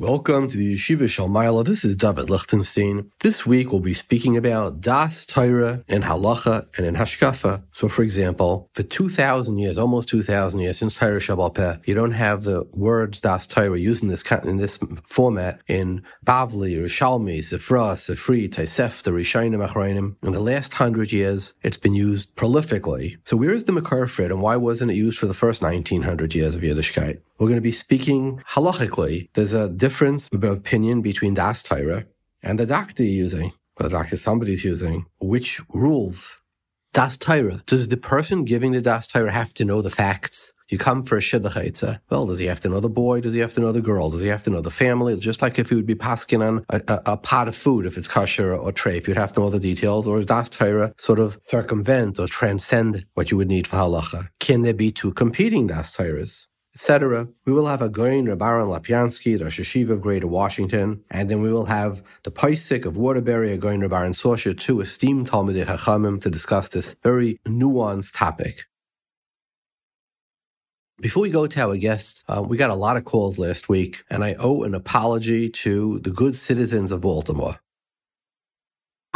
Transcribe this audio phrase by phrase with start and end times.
[0.00, 1.64] Welcome to the Yeshiva Shalmaila.
[1.64, 3.10] This is David Lichtenstein.
[3.18, 7.64] This week we'll be speaking about Daas Torah in Halacha and in Hashkafa.
[7.72, 12.12] So, for example, for 2,000 years, almost 2,000 years since Torah Shabbat Peh, you don't
[12.12, 17.96] have the words Daas Torah used in this, in this format in Bavli, Yerushalmi, Sifra,
[17.96, 20.14] Sifri, Taisef, Rishayim Achroinim.
[20.22, 23.16] In the last hundred years, it's been used prolifically.
[23.24, 26.54] So where is the Makar and why wasn't it used for the first 1900 years
[26.54, 27.18] of Yiddishkeit?
[27.38, 29.28] We're going to be speaking halachically.
[29.34, 32.04] There's a difference of opinion between Daas Torah
[32.42, 35.06] and the doctor using, or the doctor somebody's using.
[35.20, 36.38] Which rules?
[36.92, 37.62] Daas Torah.
[37.66, 40.52] Does the person giving the Daas Torah have to know the facts?
[40.68, 43.20] You come for a shidduch Well, does he have to know the boy?
[43.20, 44.10] Does he have to know the girl?
[44.10, 45.16] Does he have to know the family?
[45.16, 47.96] Just like if he would be pasking on a, a, a, pot of food, if
[47.96, 50.08] it's kosher or, or treif, you'd have to know the details.
[50.08, 54.28] Or is daas Torah sort of circumvent or transcend what you would need for halacha?
[54.40, 56.48] Can there be two competing daas Torahs?
[56.78, 57.26] Etc.
[57.44, 61.42] We will have a Goin Rabbaran Lopiansky, the Rosh Yeshiva of Greater Washington, and then
[61.42, 66.22] we will have the Poseik of Waterbury, a Goin Rabbaran Sorscher, two esteemed Talmudei Chachamim
[66.22, 68.66] to discuss this very nuanced topic.
[71.00, 74.04] Before we go to our guests, uh, we got a lot of calls last week,
[74.08, 77.58] and I owe an apology to the good citizens of Baltimore.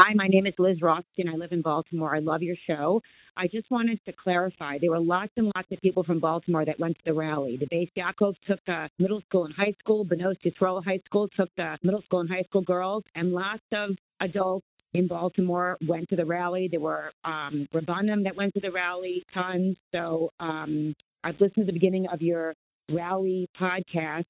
[0.00, 1.28] Hi, my name is Liz Rothstein.
[1.28, 2.12] I live in Baltimore.
[2.12, 3.02] I love your show.
[3.36, 6.78] I just wanted to clarify there were lots and lots of people from Baltimore that
[6.78, 7.56] went to the rally.
[7.58, 11.78] The Yaakov took the middle school and high school, Benos Yisrael High School took the
[11.82, 16.26] middle school and high school girls, and lots of adults in Baltimore went to the
[16.26, 16.68] rally.
[16.70, 19.76] There were um, Rabbanim that went to the rally, tons.
[19.92, 20.94] So um,
[21.24, 22.54] I've listened to the beginning of your
[22.90, 24.24] rally podcast,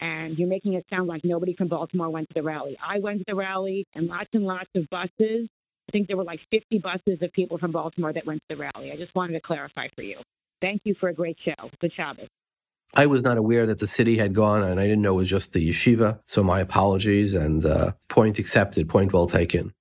[0.00, 2.76] and you're making it sound like nobody from Baltimore went to the rally.
[2.80, 5.48] I went to the rally, and lots and lots of buses.
[5.88, 8.60] I think there were like 50 buses of people from Baltimore that went to the
[8.60, 8.92] rally.
[8.92, 10.16] I just wanted to clarify for you.
[10.60, 11.70] Thank you for a great show.
[11.80, 12.28] Good Shabbos.
[12.94, 15.30] I was not aware that the city had gone, and I didn't know it was
[15.30, 16.20] just the yeshiva.
[16.26, 19.72] So my apologies, and uh, point accepted, point well taken.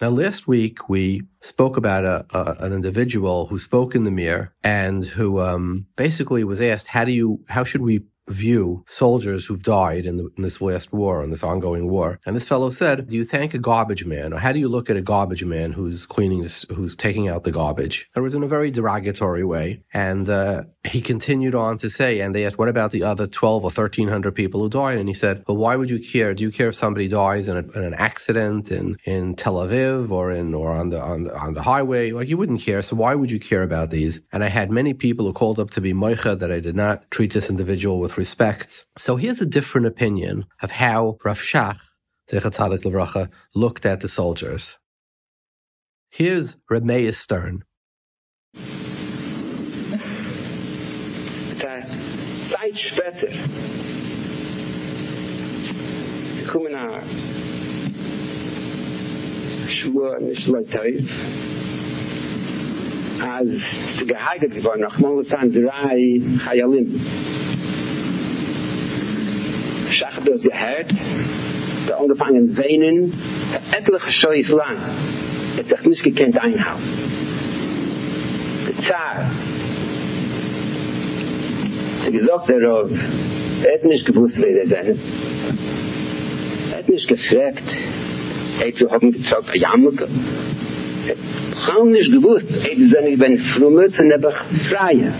[0.00, 4.52] Now, last week we spoke about a, a, an individual who spoke in the mirror
[4.62, 7.42] and who um, basically was asked, "How do you?
[7.48, 11.42] How should we view soldiers who've died in, the, in, this last war, in this
[11.42, 12.20] ongoing war.
[12.24, 14.32] And this fellow said, do you thank a garbage man?
[14.32, 17.44] Or how do you look at a garbage man who's cleaning this, who's taking out
[17.44, 18.10] the garbage?
[18.16, 19.82] It was in a very derogatory way.
[19.92, 23.62] And, uh, he continued on to say, and they asked, what about the other 12
[23.62, 24.98] or 1300 people who died?
[24.98, 26.34] And he said, well, why would you care?
[26.34, 30.10] Do you care if somebody dies in, a, in an accident in, in Tel Aviv
[30.10, 32.10] or in, or on the, on, on the highway?
[32.10, 32.82] Like you wouldn't care.
[32.82, 34.20] So why would you care about these?
[34.30, 37.10] And I had many people who called up to be moicha that I did not
[37.10, 38.86] treat this individual with respect.
[38.96, 41.78] So here's a different opinion of how Rav Shach,
[43.54, 44.76] looked at the soldiers.
[46.10, 47.64] Here's Reb Meir Stern.
[52.50, 53.28] Zeit später
[56.46, 57.02] kommen nach
[59.68, 60.46] Schuhe nicht
[63.20, 63.50] als
[64.48, 64.82] geworden
[66.38, 67.43] Chayalim
[69.98, 70.90] Schach das gehört
[71.86, 73.14] da angefangen weinen
[73.78, 74.78] etliche Scheuß lang
[75.56, 76.82] het sich nicht gekannt einhauen
[78.66, 79.30] der Zar
[82.04, 82.90] Sie gesagt, der Rav,
[83.62, 84.98] er hat nicht gewusst, wer er sein.
[86.70, 87.62] Er hat nicht gefragt,
[88.60, 90.00] er hat zu haben gesagt, er jammert.
[90.00, 95.14] Er hat nicht gewusst, er hat gesagt, ich bin frumme, zu nebach freie.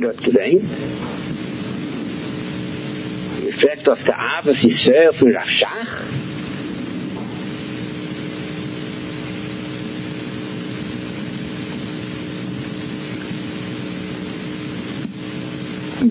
[0.00, 0.64] Meir hat gedenkt.
[3.36, 6.04] Und er auf der Abend, sie ist sehr von Rav Schach.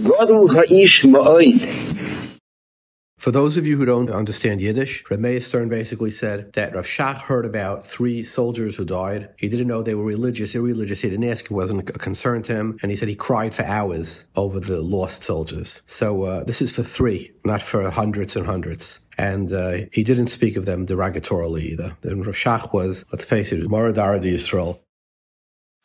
[0.03, 1.88] Godel ha ish mo oide.
[3.19, 7.17] For those of you who don't understand Yiddish, Meir Stern basically said that Rav Shach
[7.17, 9.27] heard about three soldiers who died.
[9.35, 11.01] He didn't know they were religious, irreligious.
[11.01, 11.43] He didn't ask.
[11.43, 12.79] It wasn't a concern to him.
[12.81, 15.81] And he said he cried for hours over the lost soldiers.
[15.85, 19.01] So uh, this is for three, not for hundreds and hundreds.
[19.17, 21.97] And uh, he didn't speak of them derogatorily either.
[21.99, 24.79] Then Rav Shach was, let's face it, Moradara de Yisrael.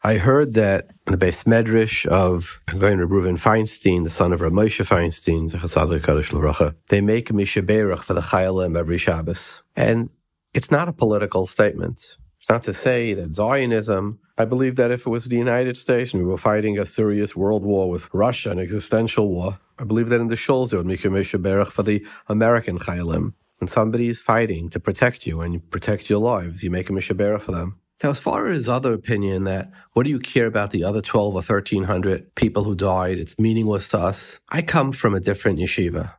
[0.06, 4.52] I heard that the Beis Medrash of going to Reuven Feinstein, the son of Rav
[4.52, 9.62] Moshe Feinstein, Kadosh they make a Mishaberach for the Chayalim every Shabbos.
[9.74, 10.10] And
[10.52, 12.18] it's not a political statement.
[12.38, 16.12] It's not to say that Zionism, I believe that if it was the United States
[16.12, 20.10] and we were fighting a serious world war with Russia, an existential war, I believe
[20.10, 23.32] that in the Shuls they would make a Mishaberach for the American Chayalim.
[23.56, 27.40] When somebody is fighting to protect you and protect your lives, you make a Mishaberach
[27.40, 27.80] for them.
[28.04, 31.32] Now, as far as other opinion that what do you care about the other 12
[31.32, 33.16] or 1300 people who died?
[33.16, 34.38] It's meaningless to us.
[34.50, 36.12] I come from a different yeshiva.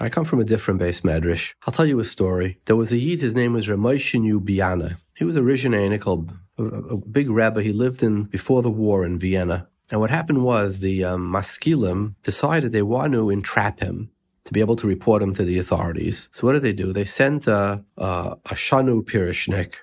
[0.00, 1.54] I come from a different Beis Medrash.
[1.64, 2.58] I'll tell you a story.
[2.64, 4.96] There was a Yid, his name was Ramoshin Biana.
[5.16, 7.62] He was a Rizhananical, a, a big rabbi.
[7.62, 9.68] He lived in before the war in Vienna.
[9.92, 14.10] And what happened was the um, Maskilim decided they want to entrap him
[14.44, 16.28] to be able to report him to the authorities.
[16.32, 16.92] So what did they do?
[16.92, 19.76] They sent a, a, a Shanu Pirishnik,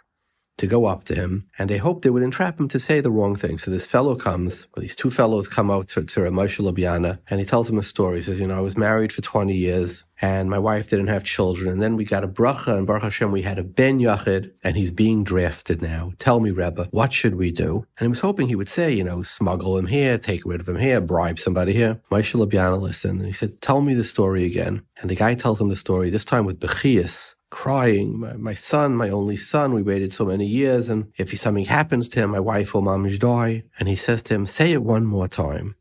[0.57, 3.12] to go up to him, and they hoped they would entrap him to say the
[3.12, 3.57] wrong thing.
[3.57, 7.40] So this fellow comes, or these two fellows come out to, to Moshe Lubiana, and
[7.40, 8.18] he tells him a story.
[8.18, 11.24] He says, you know, I was married for 20 years, and my wife didn't have
[11.24, 14.52] children, and then we got a bracha, and Baruch Hashem, we had a ben yachid,
[14.63, 16.13] and he's being drafted now.
[16.18, 17.86] Tell me, Rebbe, what should we do?
[17.98, 20.69] And I was hoping he would say, you know, smuggle him here, take rid of
[20.69, 22.00] him here, bribe somebody here.
[22.10, 24.84] Moshe Lubiana listened, and he said, tell me the story again.
[25.02, 28.94] And the guy tells him the story, this time with Bechias, crying, my, my, son,
[28.98, 32.40] my only son, we waited so many years, and if something happens to him, my
[32.40, 33.63] wife or mom will die.
[33.80, 35.75] And he says to him, say it one more time.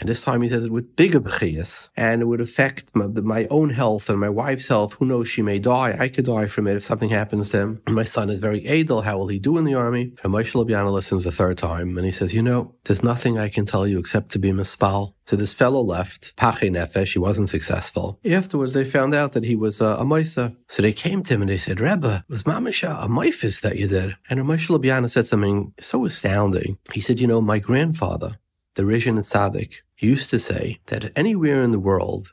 [0.00, 3.46] And this time he says it with bigger b'chias, and it would affect my, my,
[3.50, 4.94] own health and my wife's health.
[4.94, 5.28] Who knows?
[5.28, 5.96] She may die.
[5.98, 7.82] I could die from it if something happens to him.
[7.88, 9.02] My son is very edel.
[9.02, 10.14] How will he do in the army?
[10.22, 13.48] And Moshe Lubiana listens a third time, and he says, you know, there's nothing I
[13.50, 15.14] can tell you except to be mispal.
[15.26, 18.18] So this fellow left, Pache Nefesh, he wasn't successful.
[18.24, 20.56] Afterwards, they found out that he was a Moisa.
[20.66, 23.86] So they came to him and they said, Rebbe, was Mamisha a Moifis that you
[23.86, 24.16] did?
[24.28, 26.78] And Moshe Lubiana said something so astounding.
[26.92, 28.38] He said, you know, my grandfather,
[28.74, 32.32] the Rishon Tzaddik, used to say that anywhere in the world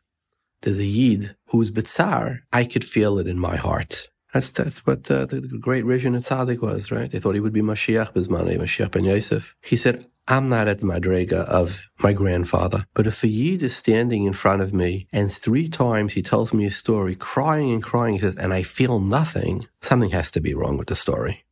[0.62, 4.10] there's a Yid who's Bitzar, I could feel it in my heart.
[4.34, 7.10] That's that's what uh, the, great Rishon and Tzaddik was, right?
[7.10, 9.56] They thought he would be Mashiach Bismani, Mashiach ben Yosef.
[9.62, 13.75] He said, I'm not at the Madrega of my grandfather, but if a Yid is
[13.75, 17.81] standing in front of me and three times he tells me a story, crying and
[17.81, 21.46] crying, he says, and I feel nothing, something has to be wrong with the story.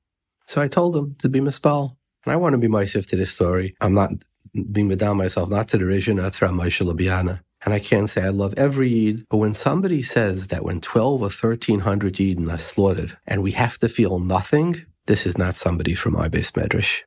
[0.45, 1.95] So I told him to be Mispal.
[2.25, 3.75] And I want to be myself to this story.
[3.79, 4.11] I'm not
[4.71, 7.41] being down myself, not to the Rishon, not to Moshe Lubiana.
[7.63, 11.21] And I can't say I love every Yid, but when somebody says that when 12
[11.21, 15.95] or 1300 Yidden are slaughtered and we have to feel nothing, this is not somebody
[15.95, 17.01] from my Beis Medrash.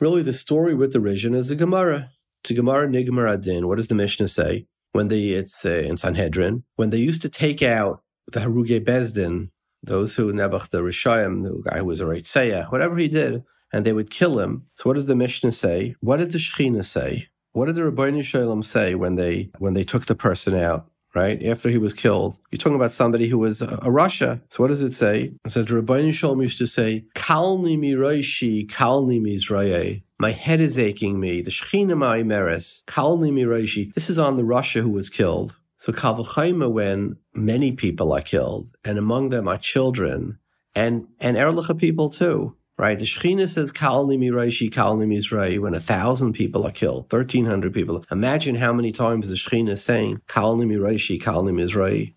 [0.00, 2.10] Really, the story with the Rishon is the Gemara.
[2.44, 3.66] To Gemara Nigmar Adin.
[3.66, 4.66] What does the Mishnah say?
[4.92, 8.02] When they, it's uh, in Sanhedrin, when they used to take out
[8.32, 9.50] the Haruge Bezdin,
[9.82, 13.84] those who Nebuch the Rishayim, the guy who was a Reitzayah, whatever he did, and
[13.84, 14.66] they would kill him.
[14.74, 15.94] So what does the Mishnah say?
[16.00, 17.28] What did the Shechina say?
[17.52, 20.90] What did the Rabbi Shalom say when they when they took the person out?
[21.14, 24.42] Right after he was killed, you're talking about somebody who was a, a Rasha.
[24.50, 25.32] So what does it say?
[25.44, 30.78] It says Rabbi Shalom used to say, "Kalni mi roishi, kalni mizraye." My head is
[30.78, 31.40] aching me.
[31.40, 33.92] The Shechina ma'Imeres, kalni mi roishi.
[33.94, 35.54] This is on the Rasha who was killed.
[35.78, 40.38] So Kavachaima, when many people are killed, and among them are children,
[40.74, 42.98] and and Erlicha people too, right?
[42.98, 47.72] The Shechina says Kalni Miraishi, Kalni Mizrahi, when a thousand people are killed, thirteen hundred
[47.72, 48.04] people.
[48.10, 52.14] Imagine how many times the Shechina is saying Kalni Miraishi, Kalni Mizrahi.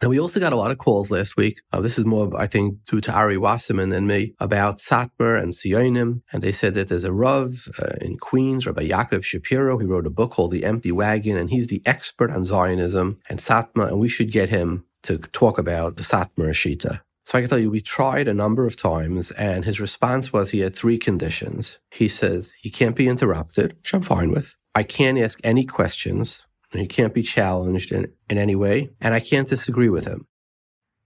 [0.00, 1.60] Now, we also got a lot of calls last week.
[1.72, 5.52] Uh, this is more, I think, due to Ari Wasserman and me about Satmar and
[5.52, 6.22] Sionim.
[6.32, 9.76] And they said that there's a Rav uh, in Queens, Rabbi Yaakov Shapiro.
[9.78, 13.40] He wrote a book called The Empty Wagon, and he's the expert on Zionism and
[13.40, 13.88] Satmar.
[13.88, 17.00] And we should get him to talk about the Satmar Ashita.
[17.24, 20.50] So I can tell you, we tried a number of times, and his response was
[20.50, 21.78] he had three conditions.
[21.90, 24.54] He says he can't be interrupted, which I'm fine with.
[24.74, 29.20] I can't ask any questions he can't be challenged in, in any way, and I
[29.20, 30.26] can't disagree with him.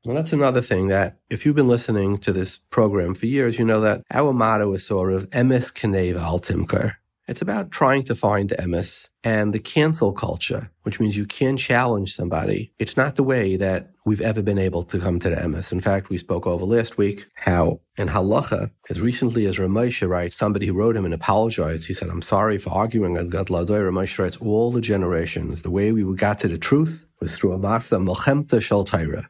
[0.04, 3.64] Well, that's another thing that if you've been listening to this program for years, you
[3.64, 6.94] know that our motto is sort of emes keneva al timker.
[7.28, 11.56] It's about trying to find the emes and the cancel culture, which means you can
[11.56, 12.72] challenge somebody.
[12.78, 15.70] It's not the way that we've ever been able to come to the emes.
[15.70, 20.34] In fact, we spoke over last week how in halacha, as recently as Ramosha writes,
[20.34, 21.86] somebody who wrote him and apologized.
[21.86, 23.80] He said, I'm sorry for arguing on God Ladoy.
[23.88, 28.02] Ramosha writes, all the generations, the way we got to the truth through a masa
[28.02, 28.84] melchemta shel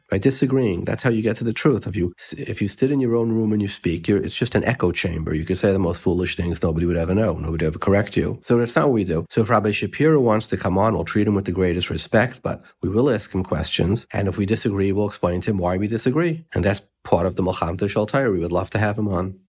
[0.09, 1.87] By disagreeing, that's how you get to the truth.
[1.87, 4.63] If you if you sit in your own room and you speak, it's just an
[4.63, 5.33] echo chamber.
[5.33, 7.33] You could say the most foolish things nobody would ever know.
[7.33, 8.39] Nobody would ever correct you.
[8.43, 9.25] So that's not what we do.
[9.29, 12.41] So if Rabbi Shapiro wants to come on, we'll treat him with the greatest respect,
[12.41, 14.07] but we will ask him questions.
[14.11, 16.45] And if we disagree, we'll explain to him why we disagree.
[16.53, 19.39] And that's part of the melchemta shel We would love to have him on.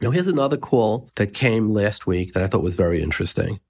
[0.00, 3.60] Now, here's another call that came last week that I thought was very interesting.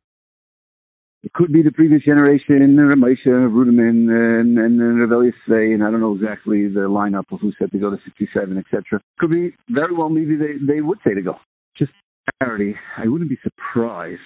[1.22, 4.08] It could be the previous generation, Ramesha, Ruderman,
[4.40, 7.78] and, and, and Say, and I don't know exactly the lineup of who said to
[7.78, 9.00] go to 67, etc.
[9.18, 11.36] Could be very well maybe they, they would say to go.
[11.76, 11.92] Just
[12.40, 14.20] clarity, I wouldn't be surprised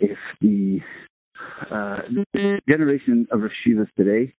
[0.00, 0.80] if the
[1.70, 1.98] uh,
[2.32, 4.32] the generation of Rashivas today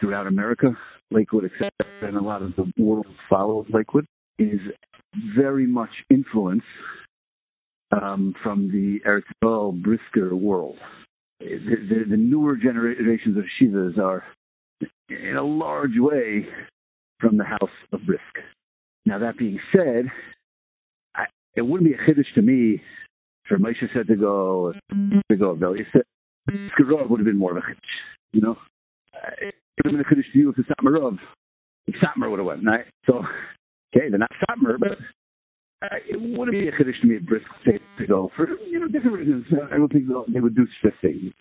[0.00, 0.76] throughout America,
[1.10, 1.70] Lakewood, etc.,
[2.02, 4.06] and a lot of the world follows Lakewood,
[4.38, 4.60] is
[5.36, 6.66] very much influenced
[7.92, 10.76] um, from the Eretz Brisker world.
[11.42, 14.24] The, the, the, newer generations of Shivas are,
[15.08, 16.46] in a large way,
[17.20, 18.22] from the house of Brisk.
[19.06, 20.06] Now, that being said,
[21.14, 21.24] I,
[21.56, 22.82] it wouldn't be a chiddush to me
[23.48, 24.72] for Moshe said to go
[25.30, 25.56] to go
[25.92, 26.02] said
[26.50, 28.56] Skarov would have been more of a chiddush, you know.
[29.14, 31.18] Uh, it would have been a chiddush to you if the Satmarov,
[31.90, 32.86] Satmar would have went, right?
[33.06, 33.24] So,
[33.94, 34.98] okay, they're not Satmar, but
[36.08, 39.18] it wouldn't be a chiddush to me at Brisk to go for you know different
[39.18, 39.46] reasons.
[39.72, 41.32] I don't think they would do such a thing.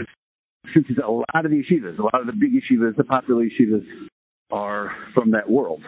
[0.73, 3.85] Since a lot of the yeshivas, a lot of the big yeshivas, the popular yeshivas,
[4.51, 5.81] are from that world.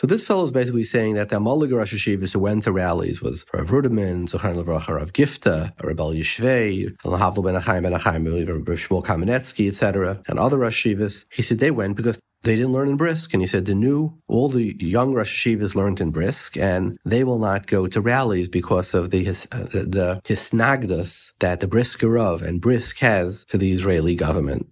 [0.00, 3.20] So this fellow is basically saying that the Amalig Rosh Hashivas who went to rallies
[3.20, 8.78] was Rav Ruderman, Zochar Levracha, Rav Gifter, Rebel Yishvei, Havlo Ben Achayim Ben Achayim, Rav
[8.78, 11.26] Shmuel Kamenetsky, etc., and other Rosh Hashivas.
[11.30, 13.34] He said they went because they didn't learn in Brisk.
[13.34, 17.22] And he said the new, all the young Rosh Hashivas learned in Brisk, and they
[17.22, 22.16] will not go to rallies because of the, his, uh, the hisnagdus that the Brisker
[22.16, 24.66] of and Brisk has to the Israeli government.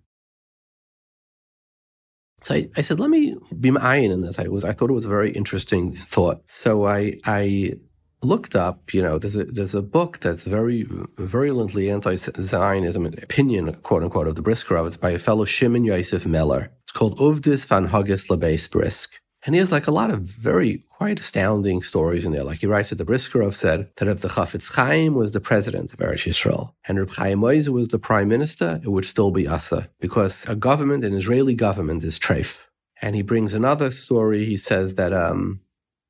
[2.49, 4.39] So I, I said, let me be ma'ayin in this.
[4.39, 6.41] I was, I thought it was a very interesting thought.
[6.47, 7.75] So I, I
[8.23, 10.87] looked up, you know, there's a, there's a book that's very
[11.19, 16.73] virulently anti-Zionism opinion, quote unquote, of the Brisker It's by a fellow Shimon Yosef Meller.
[16.85, 19.11] It's called Uvdos V'Hanhagos L'Beis Brisk.
[19.45, 22.43] And he has like a lot of very quite astounding stories in there.
[22.43, 25.93] Like he writes that the Briskerov said that if the Chafetz Chaim was the president
[25.93, 29.47] of Eretz Yisrael and Reb Chaim Oizer was the prime minister, it would still be
[29.47, 32.63] Asa because a government, an Israeli government, is treif.
[33.01, 34.45] And he brings another story.
[34.45, 35.61] He says that um,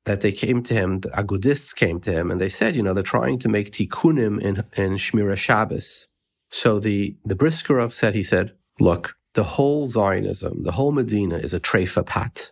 [0.05, 2.95] that they came to him, the Agudists came to him, and they said, you know,
[2.95, 6.07] they're trying to make tikkunim in in Shmira Shabbos.
[6.49, 11.53] So the the Briskerov said, he said, look, the whole Zionism, the whole Medina is
[11.53, 12.51] a treifa pat.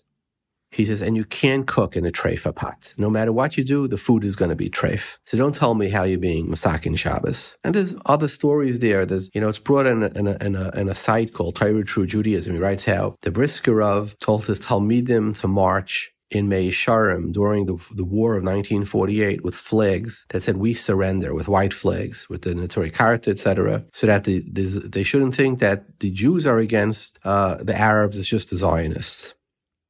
[0.71, 2.93] He says, and you can't cook in a treifa pot.
[2.97, 5.17] No matter what you do, the food is going to be treif.
[5.25, 7.55] So don't tell me how you're being masakin Shabbos.
[7.63, 9.05] And there's other stories there.
[9.05, 11.55] There's, you know, it's brought in a, in a, in a, in a site called
[11.55, 12.53] Torah True Judaism.
[12.53, 17.75] He writes how the Briskerov told his Talmidim to march in Meah Shearim during the,
[17.95, 22.53] the war of 1948 with flags that said we surrender with white flags with the
[22.53, 23.85] Neturei Karta, etc.
[23.93, 28.27] So that the, they shouldn't think that the Jews are against uh, the Arabs, it's
[28.27, 29.35] just the Zionists.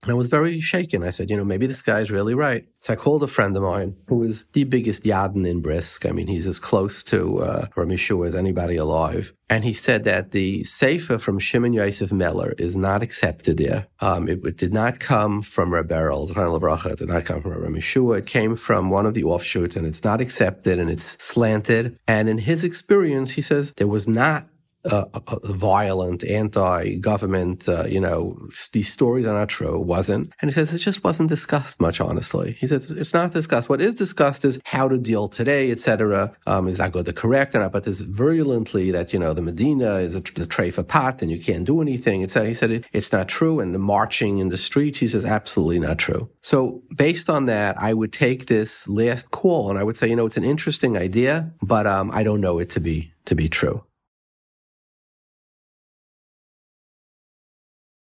[0.03, 1.03] And I was very shaken.
[1.03, 2.65] I said, you know, maybe this guy is really right.
[2.79, 6.05] So I called a friend of mine who is the biggest Yadin in Brisk.
[6.05, 9.33] I mean, he's as close to uh, Ramishua as anybody alive.
[9.49, 13.87] And he said that the Sefer from Shimon Yosef Meller is not accepted there.
[13.99, 18.19] Um, it, it, did not come from Rebberal, it did not come from Ramishua.
[18.19, 21.97] It came from one of the offshoots and it's not accepted and it's slanted.
[22.07, 24.47] And in his experience, he says there was not
[24.87, 25.05] uh,
[25.43, 28.37] violent, anti-government, uh, you know,
[28.73, 30.33] these stories are not true, wasn't.
[30.41, 32.53] And he says it just wasn't discussed much, honestly.
[32.59, 33.69] He says it's not discussed.
[33.69, 36.35] What is discussed is how to deal today, etc.
[36.45, 37.71] Um, is that good to correct or not?
[37.71, 41.31] But there's virulently that, you know, the Medina is a, the tray for pot and
[41.31, 42.21] you can't do anything.
[42.21, 43.59] It's, he said it, it's not true.
[43.59, 46.29] And the marching in the streets, he says absolutely not true.
[46.41, 50.15] So based on that, I would take this last call and I would say, you
[50.15, 53.49] know, it's an interesting idea, but um, I don't know it to be to be
[53.49, 53.83] true.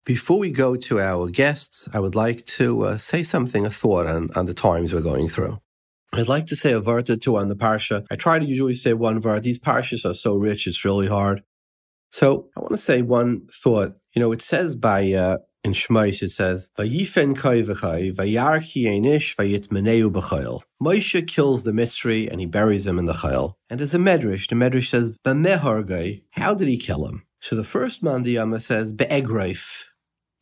[0.06, 4.06] Before we go to our guests, I would like to uh, say something, a thought
[4.06, 5.62] on, on the times we're going through.
[6.12, 8.06] I'd like to say a word or two on the parsha.
[8.12, 9.44] I try to usually say one word.
[9.44, 11.44] These parshas are so rich, it's really hard.
[12.12, 13.96] So I want to say one thought.
[14.14, 20.12] You know, it says by uh, in Shmais, it says, Vayifen koivachai, vayarchi enish, vayitmeneu
[20.12, 20.64] b'chayil.
[20.84, 23.54] Moshe kills the Mitzri and he buries him in the chayil.
[23.70, 24.50] And there's a medrash.
[24.50, 27.24] The medrash says, B'mehorgai, how did he kill him?
[27.40, 29.86] So the first Mandiyama says, Be'egraif,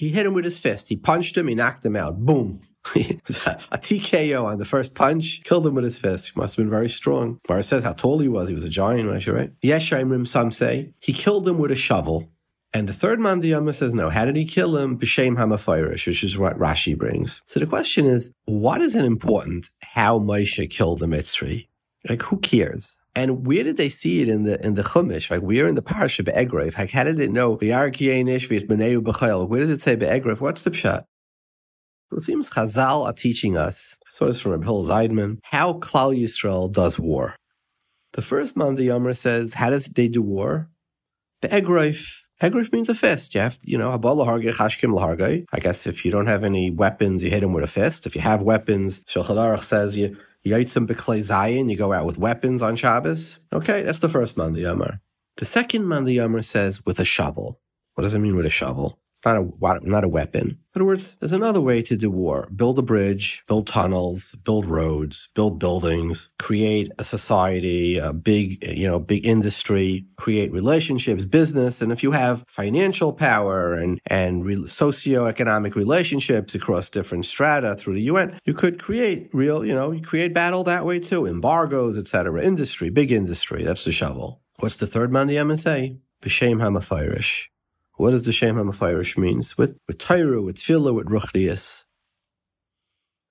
[0.02, 0.90] he hit him with his fist.
[0.90, 1.48] He punched him.
[1.48, 2.18] He knocked him out.
[2.18, 2.62] Boom.
[2.96, 5.44] it was a, a, TKO on the first punch.
[5.44, 6.32] Killed him with his fist.
[6.34, 7.40] He must have been very strong.
[7.48, 8.48] Bar says how tall he was.
[8.48, 9.52] He was a giant, right?
[9.62, 10.96] Yes, Yeshaimrim, some say.
[11.00, 12.32] He killed him with a shovel.
[12.74, 14.98] And the third Mandiyama says, no, how did he kill him?
[14.98, 17.44] B'shem Hamafirish, which is what Rashi brings.
[17.46, 21.68] So the question is, what is it important how Moshe killed the Mitzri?
[22.10, 22.98] Like, who cares?
[23.14, 25.30] And where did they see it in the in the Chumash?
[25.30, 26.78] Like we're in the parasha be'egrave.
[26.78, 27.56] Like how did it know?
[27.56, 27.82] Where
[29.60, 30.40] does it say be'egrave?
[30.40, 31.06] What's the pshat?
[32.14, 37.00] it seems Chazal are teaching us, so it's from Rabbi Zeidman, how Klal Yisrael does
[37.00, 37.36] war.
[38.14, 40.70] The first man, the Yomer says, how does they do war?
[41.42, 42.22] Be'egrave.
[42.42, 43.36] Egrif means a fist.
[43.36, 47.54] You have, you know, I guess if you don't have any weapons, you hit him
[47.54, 48.08] with a fist.
[48.08, 52.76] If you have weapons, Shulchan says you Yaitzim Zayin, you go out with weapons on
[52.76, 53.40] Shabbos.
[53.54, 55.00] Okay, that's the first Monday, Yomar.
[55.38, 57.60] The second Monday Yomer says with a shovel.
[57.94, 59.01] What does it mean with a shovel?
[59.22, 60.58] It's not a not a weapon.
[60.74, 64.66] In other words, there's another way to do war: build a bridge, build tunnels, build
[64.66, 71.84] roads, build buildings, create a society, a big you know big industry, create relationships, business,
[71.84, 77.94] and if you have financial power and and re- socioeconomic relationships across different strata through
[77.94, 81.96] the UN, you could create real you know you create battle that way too, embargoes,
[81.96, 82.42] etc.
[82.42, 83.62] Industry, big industry.
[83.62, 84.42] That's the shovel.
[84.58, 85.98] What's the third Monday I'm say?
[86.24, 87.51] B'shem Hamafirish.
[88.02, 89.60] What does the Shem HaMefirish means?
[89.60, 91.84] With, with Torah, with Tefillah, with Ruchdias.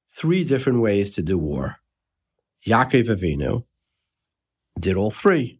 [0.08, 1.78] Three different ways to do war.
[2.64, 3.64] Yaakov Avinu
[4.78, 5.58] did all three.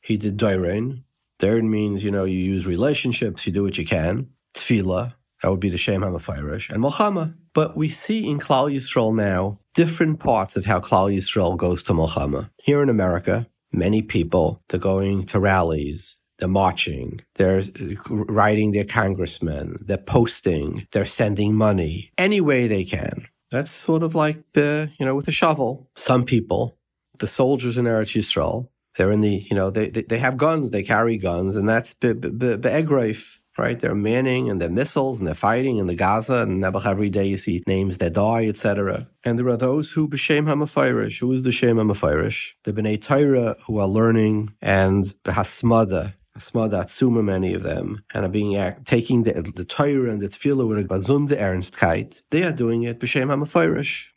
[0.00, 1.02] He did Dairin.
[1.40, 4.30] Dairin means, you know, you use relationships, you do what you can.
[4.54, 5.12] Tefillah,
[5.42, 6.70] that would be the Shem HaMefirish.
[6.70, 7.34] And Mulchama.
[7.52, 11.92] But we see in Klal Yisrael now different parts of how Klal Yisrael goes to
[11.92, 12.48] Mulchama.
[12.56, 17.20] Here in America, many people, they're going to rallies, they're marching.
[17.36, 17.62] They're
[18.10, 19.76] writing their congressmen.
[19.80, 20.88] They're posting.
[20.90, 23.26] They're sending money any way they can.
[23.52, 25.88] That's sort of like, uh, you know, with a shovel.
[25.94, 26.76] Some people,
[27.20, 30.72] the soldiers in Eretz Yisrael, they're in the, you know, they, they, they have guns,
[30.72, 33.78] they carry guns, and that's be'egreif, right?
[33.78, 37.36] They're manning and they're missiles and they're fighting in the Gaza and every day you
[37.36, 39.06] see names that die, etc.
[39.22, 41.20] And there are those who b'shem hamafirish.
[41.20, 42.54] Who is the shem hamafirish?
[42.64, 48.28] The b'nei Torah who are learning and b'hasmada Asmada Atzuma, many of them, and are
[48.28, 52.22] being act, taking the, the Torah and the Tefillah with a Bazunde Ernstkeit.
[52.30, 54.08] They are doing it b'Shem HaMefirish.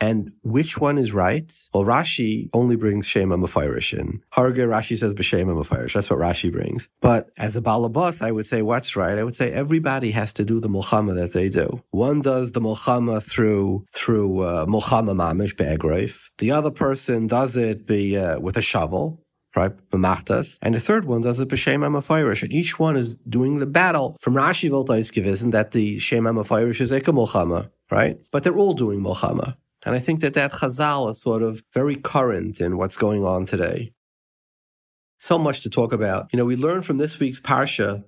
[0.00, 1.52] And which one is right?
[1.74, 4.22] Well, Rashi only brings Shem HaMefirish in.
[4.30, 5.92] Harge Rashi says b'Shem HaMefirish.
[5.92, 6.88] That's what Rashi brings.
[7.00, 9.18] But as a balabas, I would say what's right.
[9.18, 11.82] I would say everybody has to do the Mulchama that they do.
[11.90, 16.30] One does the Mulchama through through uh, Mulchama Mamish be'egroif.
[16.38, 19.20] The other person does it be, uh, with a shovel
[19.58, 19.72] right?
[19.90, 20.58] B'machtas.
[20.62, 22.42] And the third one does it b'shem amafirish.
[22.42, 24.16] And each one is doing the battle.
[24.20, 28.18] From Rashi Voltaiskiv isn't that the shem amafirish is eka mulchama, right?
[28.32, 29.56] But they're all doing mulchama.
[29.84, 33.46] And I think that that chazal is sort of very current in what's going on
[33.46, 33.92] today.
[35.20, 36.32] So much to talk about.
[36.32, 38.04] You know, we learn from this week's parsha,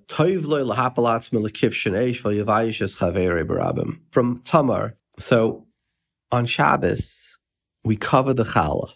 [4.12, 4.96] from Tamar.
[5.18, 5.66] So
[6.30, 7.36] on Shabbos,
[7.84, 8.90] we cover the challah.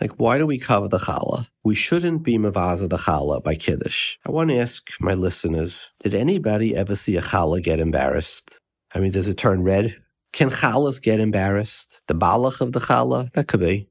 [0.00, 1.48] Like, why do we cover the challah?
[1.66, 4.18] We shouldn't be mavaza the challah by kiddush.
[4.24, 8.60] I want to ask my listeners: Did anybody ever see a challah get embarrassed?
[8.94, 9.96] I mean, does it turn red?
[10.32, 12.00] Can challahs get embarrassed?
[12.06, 13.32] The balach of the challah?
[13.32, 13.88] That could be.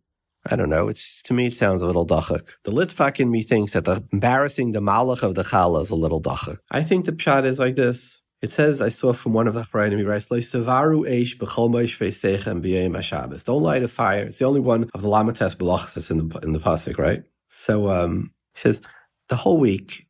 [0.50, 0.88] I don't know.
[0.88, 2.48] It's to me, it sounds a little dachak.
[2.64, 5.96] The litvak in me thinks that the embarrassing the malach of the challah is a
[5.96, 6.60] little dachak.
[6.72, 8.22] I think the pshat is like this.
[8.42, 11.72] It says, I saw from one of the Chachamim, he writes, Savaru eish b'chol
[13.44, 14.24] Don't light a fire.
[14.24, 17.24] It's the only one of the Lamates Belachas that's in the, in the Pasuk, right?
[17.58, 18.82] So um, he says,
[19.30, 20.08] the whole week,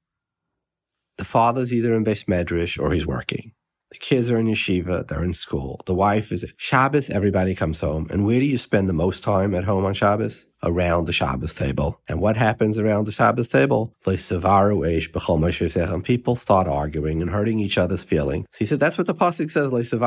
[1.17, 3.51] the father's either in Beis Medrash or he's working.
[3.91, 5.79] The kids are in yeshiva, they're in school.
[5.85, 8.07] The wife is at Shabbos, everybody comes home.
[8.09, 10.47] And where do you spend the most time at home on Shabbos?
[10.63, 12.01] Around the Shabbos table.
[12.09, 13.93] And what happens around the Shabbos table?
[16.03, 18.47] People start arguing and hurting each other's feelings.
[18.49, 19.89] So he said, that's what the Pasuk says.
[19.89, 19.99] So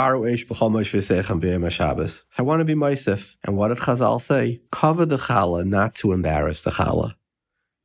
[2.38, 3.36] I want to be Meisif.
[3.44, 4.60] And what did Chazal say?
[4.72, 7.14] Cover the challah not to embarrass the challah.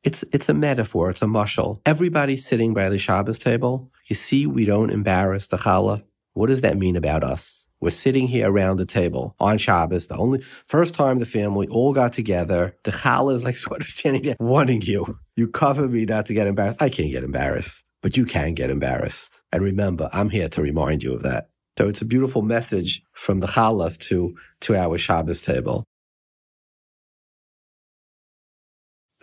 [0.04, 1.10] It's, it's a metaphor.
[1.10, 1.80] It's a mushal.
[1.86, 3.90] Everybody's sitting by the Shabbos table.
[4.06, 6.04] You see, we don't embarrass the challah.
[6.34, 7.68] What does that mean about us?
[7.80, 10.08] We're sitting here around the table on Shabbos.
[10.08, 12.76] The only first time the family all got together.
[12.84, 15.20] The challah is like sort of standing there wanting you.
[15.36, 16.82] You cover me not to get embarrassed.
[16.82, 19.40] I can't get embarrassed, but you can get embarrassed.
[19.52, 21.50] And remember, I'm here to remind you of that.
[21.78, 25.86] So it's a beautiful message from the challah to, to our Shabbos table.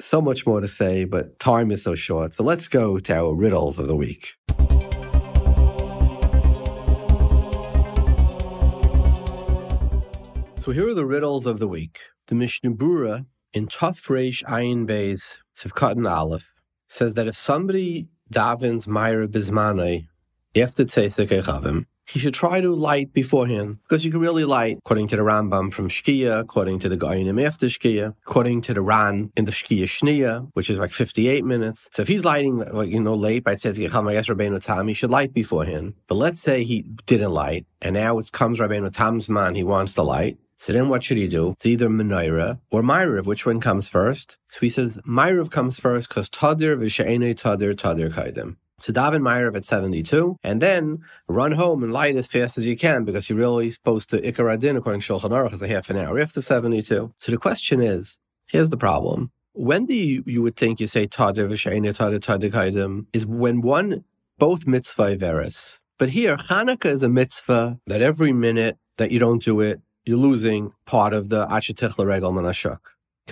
[0.01, 2.35] So much more to say, but time is so short.
[2.35, 4.33] So let's go to our riddles of the week.
[10.59, 12.01] So here are the riddles of the week.
[12.27, 14.07] The Mishnah Berurah in Tuf
[14.45, 16.53] Ayin Beis Sivkatan Aleph
[16.87, 20.07] says that if somebody davens Myra Bismane
[20.57, 25.09] after Tzesek Echavim, he should try to light beforehand because you can really light according
[25.09, 29.31] to the Rambam from Shkia, according to the Goyinim after Shkia, according to the Ran
[29.37, 31.89] in the Shkia Shnia, which is like 58 minutes.
[31.93, 35.11] So if he's lighting, like, you know, late by Tzedek guess Rabbeinu Tam, he should
[35.11, 35.95] light beforehand.
[36.09, 39.95] But let's say he didn't light and now it comes Rabbeinu Tam's man, he wants
[39.95, 40.39] to light.
[40.57, 41.53] So then what should he do?
[41.53, 43.25] It's either Menorah or Myrav.
[43.25, 44.37] Which one comes first?
[44.49, 49.57] So he says Myrav comes first because Tadir v'she'ene Tadir Tadir Kaidim to daven Ma'ariv
[49.57, 53.39] at 72, and then run home and light as fast as you can because you're
[53.39, 56.43] really supposed to Ikar Adin according to Shulchan Aruch as a half an hour after
[56.43, 57.13] 72.
[57.17, 59.31] So the question is, here's the problem.
[59.53, 64.05] when do you, you would think you say Tadir v'sheina Tadir Tadir is when one,
[64.39, 65.79] both mitzvah veris.
[65.99, 70.17] But here, Hanukkah is a mitzvah that every minute that you don't do it, you're
[70.17, 72.79] losing part of the Achetich Regal Manashuk,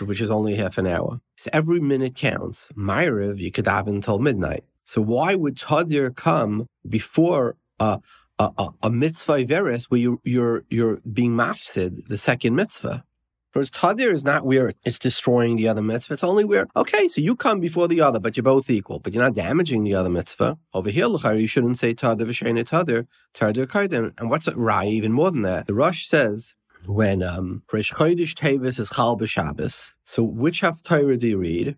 [0.03, 1.21] which is only half an hour.
[1.37, 2.69] So every minute counts.
[2.77, 4.65] Myriv, you could have until midnight.
[4.89, 8.01] So why would Tadir come before a,
[8.39, 13.05] a, a, mitzvah veris where you, you're, you're being mafsid, the second mitzvah?
[13.53, 16.15] Whereas Tadir is not where it's destroying the other mitzvah.
[16.15, 19.13] It's only where, okay, so you come before the other, but you're both equal, but
[19.13, 20.57] you're not damaging the other mitzvah.
[20.73, 24.15] Over here, you shouldn't say Tadir v'shene Tadir, Tadir kaidim.
[24.19, 25.67] And what's Rai, even more than that?
[25.67, 26.55] The Rush says,
[26.87, 31.77] when um, Rish Chodesh Tevis is Chal B'Shabbos, so which half Haftarah do you read?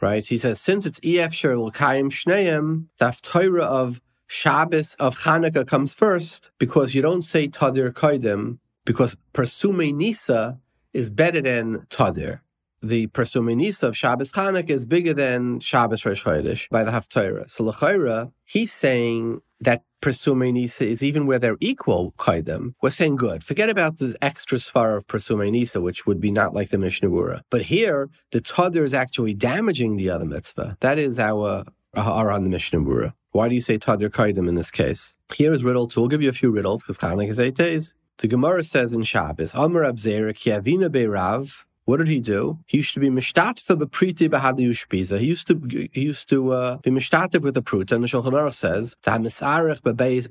[0.00, 0.24] Right?
[0.24, 6.50] He says, since it's EF L'Kayim Shneim, the Haftarah of Shabbos of Hanukkah comes first
[6.58, 10.58] because you don't say Tadir Kaidim because Persume Nisa
[10.92, 12.40] is better than Tadir.
[12.82, 17.50] The Persume Nisa of Shabbos Chanukah is bigger than Shabbos Rosh Chodesh by the Haftarah.
[17.50, 22.74] So L'chaira, he's saying that Persuminisa is even where they're equal Kaidim.
[22.80, 23.42] We're saying good.
[23.42, 27.42] Forget about the extra svar of Persuminisa, which would be not like the Mishnah Berurah.
[27.50, 30.76] But here, the Tadir is actually damaging the other mitzvah.
[30.80, 31.64] That is our,
[31.96, 33.14] our on the Mishnah Berurah.
[33.32, 35.16] Why do you say Tadir Kaidim in this case?
[35.34, 36.00] Here is riddle two.
[36.00, 37.94] We'll give you a few riddles because Chanukah is eight days.
[38.18, 42.58] The Gemara says in Shabbos, Amar Abzera Kiavina Beirav, what did he do?
[42.66, 45.18] He used to be mishtatfa bepriti behadi ushpiza.
[45.18, 45.54] He used to
[45.90, 47.92] he used to uh, be mishtativ with the pruta.
[47.92, 50.28] And the Shulchan Aruch says misarich bebeis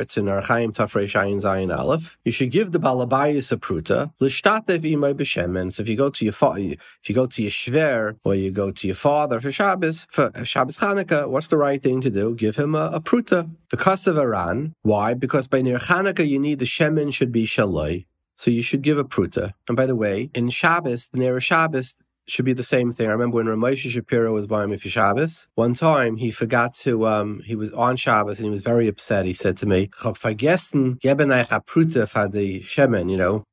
[0.00, 2.16] It's in Archaim Tafrei Shayin Zayin Aleph.
[2.24, 5.70] You should give the balabayis a pruta l'shtatev imay b'shemen.
[5.70, 8.50] So if you go to your fa- if you go to your shver or you
[8.50, 12.34] go to your father for Shabbos for Shabbos Chanukah, what's the right thing to do?
[12.34, 13.50] Give him a, a pruta.
[13.68, 14.74] The of Aran.
[14.80, 15.12] Why?
[15.12, 18.06] Because by near Chanukah you need the shemen should be shaloi.
[18.36, 19.52] So you should give a pruta.
[19.68, 23.08] And by the way, in Shabbos, the Nera Shabbos should be the same thing.
[23.08, 27.06] I remember when Ramosha Shapiro was buying me for Shabbos, one time he forgot to,
[27.06, 29.26] um, he was on Shabbos and he was very upset.
[29.26, 33.44] He said to me, vergessen, geben a pruta for the Shemen, you know,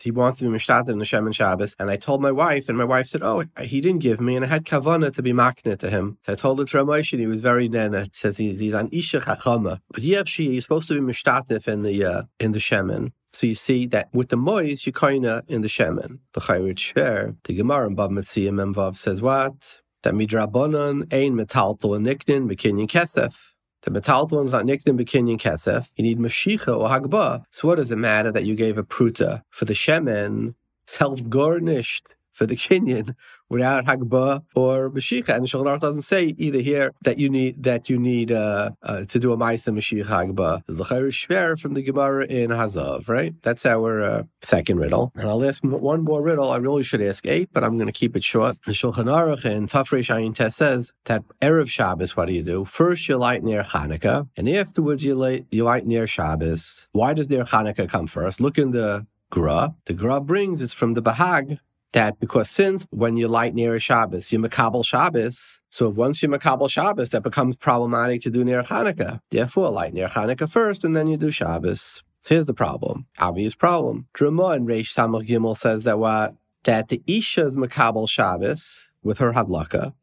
[0.00, 1.76] he wanted to be in the Shemen Shabbos.
[1.78, 4.44] And I told my wife, and my wife said, oh, he didn't give me, and
[4.44, 6.18] I had kavana to be makna to him.
[6.22, 8.04] So I told it to Ramosh, and he was very nena.
[8.04, 9.80] He says he's, he's an isha chachama.
[9.90, 13.12] But he she, he's supposed to be mishtatif in the, uh, in the Shemen.
[13.32, 16.18] So you see that with the mois, you kinda in the shemen.
[16.32, 19.80] The chayrit shver, the Gemara in Bava Metzia Memvav says what?
[20.02, 23.34] That midrabanon ein metalto and niknin bekinyan kesef.
[23.82, 25.90] The metalto is not niknin bekinyan kesef.
[25.96, 27.44] You need mashicha or hagba.
[27.50, 30.54] So what does it matter that you gave a pruta for the shemen,
[30.86, 33.14] self garnished for the kinyan
[33.48, 35.28] without Hagba or Mashiach.
[35.28, 39.04] And the Shulchan doesn't say either here that you need that you need uh, uh,
[39.04, 40.62] to do a Maisa Mashiach Hagba.
[40.66, 43.34] The Shver from the Gemara in Hazav, right?
[43.42, 45.12] That's our uh, second riddle.
[45.14, 46.50] And I'll ask one more riddle.
[46.50, 48.62] I really should ask eight, but I'm going to keep it short.
[48.62, 52.64] The Shulchan Aruch in Tafrei Shayin Tes says that Erev Shabbos, what do you do?
[52.64, 56.88] First you light near Hanukkah, and afterwards you light, you light near Shabbos.
[56.92, 58.40] Why does near Hanukkah come first?
[58.40, 59.74] Look in the Gra.
[59.84, 61.58] The Gra brings it's from the Bahag
[61.92, 66.28] that because since when you light near a Shabbos, you makabel Shabbos, so once you
[66.28, 69.20] makabel Shabbos, that becomes problematic to do near Hanukkah.
[69.30, 72.02] Therefore, light near Hanukkah first, and then you do Shabbos.
[72.22, 74.06] So here's the problem, obvious problem.
[74.12, 79.18] Drama and Reish Samach Gimel says that what that the Isha is makabel Shabbos with
[79.18, 79.94] her hadlaka,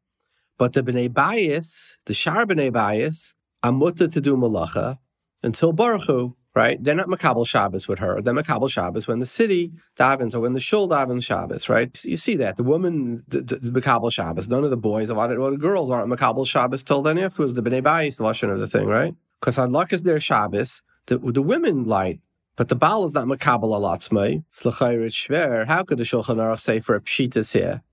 [0.57, 4.97] but the Bnei Bayis, the Shar Bnei Bayis, amutta to do malacha
[5.43, 6.81] until Baruch right?
[6.81, 8.21] They're not Makabal Shabbos with her.
[8.21, 12.03] They're Makabal Shabbos when the city davens or when the shul davens Shabbos, right?
[12.05, 12.55] You see that.
[12.55, 14.47] The woman is Makabal Shabbos.
[14.47, 17.53] None of the boys, a lot of, the girls aren't Makabal Shabbos till then afterwards.
[17.53, 19.13] The B'nai Bayis, Lashon of the thing, right?
[19.41, 20.81] Because luck is their Shabbos.
[21.07, 22.21] The, the women light.
[22.55, 24.45] But the Baal is not Makabal Alatzmai.
[24.53, 25.65] Slachayrit Shver.
[25.67, 27.83] How could the Shulchan Aruch say for a Pshitas here?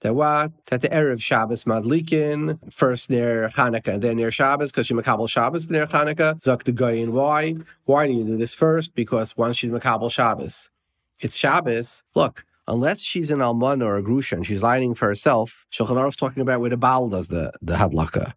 [0.00, 0.52] That what?
[0.66, 5.28] That the Erev Shabbos Madlikin, first near Hanukkah and then near Shabbos, because you Makabal
[5.28, 6.40] Shabbos near Hanukkah.
[6.40, 7.56] Zok the Goyin, why?
[7.84, 8.94] Why do you do this first?
[8.94, 10.70] Because once she's Makabal Shabbos,
[11.18, 12.04] it's Shabbos.
[12.14, 16.16] Look, unless she's an Alman or a Grusha and she's lining for herself, Shulchan Aruch's
[16.16, 18.34] talking about where the Baal does the, the Hadlaka.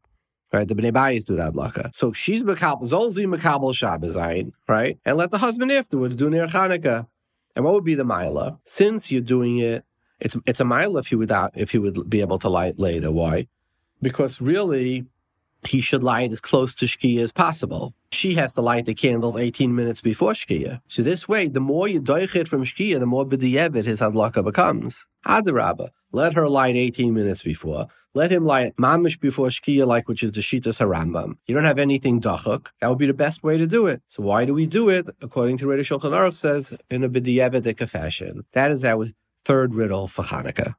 [0.52, 1.95] Right, the Bnei Bayis do the Hadlaka.
[1.95, 4.17] So she's Makabal, Zolzi Makabal Shabbos,
[4.67, 4.97] right?
[5.06, 7.08] And let the husband afterwards do near Hanukkah.
[7.56, 8.60] And what would be the Mila?
[8.65, 9.86] Since you're doing it
[10.21, 12.79] it's it's a mile if he would uh, if he would be able to light
[12.79, 13.12] later.
[13.12, 13.47] Why?
[14.01, 15.05] Because really,
[15.63, 17.93] he should light as close to Shkia as possible.
[18.12, 20.81] She has to light the candles 18 minutes before Shkia.
[20.88, 24.43] So this way, the more you doich it from Shkia, the more b'di'evet his adlaka
[24.43, 25.05] becomes.
[25.25, 27.88] Adarabba, let her light 18 minutes before.
[28.13, 31.38] Let him light mamish before Shkia, like which is the Shitas Harambam.
[31.47, 32.67] You don't have anything dachuk.
[32.81, 34.01] That would be the best way to do it.
[34.07, 35.10] So why do we do it?
[35.21, 38.43] According to Redi Shulchan Aruch says, in a b'di'evet fashion.
[38.51, 39.07] That is our
[39.45, 40.73] third riddle for Hanukkah.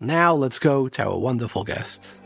[0.00, 2.20] Now let's go to our wonderful guests.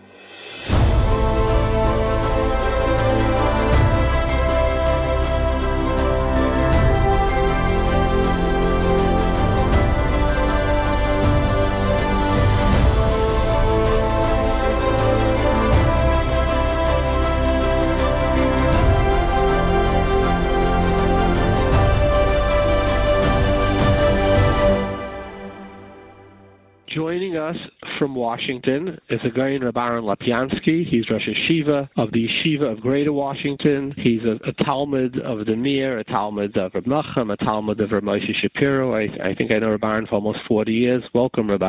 [26.98, 27.54] Joining us
[28.00, 30.84] from Washington is a guy named Ahron Lopiansky.
[30.84, 33.94] He's Rosh Yeshiva of the Yeshiva of Greater Washington.
[33.96, 37.92] He's a, a Talmud of the Mir, a Talmud of Reb Nachum, a Talmud of
[37.92, 38.96] Reb Moshe Shapiro.
[38.96, 41.04] I, I think I know Reb for almost 40 years.
[41.14, 41.60] Welcome, Reb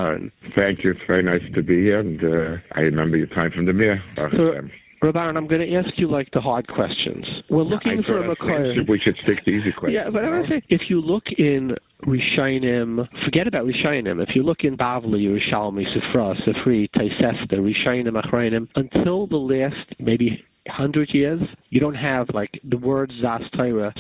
[0.56, 0.94] Thank you.
[0.94, 4.02] It's very nice to be here, and uh, I remember your time from the Mir.
[4.16, 4.68] So,
[5.04, 7.26] Rabban, I'm going to ask you like the hard questions.
[7.50, 8.74] We're looking I for a Makar.
[8.88, 9.94] We should stick to easy questions.
[9.94, 14.22] Yeah, but I want to say, if you look in Rishonim, forget about Rishonim.
[14.22, 20.44] If you look in Bavli, Yerushalmi, Sifra, Sifri, Tosefta, Rishonim, Achrayim, until the last maybe
[20.68, 23.42] hundred years, you don't have like the word Das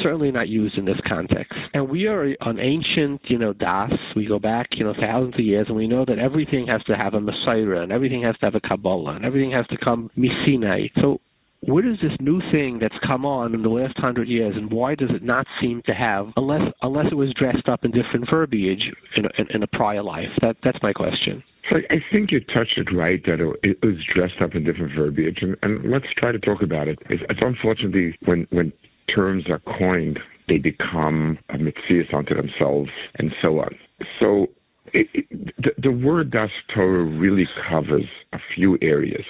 [0.01, 1.53] certainly not used in this context.
[1.73, 3.91] And we are an ancient, you know, Das.
[4.15, 6.95] We go back, you know, thousands of years, and we know that everything has to
[6.95, 10.09] have a mesorah, and everything has to have a Kabbalah, and everything has to come
[10.17, 10.91] Misinai.
[11.01, 11.19] So
[11.61, 14.95] what is this new thing that's come on in the last hundred years, and why
[14.95, 18.83] does it not seem to have, unless unless it was dressed up in different verbiage
[19.15, 20.29] in a, in, in a prior life?
[20.41, 21.43] That that's my question.
[21.69, 25.39] So I think you touched it right that it was dressed up in different verbiage,
[25.41, 26.97] and, and let's try to talk about it.
[27.09, 28.73] It's, it's unfortunately when when
[29.13, 33.75] terms are coined, they become a mitzvah unto themselves, and so on.
[34.19, 34.47] So
[34.93, 39.25] it, it, the, the word Daas Torah really covers a few areas,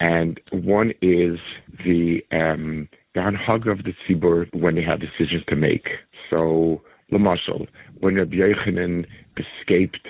[0.00, 1.38] and one is
[1.84, 5.88] the um, the of the tzibur when they have decisions to make.
[6.30, 7.66] So, Lamashal,
[8.00, 10.06] when Rabbi Yochanan escaped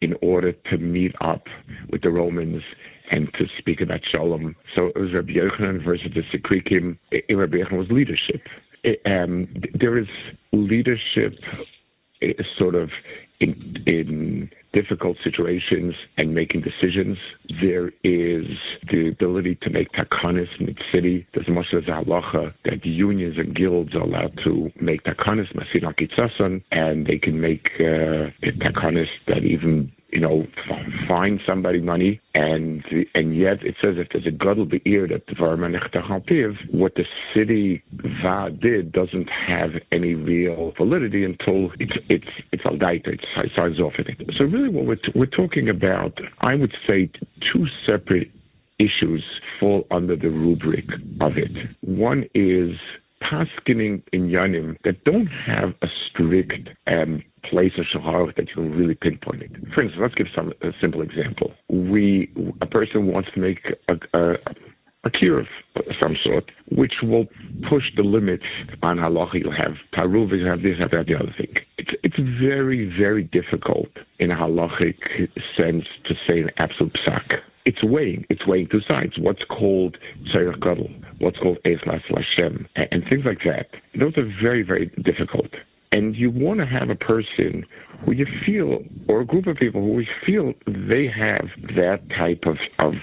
[0.00, 1.44] in order to meet up
[1.90, 2.62] with the Romans
[3.10, 4.54] and to speak about Shalom.
[4.74, 6.98] So it was Rabbi Yochanan versus the Sikrikim.
[7.30, 8.42] Rabbi Yochanan was leadership.
[8.84, 10.06] It, um, there is
[10.52, 11.34] leadership
[12.58, 12.90] sort of
[13.40, 14.50] in, in
[14.80, 17.16] difficult situations and making decisions.
[17.60, 18.46] There is
[18.90, 21.26] the ability to make takanis in the city.
[21.34, 26.62] There's much as halacha that unions and guilds are allowed to make takanis, masina kitzasan,
[26.70, 28.30] and they can make uh,
[29.26, 30.46] that even you know,
[31.06, 32.82] find somebody money, and
[33.14, 35.26] and yet it says if there's a gadol be'ir that
[36.70, 43.08] what the city va did doesn't have any real validity until it's it's it's aldaita,
[43.08, 43.20] it
[43.54, 44.34] signs off in it.
[44.38, 47.10] So really, what we're t- we're talking about, I would say,
[47.52, 48.30] two separate
[48.78, 49.24] issues
[49.60, 50.84] fall under the rubric
[51.20, 51.50] of it.
[51.80, 52.76] One is
[53.22, 58.72] paskening in Yanim that don't have a strict um, place of shahar that you can
[58.72, 59.50] really pinpoint it.
[59.74, 61.52] For instance, let's give some a simple example.
[61.68, 64.36] We a person wants to make a, a
[65.04, 65.46] a cure of
[66.02, 67.26] some sort, which will
[67.68, 68.44] push the limits
[68.82, 69.34] on halacha.
[69.34, 71.54] You have taruv, you have this, you have that, the other thing.
[71.78, 74.96] It's, it's very, very difficult in a halachic
[75.56, 77.38] sense to say an absolute psak.
[77.68, 78.24] It's weighing.
[78.30, 79.12] It's weighing two sides.
[79.18, 79.98] What's called
[80.34, 83.66] tzarech gadol, what's called eslas lashem, and, things like that.
[83.94, 85.50] Those are very, very difficult.
[85.92, 87.66] And you want to have a person
[88.06, 92.44] who you feel, or a group of people who you feel they have that type
[92.46, 92.94] of, of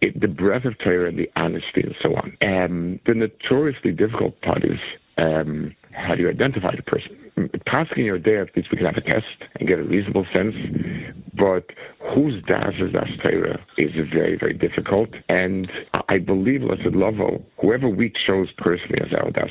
[0.00, 2.36] the breadth of Torah and the honesty and so on.
[2.40, 4.80] And the notoriously difficult part is
[5.18, 7.18] um, how do you identify the person?
[7.66, 9.26] Passing your day, at least we can have a test
[9.58, 10.54] and get a reasonable sense.
[11.36, 11.70] But
[12.14, 15.08] whose das is daas Torah is very, very difficult.
[15.28, 15.70] And
[16.08, 19.50] I believe, Lesed Lovo, whoever we chose personally as our das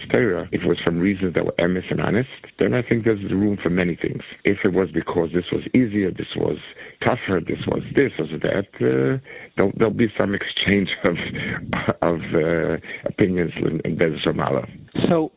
[0.52, 2.30] if it was from reasons that were emes and honest,
[2.60, 4.22] then I think there's room for many things.
[4.46, 6.58] If it was because this was easier, this was
[7.04, 9.20] tougher, this was this, or that, uh,
[9.56, 11.16] there'll, there'll, be some exchange of
[12.02, 14.14] of uh, opinions in, in Bez
[15.08, 15.32] So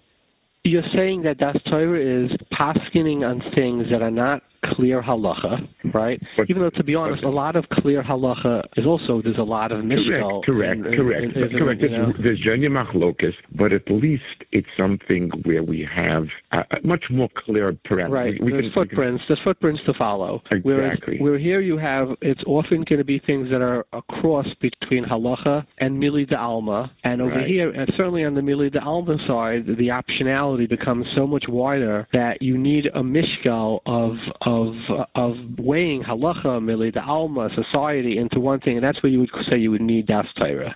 [0.67, 1.39] you're saying that
[1.71, 6.21] Torah is paskening on things that are not clear halacha, right?
[6.37, 9.42] But- Even though, to be honest, a lot of clear halacha is also there's a
[9.42, 10.45] lot of mishkal.
[10.45, 11.83] Correct, correct, in- correct, in- in- correct.
[11.83, 12.12] you know.
[12.23, 17.73] There's, Jenya Machlokes, but at least it's something where we have a, much more clear
[17.88, 18.11] parameters.
[18.11, 18.35] Right.
[18.40, 19.23] We, we there's can- we can- footprints.
[19.29, 20.42] There's footprints to follow.
[20.62, 21.19] Whereas Exactly.
[21.19, 25.05] where here you have, it's often going to be things that are a cross between
[25.05, 26.90] halacha and mili de alma.
[27.05, 27.47] And over Right.
[27.47, 32.07] here, and certainly on the mili de alma side, the optionality becomes so much wider
[32.12, 38.19] that you need a mishgal of of of of weighing halacha, mili the alma, society
[38.19, 40.75] into one thing, and that's where you would say you would need daas Torah.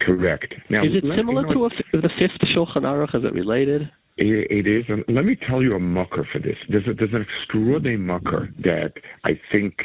[0.00, 0.54] Correct.
[0.70, 3.14] Now, Is it similar you know, to a, the fifth Shulchan Aruch?
[3.14, 3.90] Is it related?
[4.16, 6.56] It, it is, and let me tell you a mucker for this.
[6.68, 8.92] There's, a, there's an extraordinary mucker that
[9.24, 9.76] I think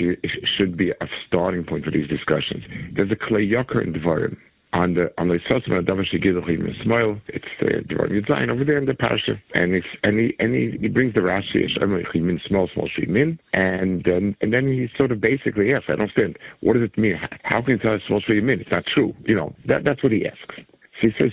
[0.58, 2.63] should be a starting point for these discussions.
[2.95, 4.36] There's a Kli Yakar in Dvarim.
[4.76, 8.86] On the on the Sosma Davar Shigidachim Ismail, it's the Dvarim Yudzayin over there in
[8.86, 12.90] the Pasha, and it's and he and he, he brings the Rashi Chimin small small
[12.90, 16.84] Shimin, and um, and then he sort of basically asks, I don't understand, what does
[16.84, 17.18] it mean?
[17.44, 18.60] How can you tell us small Shimin?
[18.60, 19.56] It's not true, you know.
[19.66, 20.56] That that's what he asks.
[20.58, 21.32] So he says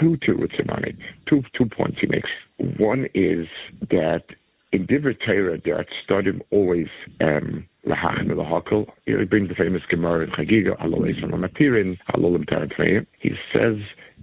[0.00, 0.96] two terutzim on it.
[1.28, 2.30] Two two points he makes.
[2.76, 3.46] One is
[3.90, 4.24] that
[4.72, 6.88] in Divrei Torah there are always
[7.20, 8.86] um lahakel.
[9.06, 13.06] He brings the famous Gemara in Chagiga, Halol Esan Matirin, Halolim Taratveim.
[13.18, 13.76] He says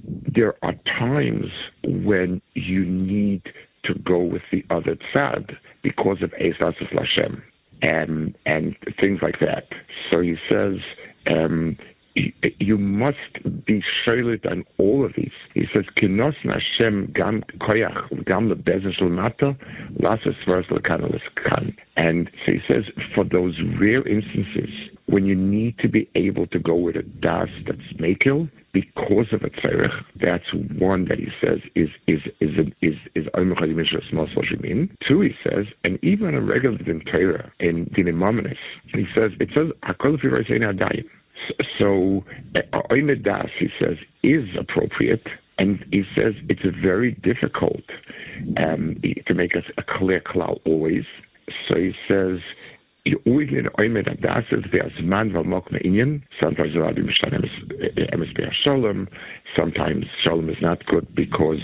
[0.04, 1.48] there are times
[1.84, 3.44] when you need
[3.86, 7.42] to go with the other tzad because of Esas Lashem
[7.82, 9.68] and and things like that.
[10.12, 10.76] So he says
[11.30, 11.78] um,
[12.60, 13.34] you must
[13.66, 15.32] be shaylit on all of these.
[15.54, 19.56] He says, "Kinos Hashem gam koyach gam lebezen shel mata
[20.00, 22.84] lasas svaras lekan kan." And so he says,
[23.16, 24.70] for those rare instances
[25.08, 29.42] when you need to be able to go with a das that's makil because of
[29.42, 32.52] a tzarech, that's one that he says is is is
[32.82, 34.90] is is Yisrael.
[35.08, 37.00] Two, he says, and even a regular in
[37.96, 38.58] Din Mamonis,
[38.94, 41.06] he says it says Hakol Firosein Adayim.
[41.80, 42.24] So,
[42.56, 45.26] uh, Oimed Das, he says, is appropriate,
[45.58, 47.84] and he says it's very difficult
[48.58, 51.06] um, to make us a clear cloud always.
[51.68, 52.40] So he says,
[53.26, 56.22] always need Oimed Das is there's man v'mok me'inyan.
[56.40, 59.08] Sometimes the Rabbi Mishan emes uh, be'er shalom.
[59.56, 61.60] Sometimes shalom is not good because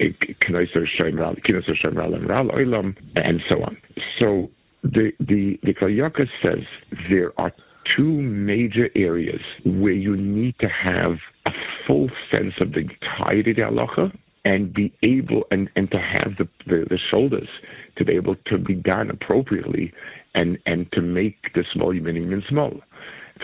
[0.00, 0.04] uh,
[0.42, 3.76] kinoiser shem ral, kinoiser shem ral oilam, and so on.
[4.18, 4.50] So
[4.82, 6.64] the the the Kal Yaakov says
[7.10, 7.52] there are
[7.94, 11.52] two major areas where you need to have a
[11.86, 16.36] full sense of the entirety of the halacha and be able and, and to have
[16.38, 17.48] the, the, the shoulders
[17.96, 19.92] to be able to be done appropriately
[20.34, 22.80] and, and to make the small human small.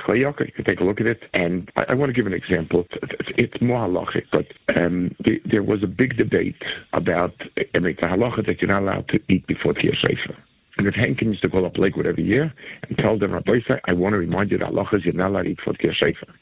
[0.09, 1.23] You can take a look at it.
[1.35, 2.87] And I, I want to give an example.
[3.03, 6.57] It's, it's more halachic, but um, the, there was a big debate
[6.93, 7.35] about
[7.75, 10.37] I mean, the halacha that you're not allowed to eat before Tia Shrefa.
[10.79, 12.53] And if Henkin used to call up Lakewood every year
[12.89, 15.43] and tell them, Rabbi I want to remind you that Allah is you're not allowed
[15.43, 15.75] to eat for.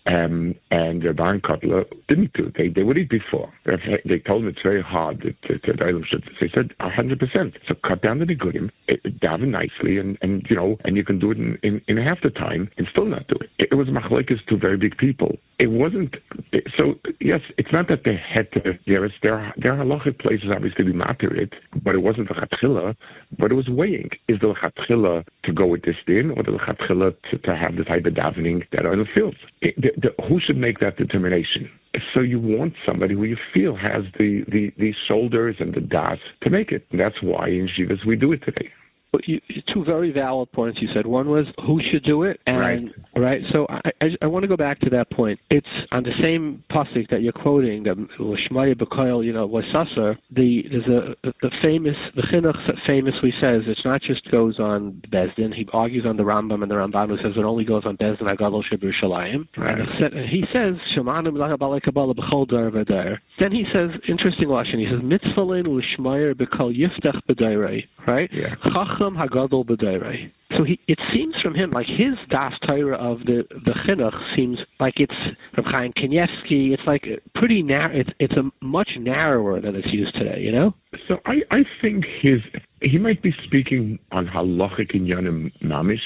[0.07, 2.55] Um, and Baron Kotler didn't do it.
[2.57, 3.53] They, they would eat before.
[3.65, 6.13] They told him it's very hard to, to, to.
[6.41, 7.55] They said 100%.
[7.67, 11.05] So cut down the Nigudim, eh, eh, daven nicely, and, and, you know, and you
[11.05, 13.51] can do it in, in, in half the time and still not do it.
[13.59, 15.37] It, it was machlekes to very big people.
[15.59, 16.15] It wasn't,
[16.53, 20.21] eh, so yes, it's not that they had to, there is, there, there are halachic
[20.21, 22.97] places obviously to be matter it, but it wasn't the
[23.39, 27.15] but it was weighing is the lechatchila to go with this din or the lechatchila
[27.31, 29.35] to, to have the type of davening that feels?
[29.61, 31.71] It, the, the, who should make that determination?
[32.15, 36.19] So you want somebody who you feel has the, the, the shoulders and the das
[36.43, 36.87] to make it.
[36.91, 38.71] And that's why in Shivas we do it today.
[39.13, 39.41] But you,
[39.73, 41.07] two very valid points you said.
[41.07, 42.83] One was who should do it, and Right.
[43.17, 43.41] right.
[43.53, 45.41] So I, I, I want to go back to that point.
[45.51, 50.19] It's on the same pasuk that you're quoting, the Shmaya B'Koil, you know, was Sasser.
[50.31, 55.55] The there's a the famous the chinuch famously says it's not just goes on Bezdin.
[55.55, 58.23] He argues on the Rambam and the Ramban who says it only goes on Bezdin
[58.23, 59.49] Agadol Shebirushalayim.
[59.57, 59.79] Right.
[59.79, 61.37] And he says Shemanim
[61.83, 64.79] Kabbalah B'Chol Then he says interesting lashon.
[64.79, 67.85] He says Mitzvah L'Shmayer B'Kol Yiftach B'Dairei.
[68.07, 68.31] Right.
[68.33, 68.55] Yeah.
[69.01, 70.31] Chacham Hagadol B'Dairei.
[70.57, 74.59] So he, it seems from him like his Daas Torah of the the chinuch seems
[74.79, 75.15] like it's
[75.55, 76.73] from Chaim Kanievsky.
[76.73, 77.95] It's like pretty narrow.
[77.95, 80.41] It's it's a much narrower than it's used today.
[80.41, 80.75] You know.
[81.09, 82.41] So I, I think his
[82.81, 85.99] he might be speaking on halachic in Yanim Mamish.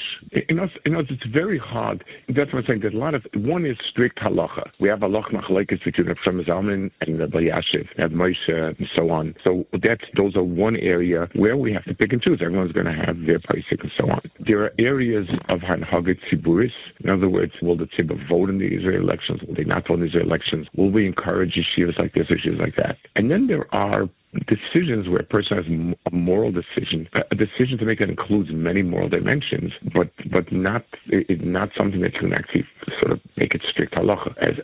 [0.49, 2.03] In us, in us, it's very hard.
[2.27, 2.79] That's what I'm saying.
[2.81, 4.69] There's a lot of one is strict halacha.
[4.79, 9.35] We have halach machlekes between Rav Zalman and Rabbi Yashiv, and Moshe, and so on.
[9.43, 12.39] So that's those are one area where we have to pick and choose.
[12.43, 14.21] Everyone's going to have their pricing and so on.
[14.45, 16.71] There are areas of hanhaget tziburis.
[17.03, 19.41] In other words, will the tzibur vote in the Israel elections?
[19.47, 20.67] Will they not vote in the Israel elections?
[20.75, 22.97] Will we encourage yeshivas like this, or yeshivas like that?
[23.15, 24.09] And then there are
[24.47, 25.65] decisions where a person has
[26.05, 30.85] a moral decision, a decision to make that includes many moral dimensions, but but not
[31.29, 32.65] not something that you can actually
[32.99, 34.35] sort of make it strict halacha.
[34.37, 34.55] As,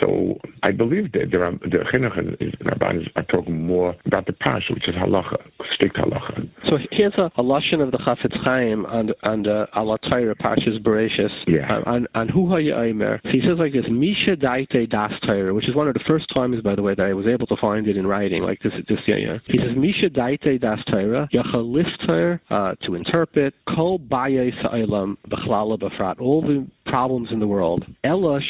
[0.00, 4.32] so I believe that there are the chinuch and Rabban are talking more about the
[4.32, 5.38] pash, which is halacha,
[5.74, 6.48] strict halacha.
[6.70, 11.28] So here's a, a lashon of the Chafetz Chaim and and uh, Alatayra Pashas Bereshis.
[11.48, 11.82] Yeah.
[11.86, 13.20] And and who Aimer.
[13.24, 16.60] He says like this, Misha Daite Daas Torah, which is one of the first times,
[16.62, 18.42] by the way, that I was able to find it in writing.
[18.42, 19.38] Like this, this yeah, yeah.
[19.46, 25.76] He says Misha Daite Daas Torah, Yacha Lifter uh, to interpret Kol Bayei Sa'ilam Bechlala
[25.76, 26.20] Befrat.
[26.20, 27.84] All the problems in the world.
[28.04, 28.40] Ella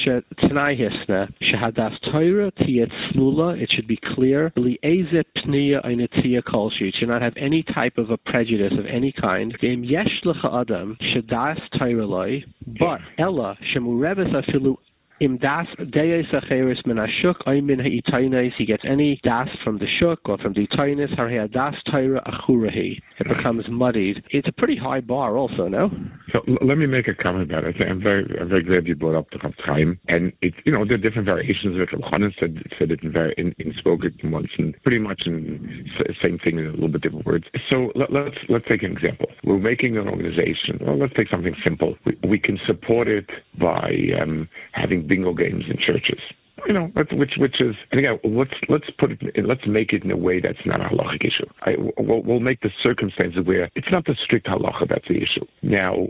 [0.41, 3.61] Tanai Hisna Shahadas Torah Tiyet Slula.
[3.61, 4.53] It should be clear.
[4.57, 6.88] Lieze Pnia Einitia Kolshi.
[6.88, 9.57] It should not have any type of a prejudice of any kind.
[9.61, 14.76] Game Yesh Adam Shadas Torah But Ella Shemureves Afilu
[15.21, 19.87] im das deis acheres min ashuk ay min haitainis he gets any das from the
[19.99, 24.23] shuk or from the itainis har das taira achurahi it becomes muddied.
[24.31, 25.91] It's a pretty high bar also no?
[26.33, 27.77] So let me make a comment about it.
[27.81, 30.95] I'm very i'm very glad you brought up the time and it's you know there
[30.95, 31.89] are different variations of it.
[32.11, 35.87] Hanan said said it in very in, in spoken once and pretty much in
[36.23, 37.45] same thing in a little bit different words.
[37.71, 39.27] So let, let's let's take an example.
[39.45, 40.79] We're making an organization.
[40.81, 41.97] Well let's take something simple.
[42.07, 46.21] We, we can support it by um, having bingo games in churches.
[46.66, 50.11] You know, which which is, and again, let's let's put it, let's make it in
[50.11, 51.47] a way that's not a halachic issue.
[51.62, 55.47] I, we'll, we'll make the circumstances where it's not the strict halacha that's the issue.
[55.62, 56.09] Now,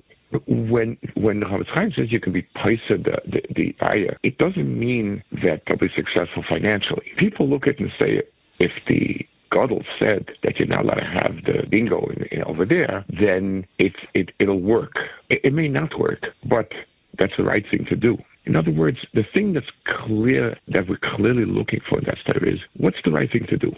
[0.49, 4.39] when when the Chafetz Chaim says you can be paisa the the, the ayah, it
[4.39, 7.13] doesn't mean that they'll be successful financially.
[7.17, 8.23] People look at it and say,
[8.59, 12.65] if the Godel said that you're not allowed to have the bingo in, in, over
[12.65, 14.95] there, then it's it it'll work.
[15.29, 16.73] It, it may not work, but
[17.19, 18.19] that's the right thing to do.
[18.51, 22.51] In other words, the thing that's clear that we're clearly looking for in that study
[22.51, 23.73] is what's the right thing to do?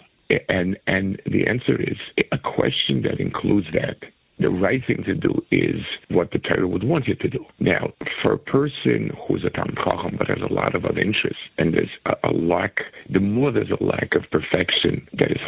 [0.49, 1.95] And and the answer is
[2.31, 3.97] a question that includes that
[4.39, 7.45] the right thing to do is what the Torah would want you to do.
[7.59, 11.41] Now, for a person who's a Tam Chacham but has a lot of other interests,
[11.57, 12.77] and there's a, a lack,
[13.09, 15.39] the more there's a lack of perfection that his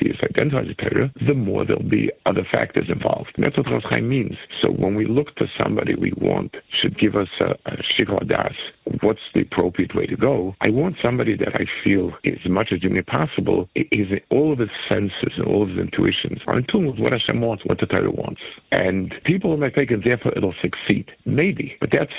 [0.00, 3.32] sees identifies as Torah, the more there'll be other factors involved.
[3.36, 4.36] And that's what Chaim means.
[4.62, 8.52] So when we look to somebody we want should give us a, a das,
[9.00, 10.54] what's the appropriate way to go?
[10.60, 14.70] I want somebody that I feel, as much as humanly possible, is all of his
[14.88, 17.86] senses and all of his intuitions are in tune with what Hashem wants, what the
[17.86, 18.33] Torah wants.
[18.72, 21.10] And people might think, and therefore it'll succeed.
[21.24, 22.12] Maybe, but that's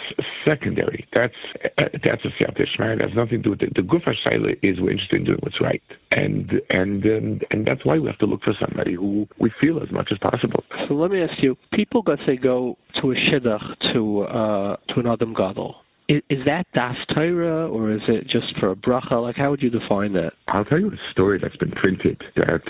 [0.45, 1.07] secondary.
[1.13, 1.33] That's
[1.77, 3.73] uh, that's a siyat It has nothing to do with it.
[3.75, 7.85] The gufa shaila is we're interested in doing what's right, and and um, and that's
[7.85, 10.63] why we have to look for somebody who we feel as much as possible.
[10.87, 14.99] So let me ask you: people, let's say, go to a shidduch to uh, to
[14.99, 15.75] an adam gadol.
[16.07, 19.21] Is, is that daas Torah or is it just for a bracha?
[19.21, 20.33] Like, how would you define that?
[20.47, 22.61] I'll tell you a story that's been printed that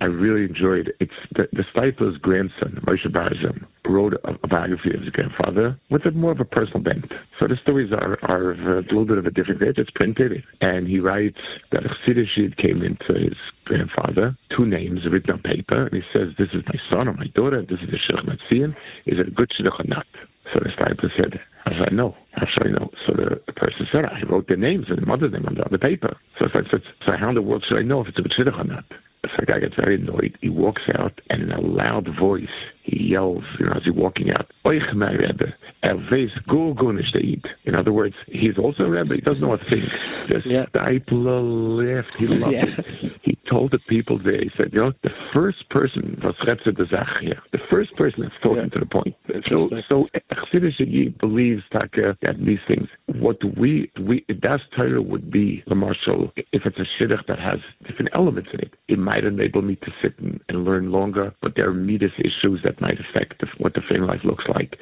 [0.00, 0.92] I, really enjoyed.
[1.00, 6.04] It's the, the Steipler's grandson, Moshe Barzim, wrote a, a, biography of his grandfather with
[6.06, 7.12] a more of a personal bent.
[7.38, 9.78] So the stories are, are of a little bit of a different age.
[9.78, 11.38] It's printed, and he writes
[11.72, 16.28] that a Chassidus came into his grandfather, two names written on paper, and he says,
[16.38, 17.62] "This is my son or my daughter.
[17.62, 18.74] This is the Shech Matzian.
[19.06, 20.06] Is it a good shidduch or not?"
[20.52, 22.16] So the Steipler said, "How should I know?
[22.32, 25.28] How should I know?" So the, person said, "I wrote the names and the mother
[25.28, 27.78] name on the, on the paper." So I said, "So how in the world should
[27.78, 28.84] I know if it's a good shidduch or not?"
[29.24, 30.38] So the guy gets very annoyed.
[30.40, 32.46] He walks out, and in a loud voice,
[32.82, 35.54] he yells, you know, as he's walking out, Oich my Rebbe,
[35.84, 37.44] Erves Gurgunishteid.
[37.64, 39.14] In other words, he's also a Rebbe.
[39.16, 39.84] He doesn't know what to think.
[40.28, 40.64] The yeah.
[40.74, 41.42] Steipler
[41.76, 42.08] left.
[42.18, 42.64] He loved yeah.
[42.64, 43.12] it.
[43.22, 46.86] He told the people there, he said, you know, the first person was Retze de
[46.86, 47.42] Zach here.
[47.52, 48.68] The first person that's talking yeah.
[48.68, 49.14] to the point.
[49.50, 52.88] So, so Chassidus believes that, uh, that these things.
[53.06, 57.58] What we, we, Das Torah would be, the marshal, if it's a shidduch that has
[57.86, 58.74] different elements in it.
[58.88, 62.60] It might enable me to sit and, and learn longer, but there are midas issues
[62.62, 64.76] that might affect the, what the family life looks like.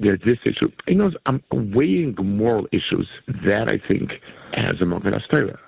[0.00, 0.68] There's this issue.
[0.88, 4.10] You know, I'm weighing moral issues that I think
[4.52, 5.60] has a Mogen Torah.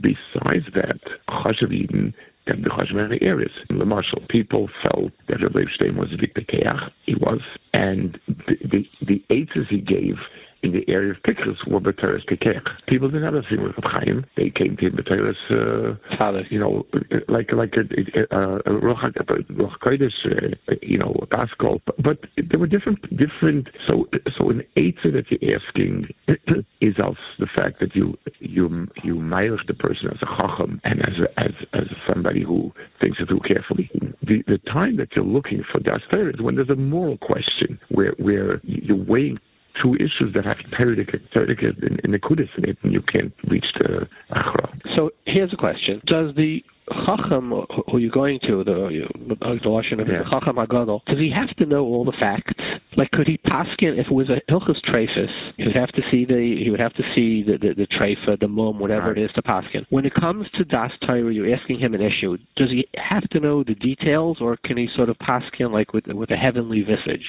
[0.00, 2.14] Besides that, Chashav Eden
[2.46, 3.50] can be Chashav many areas.
[3.68, 6.90] In the Marshall, people felt that Rabbi Stein was Victor Keach.
[7.04, 7.40] He was.
[7.74, 10.14] And the, the, the he gave
[10.62, 12.62] in the area of pictures were B'teres Pekech.
[12.88, 14.26] People didn't have a thing with Chaim.
[14.36, 16.86] They came to B'teres, uh, you know,
[17.28, 21.80] like like a, a, a Roch Kodesh, uh, you know, Pascal.
[21.86, 23.68] But, but there were different different.
[23.88, 24.06] So
[24.36, 26.08] so an answer that you're asking
[26.80, 31.00] is also the fact that you you you mileage the person as a chacham and
[31.00, 33.90] as a, as as somebody who thinks it through carefully.
[34.22, 36.00] The the time that you're looking for that
[36.34, 39.38] is when there's a moral question where where you're weighing
[39.82, 44.80] two issues that have Taridik in, in the Kudus and you can't reach the Achra.
[44.96, 46.00] So here's a question.
[46.06, 46.62] Does the
[47.06, 47.52] chacham
[47.90, 51.66] who you're going to, the the Lashon of the chacham hagadol, does he have to
[51.66, 52.52] know all the facts?
[52.96, 55.30] Like, could he paskin if it was a hilchus trefus?
[55.56, 58.38] He would have to see the he would have to see the the, the trefa,
[58.38, 59.18] the mum, whatever right.
[59.18, 59.86] it is to paskin.
[59.90, 62.36] When it comes to daas Torah, you're asking him an issue.
[62.56, 66.06] Does he have to know the details, or can he sort of paskin like with
[66.08, 67.26] with a heavenly visage?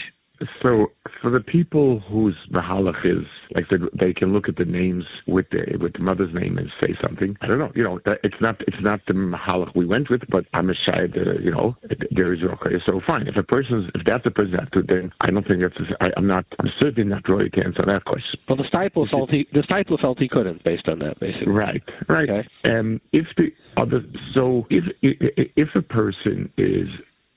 [0.63, 0.91] So
[1.21, 5.45] for the people whose mahalach is like they, they can look at the names with
[5.51, 7.37] the with the mother's name and say something.
[7.41, 7.71] I don't know.
[7.75, 11.07] You know, it's not it's not the mahalach we went with, but I'm a shy.
[11.41, 11.75] You know,
[12.11, 12.75] there is okay.
[12.85, 13.27] So fine.
[13.27, 15.91] If a person if that's a person that then I don't think that's.
[15.99, 16.45] I, am not.
[16.59, 18.39] I'm certainly not Roy to answer that question.
[18.47, 21.53] Well, the Steipler felt he the Steipler felt he couldn't based on that basically.
[21.53, 21.83] Right.
[22.07, 22.29] Right.
[22.29, 22.47] Okay.
[22.65, 24.01] Um, if the other
[24.33, 26.87] so if if a person is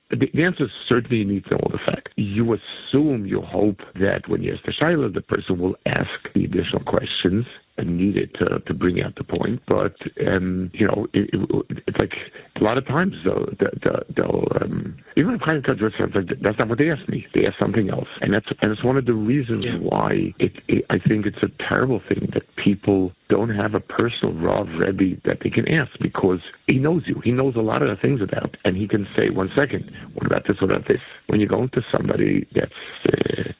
[0.09, 2.09] the, the answer certainly needs all the fact.
[2.15, 6.45] You assume, you hope that when you ask the Shiloh, the person will ask the
[6.45, 7.45] additional questions
[7.83, 9.61] needed to to bring out the point.
[9.67, 9.95] But
[10.25, 12.13] um, you know, it, it, it's like
[12.59, 16.69] a lot of times they'll they'll, they'll um, even if Chaim Kadros like that's not
[16.69, 17.25] what they asked me.
[17.33, 19.77] They asked something else, and that's and it's one of the reasons yeah.
[19.77, 24.33] why it, it, I think it's a terrible thing that people don't have a personal
[24.35, 27.21] Rav Rebbe that they can ask because he knows you.
[27.23, 30.25] He knows a lot of the things about, and he can say, one second, what
[30.25, 30.57] about this?
[30.61, 31.01] What about this?
[31.27, 32.71] When you go into somebody that's
[33.07, 33.51] uh,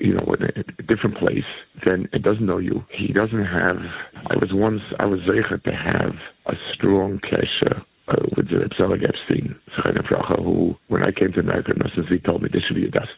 [0.00, 1.44] you know, in a different place,
[1.84, 2.84] then it doesn't know you.
[2.90, 3.76] He doesn't have.
[4.30, 6.14] I was once I was zeicher to have
[6.46, 9.54] a strong kesher uh, with the Zelig Epstein,
[10.38, 11.72] who, when I came to America,
[12.08, 13.08] he told me this should be a Das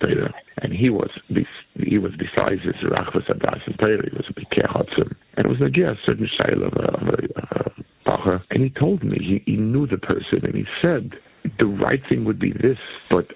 [0.58, 4.34] And he was this he was besides his Rachvas Adas and Torah, he was a
[4.34, 5.14] Pikeh Hatzim.
[5.36, 7.64] And it was like, yeah, a certain style of a,
[8.06, 8.42] Bacher.
[8.50, 11.12] And he told me, he, he knew the person, and he said,
[11.58, 12.78] the right thing would be this,
[13.10, 13.26] but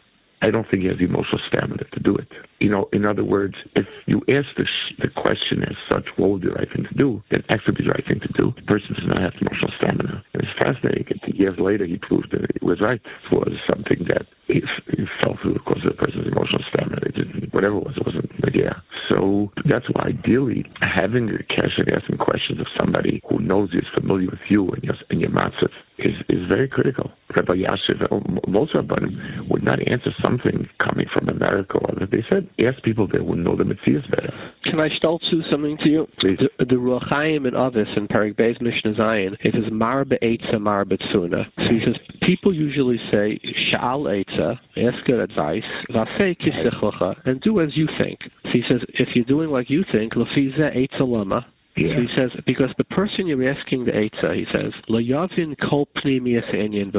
[0.43, 2.28] I don't think he has the emotional stamina to do it.
[2.61, 4.66] You know, in other words, if you ask the,
[4.99, 7.76] the question as such, what would be the right thing to do, then X would
[7.76, 8.53] be the right thing to do.
[8.57, 10.22] The person does not have emotional stamina.
[10.34, 11.07] And it's fascinating.
[11.34, 13.01] Years later, he proved that it was right.
[13.03, 14.62] It was something that he,
[14.95, 17.03] he fell through because of the person's emotional stamina.
[17.07, 18.78] It didn't, whatever it was, it wasn't, yeah.
[19.09, 23.80] So that's why ideally having a cash and asking questions of somebody who knows you,
[23.80, 27.11] is familiar with you and your, and your matzah is, is very critical.
[27.34, 31.78] Rabbi Yashiv, most Rabbanim would not answer something coming from America.
[31.78, 34.32] Or they said, ask people there would know the Metzias better.
[34.64, 36.07] Can I start to something to you?
[36.20, 36.38] Please.
[36.59, 40.61] The, the Ruach Chaim and Avis in Perik Beis Mishnah Zion, it says Mar Be'etza
[40.61, 41.44] Mar Be'tzuna.
[41.57, 41.96] So he says,
[42.26, 43.40] people usually say,
[43.72, 48.18] Sha'al Eitza, ask good advice, Vasei Kisechlecha, and do as you think.
[48.44, 51.46] So he says, if you're doing like you think, Lefize Eitza Lama,
[51.79, 51.95] yeah.
[51.95, 55.89] So he says, because the person you're asking the Eitzah, he says, Lo yavin kol
[55.97, 56.93] pnimius inyan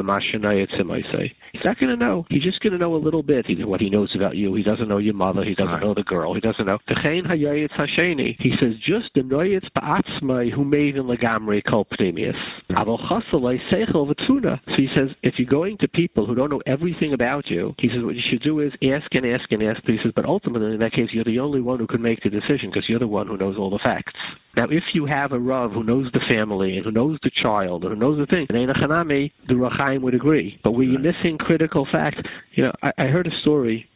[1.12, 1.34] say.
[1.52, 2.24] He's not going to know.
[2.30, 3.46] He's just going to know a little bit.
[3.46, 4.54] He, what he knows about you.
[4.54, 5.44] He doesn't know your mother.
[5.44, 5.82] He doesn't right.
[5.82, 6.34] know the girl.
[6.34, 6.78] He doesn't know.
[6.88, 8.36] Techein hayayitz hasheni.
[8.38, 12.36] He says, just the noyitz ba'atzmai who mavin legamri kol pnimius.
[12.70, 14.60] Aval chasalei seichel v'tzuna.
[14.66, 17.88] So he says, if you're going to people who don't know everything about you, he
[17.88, 19.80] says, what you should do is ask and ask and ask.
[19.84, 22.22] But he says, but ultimately, in that case, you're the only one who can make
[22.22, 24.12] the decision because you're the one who knows all the facts.
[24.56, 27.84] Now, if you have a Rav who knows the family and who knows the child
[27.84, 30.58] and who knows the thing, and Hanami, the Ruach Chaim would agree.
[30.64, 32.18] But where you're missing critical facts,
[32.54, 33.88] you know, I, I heard a story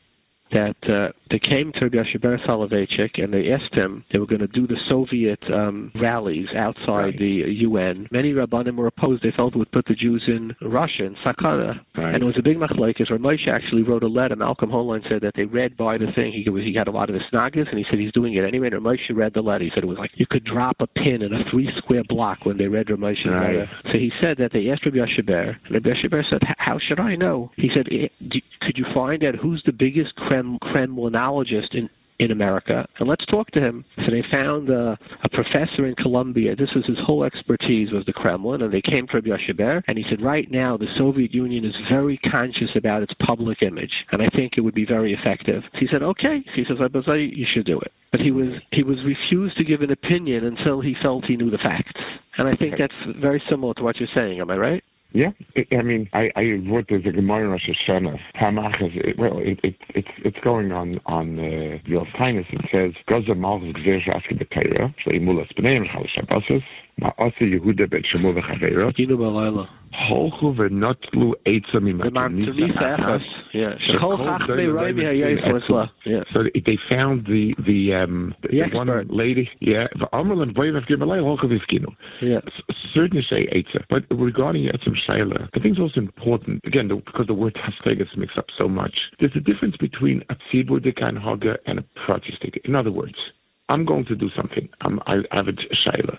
[0.53, 4.41] that uh, they came to Rabbi Ber Soloveitchik and they asked him, they were going
[4.41, 7.19] to do the Soviet um, rallies outside right.
[7.19, 8.07] the UN.
[8.13, 9.25] Many Rabbanim were opposed.
[9.25, 11.81] They felt it would put the Jews in Russia, in Sakana.
[11.97, 12.15] Right.
[12.15, 14.37] And it was a big machlekes where Moshe actually wrote a letter.
[14.37, 16.33] Malcolm Hoenlein said that they read by the thing.
[16.33, 18.69] He, he had a lot of the snagas and he said he's doing it anyway.
[18.71, 19.65] And Moshe read the letter.
[19.65, 22.45] He said it was like you could drop a pin in a three square block
[22.45, 23.57] when they read Ramoshe's right.
[23.57, 23.71] letter.
[23.87, 27.17] So he said that they asked Rabbi Ber, and Rabbi Ber said, How should I
[27.17, 27.51] know?
[27.57, 28.07] He said, eh,
[28.63, 30.59] Could you find out who's the biggest Krem,
[31.25, 33.85] Kremlinologist in in America, and let's talk to him.
[33.97, 34.95] So they found uh,
[35.25, 36.55] a professor in Columbia.
[36.55, 39.99] This was his whole expertise was the Kremlin, and they came to Rabbi Ber, and
[39.99, 44.23] he said, right now the Soviet Union is very conscious about its public image, and
[44.23, 45.65] I think it would be very effective.
[45.73, 46.45] So he said, okay.
[46.55, 47.91] He says, I you should do it.
[48.13, 51.51] But he was he was refused to give an opinion until he felt he knew
[51.51, 52.01] the facts,
[52.39, 54.39] and I think that's very similar to what you're saying.
[54.41, 54.85] Am I right?
[55.15, 55.31] Yeah,
[55.71, 58.19] I mean, I, I wrote the Gemara Rosh Hashanah.
[58.35, 63.01] Tamach is well, it, it, it's it's going on on uh, the Old It says
[63.07, 66.65] Gaza Malchus Gzeir Shaski B'Teira Shleimulas B'Neim Chal Shabbasos
[67.01, 69.67] Ma'ase Yehuda Ben Shemu V'Chaveiro Kinu B'Layla
[70.09, 73.21] Holchu V'Notlu Eitza Mimatanisa Achas
[73.53, 73.75] Yeah.
[73.89, 78.89] Shechol Chachmei Roimi Hayayis Lesla Yeah So they found the the um the, the one
[79.09, 81.89] lady yeah V'Amr Len V'Yim V'Gim B'Lay Holchu V'Skinu
[82.23, 82.41] Yeah.
[82.95, 87.27] Certainly say Eitza but regarding Etzim Shaila I think it's also important again the, because
[87.27, 88.95] the word Hasteg gets mixed up so much.
[89.19, 93.17] There's a difference between a Tzibur Dekan Haga and a Pratistik in other words
[93.69, 94.69] I'm going to do something.
[94.83, 96.19] I'm, I have a shaila.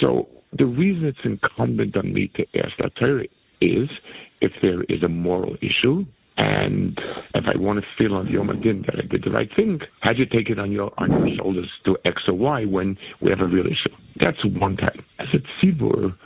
[0.00, 3.24] So the reason it's incumbent on me to ask that Torah
[3.60, 3.88] is
[4.40, 6.04] if there is a moral issue
[6.36, 6.98] and
[7.34, 9.80] if I want to feel on the Yom Adin that I did the right thing,
[10.00, 13.30] how'd you take it on your on your shoulders to X or Y when we
[13.30, 13.94] have a real issue?
[14.18, 15.04] That's one time.
[15.20, 16.16] As a tzibur,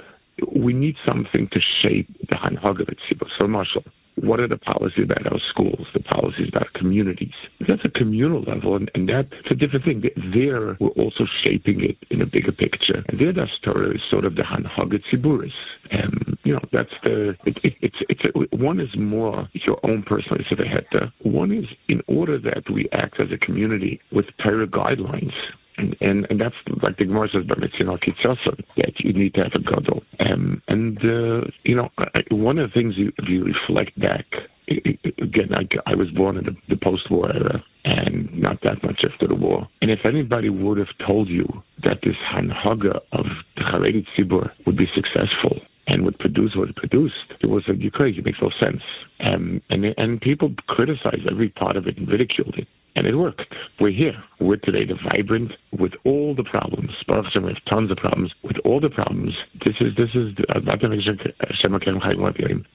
[0.56, 3.26] we need something to shape the hanhag of a tzibur.
[3.38, 3.84] So, Marshall,
[4.22, 7.34] what are the policies about our schools, the policies about communities?
[7.66, 10.02] That's a communal level, and, and that's a different thing.
[10.34, 13.04] There, we're also shaping it in a bigger picture.
[13.08, 15.52] And there, that story is sort of the Hanhaget Siburis.
[15.90, 20.02] And, you know, that's the, it, it, it's, it's a, one is more your own
[20.02, 21.12] personal Sivaheta.
[21.22, 25.32] One is in order that we act as a community with Torah guidelines
[25.79, 29.53] and, and, that's like the Gemara says, but Mitzvah Kitzasan, that you need to have
[29.55, 30.03] a gadol.
[30.20, 31.91] Um, and, uh, you know,
[32.31, 34.26] one of the things you, if you reflect back,
[34.68, 39.26] again, I, I was born in the, the post-war era and not that much after
[39.26, 39.66] the war.
[39.81, 41.47] And if anybody would have told you
[41.85, 43.26] that this Hanhaga of
[43.57, 47.78] the Haredi Tzibur would be successful and would produce what it produced, it was like,
[47.80, 48.82] you're crazy, it makes no sense.
[49.20, 52.68] Um, and, and people criticized every part of it and ridiculed it
[52.99, 53.55] and it worked.
[53.80, 54.22] We're here.
[54.41, 56.91] We're today the vibrant with all the problems.
[57.07, 58.32] Baruch Hashem, we have tons of problems.
[58.43, 59.34] With all the problems,
[59.64, 60.34] this is this is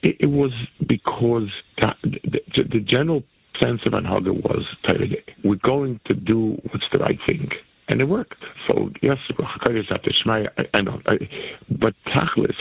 [0.02, 0.52] it, it was
[0.88, 1.50] because
[1.82, 3.24] the, the, general
[3.62, 4.66] sense of Anhaga was
[5.44, 7.50] we're going to do what's the right thing.
[7.90, 8.42] And it worked.
[8.68, 9.18] So yes,
[10.74, 11.02] I know,
[11.70, 12.56] but Tachlis,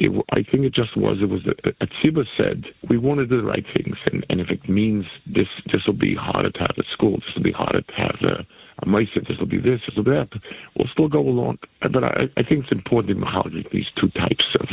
[0.00, 1.18] it, I think it just was.
[1.20, 4.40] It was uh, uh, Atziba said we want to do the right things, and, and
[4.40, 7.16] if it means this, this will be harder to have at school.
[7.18, 9.20] This will be harder to have uh, a, a meister.
[9.20, 9.80] This will be this.
[9.86, 10.30] This will be that.
[10.76, 11.58] We'll still go along.
[11.82, 14.68] But I, I think it's important in Mahalik, these two types of,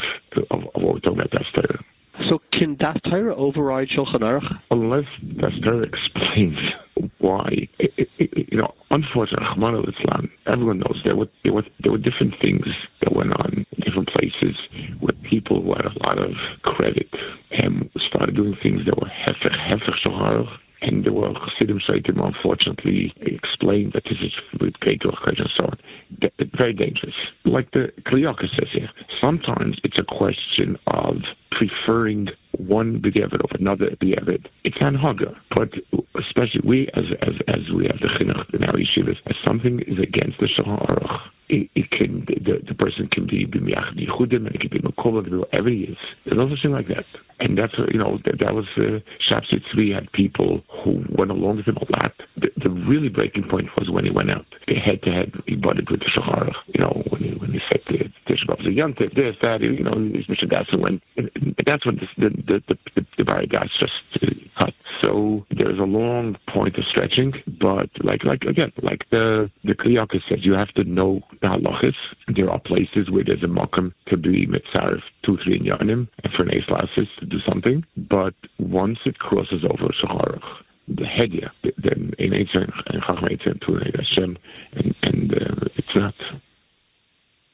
[0.50, 1.32] of, of what we're talking about.
[1.34, 1.84] That's Torah.
[2.30, 4.48] So can Daas Torah override Shulchan Aruch?
[4.72, 5.06] Unless
[5.40, 6.58] Daas Torah explains
[7.20, 7.68] why.
[8.18, 12.66] You know, unfortunately, Rahman al-Islam, everyone knows there were, there were there were different things
[13.02, 14.56] that went on in different places
[15.00, 16.32] where people who had a lot of
[16.64, 17.10] credit
[17.52, 20.48] and started doing things that were hefech, hefech Shulchan
[20.82, 25.78] and there were Chassidim Shaitim, unfortunately, explained that this is with Keikoch and so on.
[26.58, 27.16] Very dangerous.
[27.46, 28.90] Like the Kli Yakar says here,
[29.20, 31.18] sometimes it's a question of
[31.52, 32.28] preferring
[32.58, 34.46] one B'Gevet of another B'Gevet.
[34.64, 35.70] It's Hanhaga, but
[36.20, 40.00] especially we, as as as we have the Chinuch in our yeshivas, as something is
[40.00, 44.62] against the Shulchan Aruch, it, it can the, the person can be yichudim and it
[44.62, 45.98] can be makol, it can be whatever he is.
[46.26, 47.06] There's no such thing like that.
[47.48, 51.58] And that's you know that, that was uh, Shabsai Tzvi had people who went along
[51.58, 52.12] with him a lot.
[52.36, 54.46] The, the really breaking point was when he went out.
[54.68, 57.82] Head to head, he butted with the Shulchan You know when he when he said
[57.88, 61.02] the Tisha B'Av the Yantiv, this that you know he's Mishagatsu went.
[61.66, 64.47] That's when the the the the, the Baragas just uh.
[65.02, 69.94] So there's a long point of stretching, but like like again like the the Kli
[69.94, 71.94] Yakar says, you have to know the halachas.
[72.36, 76.44] There are places where there's a mokum to be mitzaref two three yanim and for
[76.44, 80.44] an lasses to do something, but once it crosses over shaharach,
[80.88, 84.38] the hedia, then in Eitzah and Chacham to Hashem,
[84.74, 86.14] and and uh, it's not.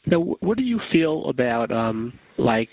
[0.06, 2.70] Now, what do you feel about um, like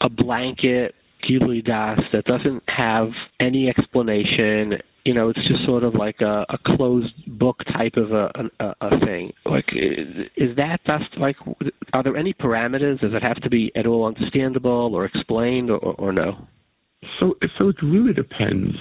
[0.00, 0.94] a blanket
[1.28, 3.08] Gilui Das that doesn't have
[3.40, 4.74] any explanation.
[5.04, 8.74] You know, it's just sort of like a, a closed book type of a, a,
[8.80, 9.32] a thing.
[9.44, 11.36] Like, is that just like?
[11.92, 13.00] Are there any parameters?
[13.00, 16.46] Does it have to be at all understandable or explained, or, or no?
[17.20, 18.74] So, so it really depends.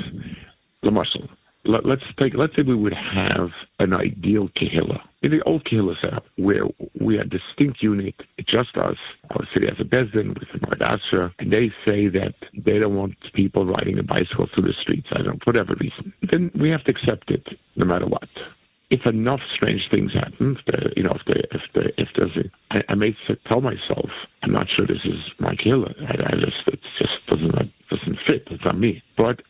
[0.81, 1.29] The muscle
[1.65, 3.49] let, us take let's say we would have
[3.79, 6.65] an ideal kehillah in the old kehillah setup where
[6.99, 8.97] we had distinct unit, just us,
[9.31, 13.15] our city has a bezdin with a Mardasra, and they say that they don't want
[13.33, 16.13] people riding a bicycle through the streets, I don't know, whatever reason.
[16.29, 17.47] Then we have to accept it
[17.77, 18.27] no matter what.
[18.89, 22.37] If enough strange things happen, if the, you know, if the, if the, if there's
[22.37, 23.15] a, I, I may
[23.47, 24.09] tell myself,
[24.43, 25.95] I'm not sure this is my killer.
[26.01, 27.55] I, I just, it just doesn't,
[27.89, 28.43] doesn't fit.
[28.51, 29.01] It's not me.
[29.17, 29.41] But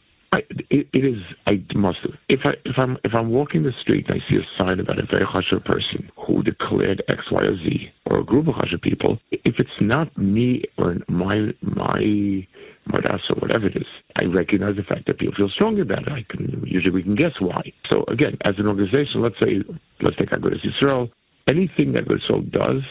[0.70, 1.22] It, is.
[1.46, 2.00] I must.
[2.30, 5.00] If I if I'm if I'm walking the street and I see a sign about
[5.00, 8.82] a very chashuv person who declared X, Y, or Z, or a group of chashuv
[8.82, 12.48] people, if it's not me or my my
[12.90, 16.12] Mardas or whatever it is, I recognize the fact that people feel strongly about it.
[16.12, 17.72] I can usually we can guess why.
[17.90, 19.64] So again, as an organization, let's say
[20.02, 21.10] let's take Agudas Yisrael.
[21.48, 22.82] Anything that Agudas does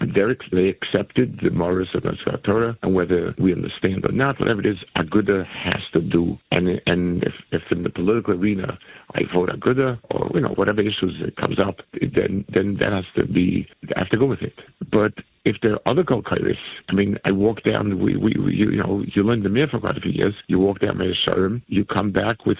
[0.00, 2.12] they accepted the morals of the
[2.44, 6.38] Torah, and whether we understand or not, whatever it is, Aguda has to do.
[6.50, 8.78] And and if, if in the political arena
[9.14, 13.04] I vote Aguda, or you know whatever issues it comes up, then then that has
[13.16, 14.54] to be I have to go with it.
[14.90, 15.12] But
[15.46, 16.56] if there are other Golkairis,
[16.88, 19.78] I mean, I walk down, we, we, we, you know, you learn the Mir for
[19.78, 22.58] quite a few years, you walk down Meah Shearim, you come back with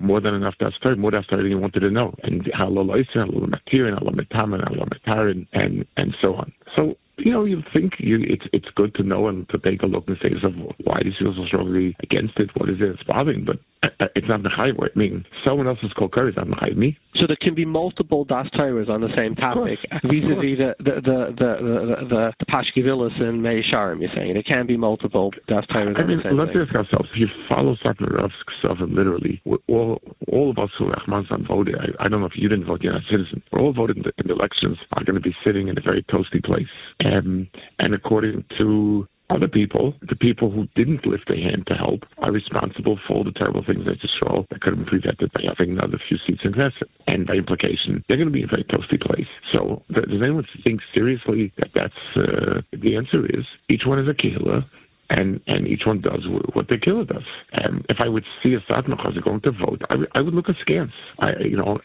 [0.00, 2.14] more than enough that story, more that story than you wanted to know.
[2.22, 6.52] And Halal Isa, Matir, and Halal Matarin, and, and so on.
[6.74, 9.86] So you know, you think you, it's it's good to know and to take a
[9.86, 10.48] look and say, so
[10.84, 12.50] why do you feel so strongly against it?
[12.56, 13.44] What is it that's bothering?
[13.44, 14.76] But uh, it's not mechayiv.
[14.82, 16.98] I mean, someone else's kol is not mechayiv me.
[17.14, 21.18] So there can be multiple daas Torahs on the same topic, vis-a-vis the the the
[21.38, 24.00] the the, the, the Pashkivilis and Meah Shearim.
[24.00, 25.98] You're saying there can be multiple daas Torahs.
[25.98, 26.60] I mean, let's thing.
[26.60, 31.76] ask ourselves: if you follow Satmarov's stuff literally, all all of us who Rahman voted.
[31.76, 33.42] I, I don't know if you didn't vote, you're not a citizen.
[33.52, 35.80] We're all voted in the, in the elections are going to be sitting in a
[35.80, 36.66] very toasty place.
[37.06, 37.48] Um,
[37.78, 42.30] and according to other people, the people who didn't lift a hand to help, are
[42.30, 45.72] responsible for the terrible things that just saw that could have been prevented by having
[45.72, 46.88] another few seats in Knesset.
[47.08, 49.26] And by implication, they're going to be in a very toasty place.
[49.52, 54.14] So does anyone think seriously that that's uh, the answer is each one is a
[54.14, 54.64] killer
[55.10, 57.24] and and each one does what the killer does.
[57.52, 60.92] And if I would see a Satan going to vote, I, I would look askance.
[61.18, 61.78] I, you know,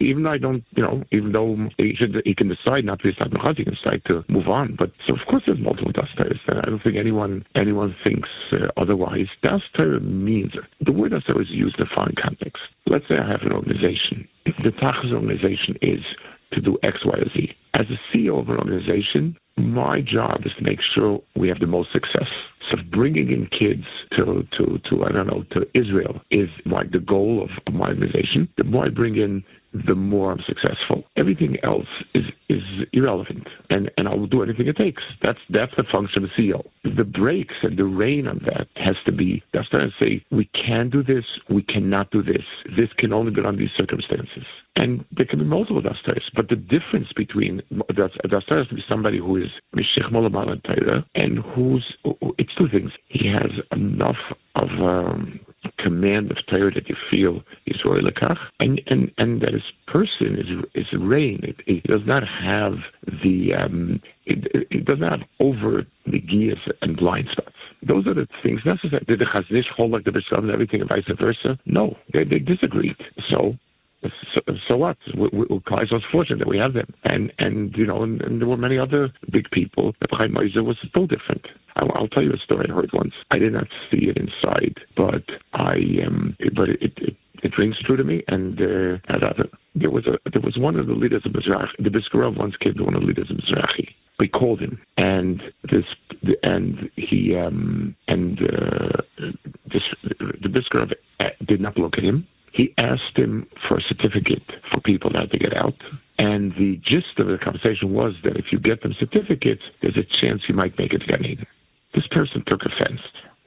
[0.00, 3.04] even though I don't, you know, even though he should, he can decide not to
[3.04, 4.76] be a Satan he can decide to move on.
[4.78, 9.26] But so of course there's multiple das I don't think anyone anyone thinks uh, otherwise.
[9.42, 9.62] Das
[10.00, 12.62] means the word das is used in a foreign context.
[12.86, 14.28] Let's say I have an organization.
[14.44, 16.00] The Tachas organization is
[16.52, 17.50] to do X, Y, or Z.
[17.74, 21.66] As a CEO of an organization, my job is to make sure we have the
[21.66, 22.28] most success.
[22.70, 23.84] So bringing in kids
[24.16, 28.48] to, to, to I don't know, to Israel is like the goal of, my organization.
[28.56, 29.44] The more I bring in,
[29.86, 31.04] the more I'm successful.
[31.16, 32.62] Everything else is, is
[32.92, 35.02] irrelevant, and, and I will do anything it takes.
[35.22, 36.64] That's that's the function of the CEO.
[36.84, 39.42] The brakes and the rein on that has to be.
[39.52, 42.44] That's trying to say we can do this, we cannot do this.
[42.76, 44.44] This can only be under these circumstances.
[44.76, 48.84] And there can be multiple dastars, but the difference between a dastar has to be
[48.88, 51.96] somebody who is mishich and who's
[52.38, 52.90] it's two things.
[53.08, 54.16] He has enough
[54.54, 55.40] of um,
[55.78, 60.36] command of Torah that you feel is roy lekach, and and and that his person
[60.38, 61.40] is is rein.
[61.42, 62.74] It, it does not have
[63.22, 67.54] the um, it, it does not over the gears and blind spots.
[67.86, 69.04] Those are the things necessary.
[69.06, 71.58] Did the Chazon Ish hold like the Bishlam and everything and vice versa?
[71.66, 72.96] No, they, they disagreed.
[73.30, 73.54] So
[74.02, 74.98] so, so what?
[75.06, 78.56] Klai was fortunate that we have them, and and you know, and, and there were
[78.56, 79.94] many other big people.
[80.10, 81.46] Chaim Meiser was still different.
[81.76, 83.14] I'll, I'll, tell you a story I heard once.
[83.30, 85.76] I did not see it inside, but I
[86.06, 88.22] um, but it, it it rings true to me.
[88.28, 88.98] And uh,
[89.74, 91.68] there was a there was one of the leaders of Mizrahi.
[91.82, 93.88] The Brisker Rav once came to one of the leaders of Mizrahi.
[94.18, 95.84] We called him, and this
[96.42, 99.02] and he um, and uh,
[99.72, 99.82] this,
[100.42, 100.90] the Brisker Rav
[101.20, 102.26] uh, did not look at him
[102.56, 104.42] he asked him for a certificate
[104.72, 105.76] for people had to get out.
[106.18, 110.08] And the gist of the conversation was that if you get them certificates, there's a
[110.20, 111.46] chance you might make it to Gan Eden.
[111.94, 113.00] This person took offense,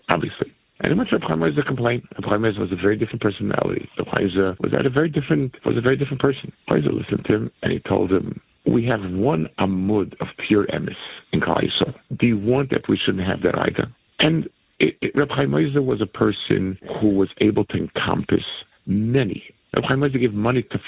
[0.09, 0.53] obviously.
[0.81, 2.05] And he went to Abraham a complaint.
[2.17, 3.89] Abraham was a very different personality.
[3.97, 6.53] Reb Abraham was at a very different was a very different person.
[6.69, 10.95] Abraham listened to him and he told him, We have one amud of pure emes
[11.33, 11.95] in Kalaisa.
[12.17, 13.91] Do you want that we shouldn't have that either?
[14.19, 14.47] And
[14.79, 18.45] it, it, Reb Chaim was a person who was able to encompass
[18.85, 19.43] many.
[19.75, 20.79] Chaim Moshe gave money to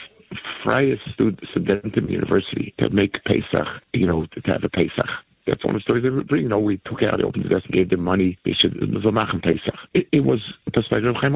[0.64, 5.10] Freie Studentum University to make Pesach, you know, to have a Pesach.
[5.48, 6.44] That's one of the stories they bring.
[6.44, 8.38] You know, we took out, opened the desk, and gave them money.
[8.46, 9.74] They should Zomachem Pesach.
[9.94, 11.36] It, it was the perspective of Chaim.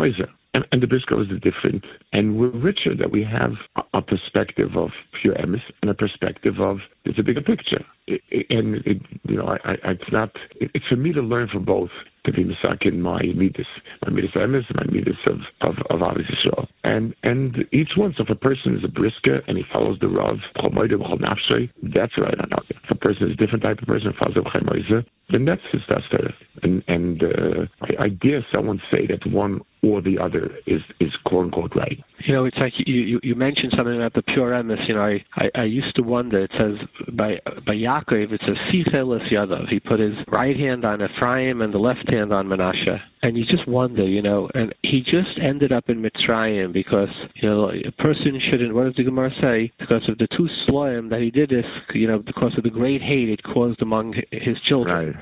[0.54, 1.84] And, and the Briscoe is different.
[2.14, 4.92] And we're richer that we have a, a perspective of
[5.22, 7.84] pure emes and a perspective of there's a bigger picture.
[8.08, 10.32] It, it, and, you know, I, I, it's not,
[10.62, 11.90] it's for me to learn from both
[12.26, 13.68] to be misakin my midas,
[14.04, 18.14] my midas emes, my midas of of of Avis Yisrael, and and each one.
[18.18, 22.50] So if a person is a brisker and he follows the Rav, that's right on
[22.70, 26.36] If a person is a different type of person, follows the then that's his dastareth.
[26.64, 31.12] And and uh, I, I dare someone say that one or the other is is
[31.26, 32.00] quote unquote right.
[32.26, 34.88] You know, it's like you you, you mentioned something about the pure emes.
[34.88, 36.44] You know, I, I, I used to wonder.
[36.44, 36.76] It says
[37.14, 39.70] by by Yaakov, it says Sichelis Yadav.
[39.70, 43.00] He put his right hand on Ephraim and the left hand on Menashe.
[43.22, 47.50] And you just wonder, you know, and he just ended up in Mitzrayim because you
[47.50, 48.74] know a person shouldn't.
[48.74, 49.72] What does the Gemara say?
[49.80, 53.02] Because of the two sloim that he did this, you know, because of the great
[53.02, 55.14] hate it caused among his children.
[55.14, 55.16] Right.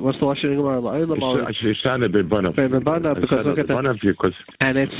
[0.00, 0.80] What's the lashon Gemara?
[3.20, 3.74] Because look at that.
[4.60, 4.92] And it's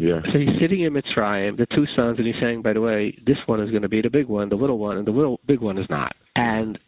[0.00, 0.20] yeah.
[0.32, 3.38] So he's sitting in Mitzrayim, the two sons, and he's saying, by the way, this
[3.46, 5.60] one is going to be the big one, the little one, and the little big
[5.60, 6.14] one is not.
[6.34, 6.78] And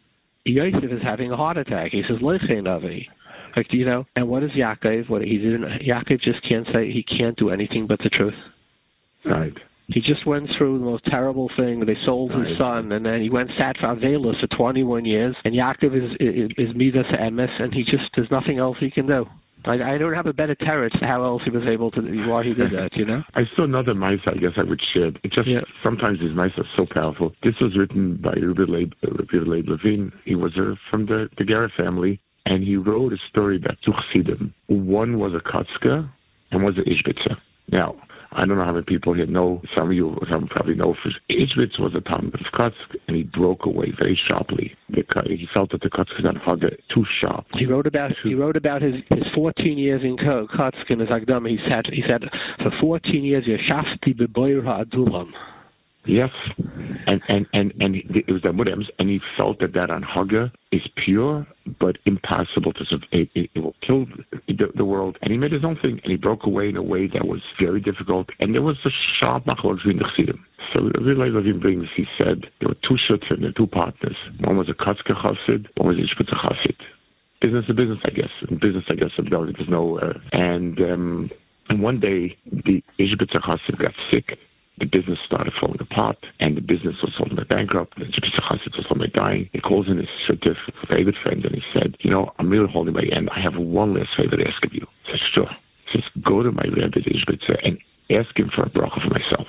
[0.45, 1.91] Yosef is having a heart attack.
[1.91, 3.07] He says, "Leichein avi."
[3.55, 5.09] Like you know, and what is Yaakov?
[5.09, 5.63] What he didn't.
[5.81, 6.91] Yaakov just can't say.
[6.91, 8.33] He can't do anything but the truth.
[9.25, 9.53] Right.
[9.91, 11.83] He just went through the most terrible thing.
[11.85, 15.35] They sold his son, and then he went sat for Avelis for 21 years.
[15.43, 19.07] And Yaakov is is, is Midas Emes, and he just there's nothing else he can
[19.07, 19.25] do.
[19.65, 22.53] I, I don't have a better terror how else he was able to, why he
[22.53, 23.23] did that, you know?
[23.35, 25.07] I saw another mice I guess I would share.
[25.07, 25.61] It just, yeah.
[25.83, 27.33] sometimes these mice are so powerful.
[27.43, 30.13] This was written by Rabbi Leib, Leib Levine.
[30.23, 33.91] He was uh, from the, the Gera family, and he wrote a story about two
[33.91, 34.53] chassidim.
[34.67, 36.09] One was a Kotzka,
[36.51, 37.37] and was a Ishbitzer.
[37.71, 37.95] Now,
[38.31, 39.61] I don't know how many people here know.
[39.75, 40.95] Some of you some probably know.
[41.01, 44.75] For Ishbitz was a Talmud of Kotzk, and he broke away very sharply.
[44.89, 47.45] Because he felt that the Kotzk got hugger too sharp.
[47.57, 51.49] He wrote about he wrote about his, his 14 years in Kotzk in his Agdam.
[51.49, 52.21] He said he said
[52.61, 55.31] for 14 years Yeshafti beboira adulam.
[56.09, 56.31] Yes,
[57.05, 60.81] and and and and it was the Mudams, and he felt that that anhaga is
[61.05, 61.45] pure
[61.79, 63.07] but impossible to survive.
[63.11, 64.07] It, it, it, will kill
[64.47, 65.19] the, the, world.
[65.21, 67.41] And he made his own thing, and he broke away in a way that was
[67.61, 68.29] very difficult.
[68.39, 68.89] And there was a
[69.19, 70.43] sharp machlok between the chassidim.
[70.73, 74.17] So Rabbi Levine brings, he said there were two shutzim, there two partners.
[74.39, 76.77] One was a Kotzke chassid, one was a Ishbitzer chassid.
[77.39, 78.33] Business to business, I guess.
[78.49, 79.99] In business, I guess, there's no.
[79.99, 81.29] Uh, and um,
[81.69, 84.39] and one day the Ishbitzer chassid got sick
[84.79, 87.97] the business started falling apart, and the business was ultimately bankrupt.
[87.97, 89.49] And Jabisa Chassid was ultimately dying.
[89.53, 90.09] He calls in his
[90.87, 93.29] favorite friend, and he said, "You know, I'm really holding my end.
[93.29, 95.49] I have one last favor to ask of you." Says, "Sure."
[95.85, 97.77] He says, "Go to my Rebbe Ishbitzer and
[98.09, 99.47] ask him for a bracha for myself."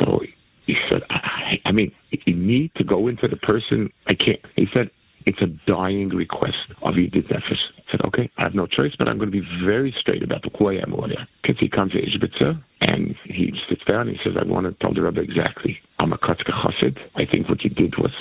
[0.00, 0.22] So
[0.66, 3.92] he said, I, I mean, you need to go into the person.
[4.06, 4.40] I can't.
[4.56, 4.90] He said,
[5.26, 7.62] it's a dying request of Yidit Nefesh.
[7.78, 10.42] I said, okay, I have no choice, but I'm going to be very straight about
[10.42, 11.28] the who I am over there.
[11.42, 14.72] Because he comes to Ishbitzer, and he sits down and he says, I want to
[14.80, 15.78] tell the Rebbe exactly.
[15.98, 16.98] I'm a Kotzke Chassid.
[17.16, 18.12] I think what you did was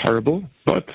[0.00, 0.86] terrible, but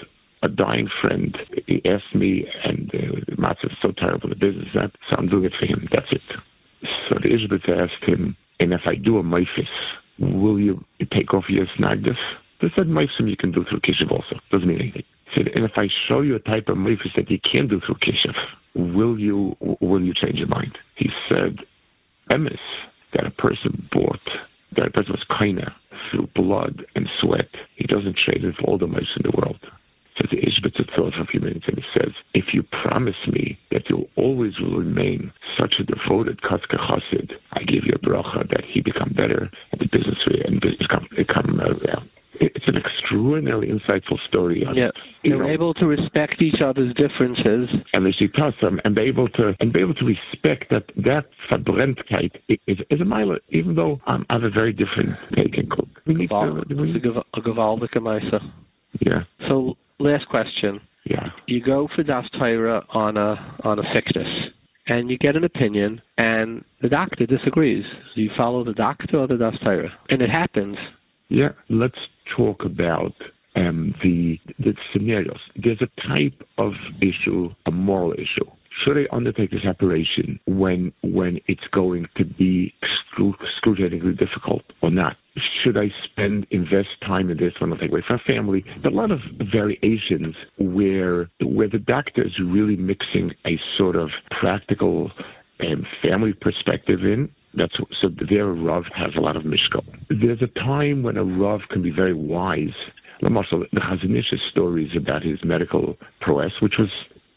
[0.41, 1.38] a dying friend,
[1.68, 5.43] he asked me, and uh, Matzah is so terrible the business that, so I'm doing
[5.43, 5.88] it for him.
[5.91, 6.22] That's it.
[7.10, 9.68] So the Ishbitzer asked him, and if I do a Mephis,
[10.20, 10.84] will you
[11.14, 12.16] take off your snagdif?
[12.62, 14.39] They said Mephim you can do through Kishiv also.
[14.51, 15.03] Doesn't mean anything
[15.36, 17.95] said, and if I show you a type of mitzvah that you can do through
[17.95, 18.36] kishuf,
[18.76, 20.78] will you will you change your mind?
[20.95, 21.60] He said,
[22.32, 22.60] emes
[23.14, 24.22] that a person bought,
[24.76, 25.74] that a person was kaina
[26.12, 27.49] through blood and sweat.
[27.76, 29.60] He doesn't trade it for all the mice in the world.
[30.18, 33.84] So the Ishbitz for a few minutes and he says, if you promise me that
[33.89, 38.82] you'll always remain such a devoted Katzka Chassid, I give you a bracha that he
[38.82, 42.01] become better and the business and become, become uh,
[42.39, 44.63] it's an extraordinarily insightful story.
[44.73, 44.89] Yeah,
[45.23, 48.27] they're know, able to respect each other's differences, and they see
[48.61, 52.31] them, and be able to and be able to respect that that verbrentkeit
[52.67, 53.35] is, is a mile.
[53.49, 55.87] Even though I'm, I have a very different take and cook.
[56.05, 56.91] We need to, we,
[57.33, 58.41] a gewaldige.
[59.01, 59.23] Yeah.
[59.47, 60.81] So last question.
[61.05, 61.29] Yeah.
[61.47, 64.27] You go for Daas Torah on a on a sickness
[64.89, 67.85] and you get an opinion, and the doctor disagrees.
[68.15, 69.93] Do you follow the doctor or the Daas Torah?
[70.09, 70.77] And it happens.
[71.29, 71.97] Yeah, let's
[72.36, 73.13] talk about
[73.55, 75.39] um, the the scenarios.
[75.55, 78.49] There's a type of issue, a moral issue.
[78.84, 85.17] Should I undertake this operation when when it's going to be excruciatingly difficult or not?
[85.63, 88.63] Should I spend invest time in this when I take away from family?
[88.84, 89.19] Are a lot of
[89.51, 94.09] variations where where the doctor is really mixing a sort of
[94.39, 95.11] practical
[95.59, 99.83] and family perspective in that's so their Rav has a lot of mishkal.
[100.09, 102.75] There's a time when a Rav can be very wise.
[103.23, 106.89] Also, the Chazon Ish's stories about his medical prowess, which was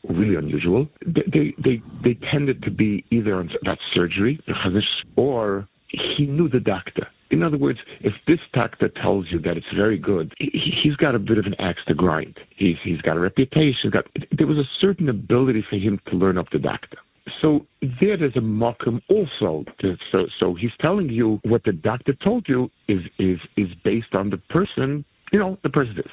[0.09, 0.89] really unusual.
[1.05, 6.49] They they they tended to be either about surgery, the Chazon Ish, or he knew
[6.49, 7.09] the doctor.
[7.31, 11.19] In other words, if this doctor tells you that it's very good, he's got a
[11.19, 12.39] bit of an axe to grind.
[12.57, 13.91] He's he's got a reputation.
[13.91, 14.05] Got,
[14.37, 16.99] there was a certain ability for him to learn up the doctor.
[17.41, 17.67] So
[18.01, 19.65] there is a mokum also.
[20.11, 24.31] So, so he's telling you what the doctor told you is is is based on
[24.31, 25.05] the person.
[25.33, 26.11] You know, the person is.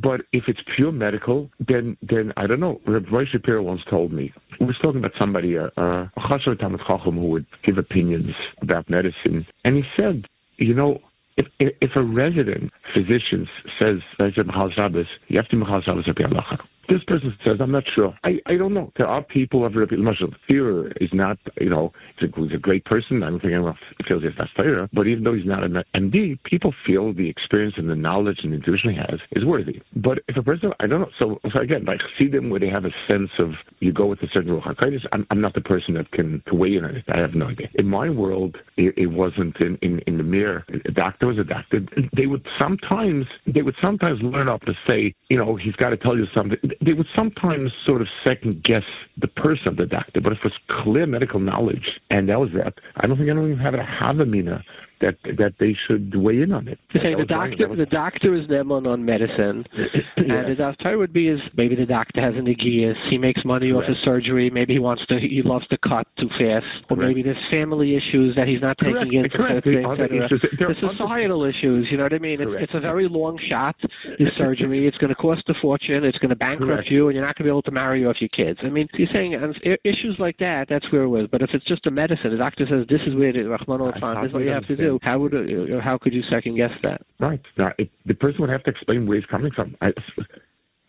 [0.00, 2.80] But if it's pure medical, then then I don't know.
[2.86, 7.16] Roy Shapiro once told me he was talking about somebody, uh, uh, a Talmud Chacham,
[7.16, 10.26] who would give opinions about medicine, and he said,
[10.58, 11.00] you know,
[11.36, 16.06] if, if a resident physician says, you have to Machal Shabbos
[16.88, 18.14] this person says, I'm not sure.
[18.24, 18.92] I, I don't know.
[18.96, 20.28] There are people of Rabbi Marshall.
[20.48, 23.22] Fear is not, you know, he's a, he's a great person.
[23.22, 23.76] I don't think anyone
[24.06, 24.88] feels he's Torah.
[24.92, 28.52] But even though he's not an MD, people feel the experience and the knowledge and
[28.52, 29.80] intuition he has is worthy.
[29.96, 31.10] But if a person, I don't know.
[31.18, 34.20] So, so again, like see them where they have a sense of you go with
[34.22, 35.06] a certain Ruach HaKodesh.
[35.12, 37.04] I'm, I'm not the person that can weigh in on it.
[37.08, 37.68] I have no idea.
[37.76, 40.64] In my world, it, it wasn't in, in, in the mirror.
[40.86, 41.80] A doctor was a doctor.
[42.16, 45.96] They would sometimes, they would sometimes learn up to say, you know, he's got to
[45.96, 48.82] tell you something they would sometimes sort of second guess
[49.16, 52.50] the person of the doctor, but if it was clear medical knowledge and that was
[52.54, 53.58] that, I don't think anyone it.
[53.58, 54.62] Have a havamina
[55.02, 56.78] that that they should weigh in on it.
[56.92, 57.78] To say the doctor, was...
[57.78, 59.66] the doctor is neman on medicine,
[60.16, 63.70] and the doctor would be is maybe the doctor has an aegeus, he makes money
[63.72, 67.08] off his surgery, maybe he wants to, he loves to cut too fast, or Correct.
[67.08, 68.94] maybe there's family issues that he's not taking
[69.30, 69.66] Correct.
[69.66, 70.40] into consideration.
[70.58, 72.40] There's societal issues, you know what I mean?
[72.40, 73.76] It's, it's a very long shot,
[74.18, 74.86] this surgery.
[74.86, 76.04] It's going to cost a fortune.
[76.04, 78.16] It's going to bankrupt you, and you're not going to be able to marry off
[78.20, 78.58] your kids.
[78.62, 79.34] I mean, you're saying
[79.84, 81.28] issues like that, that's where it was.
[81.30, 83.82] But if it's just a medicine, the doctor says this is where it is, Rahman
[83.90, 84.91] this is what you have to do.
[85.02, 87.02] How would it, how could you second guess that?
[87.18, 87.40] Right.
[87.56, 89.76] Now, it, the person would have to explain where he's coming from.
[89.80, 89.88] I,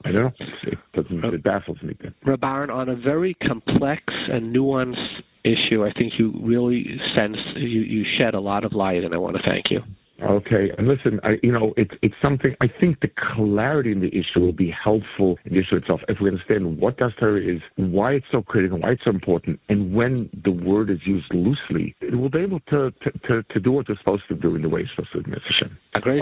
[0.06, 0.32] I don't know.
[0.64, 1.95] It, doesn't, uh, it baffles me.
[2.26, 6.86] Rabaran, on a very complex and nuanced issue, I think you really
[7.16, 9.82] sense you, you shed a lot of light, and I want to thank you.
[10.24, 12.56] Okay, and listen, I, you know, it's it's something.
[12.62, 16.18] I think the clarity in the issue will be helpful in the issue itself if
[16.22, 19.94] we understand what Daas Torah is, why it's so critical, why it's so important, and
[19.94, 23.72] when the word is used loosely, it will be able to to, to, to do
[23.72, 25.32] what it's supposed to do in the way it's supposed to do.
[25.32, 25.40] Mr.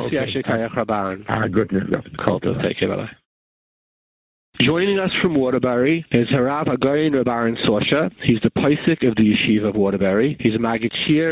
[0.07, 0.17] Okay.
[1.29, 1.69] Ah, good.
[2.63, 2.95] Take care.
[2.95, 3.09] Bye.
[4.63, 8.11] Joining us from Waterbury is Harav Hagayin Rabaran Sorscher.
[8.23, 10.37] He's the Poseik of the Yeshiva of Waterbury.
[10.39, 10.91] He's a Magid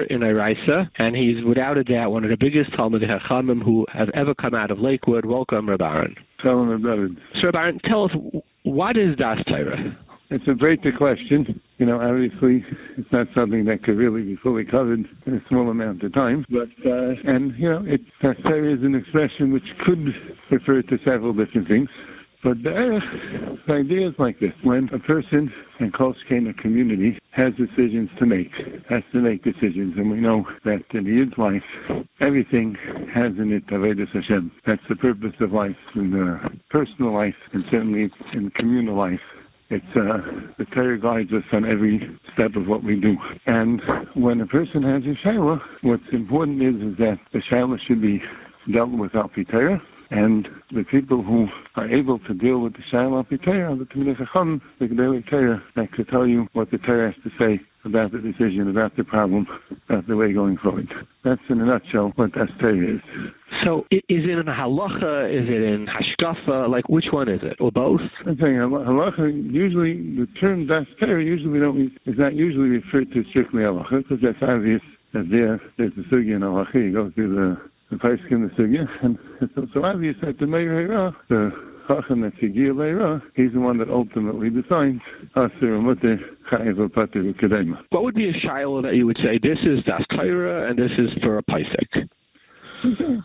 [0.10, 4.10] in Iraisa, and he's without a doubt one of the biggest Talmud Hachamim who have
[4.16, 5.26] ever come out of Lakewood.
[5.26, 6.16] Welcome, Rabaran.
[6.42, 7.18] Shalom, Rabaran.
[7.40, 8.12] So, Rabaran, tell us,
[8.64, 9.96] what is Daas Torah?
[10.32, 11.62] It's a great question.
[11.78, 12.66] You know, obviously,
[12.98, 16.46] it's not something that could really be fully covered in a small amount of time.
[16.50, 20.08] But uh, and you know, it Torah is an expression which could
[20.50, 21.90] refer to several different things.
[22.42, 23.02] But the
[23.70, 24.54] idea is like this.
[24.64, 28.50] When a person in Kolskana community has decisions to make,
[28.90, 32.78] has to make decisions, and we know that in the Yid's life, everything
[33.14, 34.52] has in it Avedis Hashem.
[34.66, 39.20] That's the purpose of life in the personal life and certainly in communal life.
[39.70, 40.18] It's uh,
[40.58, 42.02] the Torah guides us on every
[42.34, 43.16] step of what we do.
[43.46, 43.82] And
[44.16, 48.22] when a person has a shaila, what's important is, is that the shaila should be
[48.74, 49.30] dealt with al
[50.12, 54.62] and the people who are able to deal with the Shaila Torah, the Talmidei Chacham,
[54.80, 58.18] the Gedolei Torah, that could tell you what the Torah has to say about the
[58.18, 59.46] decision, about the problem,
[59.88, 60.88] about the way going forward.
[61.24, 63.02] That's in a nutshell what Daas Torah is.
[63.64, 65.30] So is it in halacha?
[65.30, 66.70] Is it in hashkafa?
[66.70, 68.02] Like which one is it, or both?
[68.26, 69.54] I'm saying halacha.
[69.54, 74.04] Usually, the term daas Torah usually we don't is not usually referred to strictly halacha
[74.04, 74.82] because that's obvious.
[75.14, 76.76] That there, there's the sugi in halacha.
[76.76, 77.58] You go through the
[77.90, 79.18] the Paiskin the Sugya, and
[79.56, 81.52] so, so obvious that the Meir the
[81.90, 85.02] Chacham that Sigir Leira, he's the one that ultimately defines
[85.36, 86.20] Asir Mutter
[86.52, 87.80] Chayiv Pater Kedema.
[87.90, 90.92] What would be a shiloh that you would say, this is Das Torah and this
[91.00, 92.08] is for a Paisik?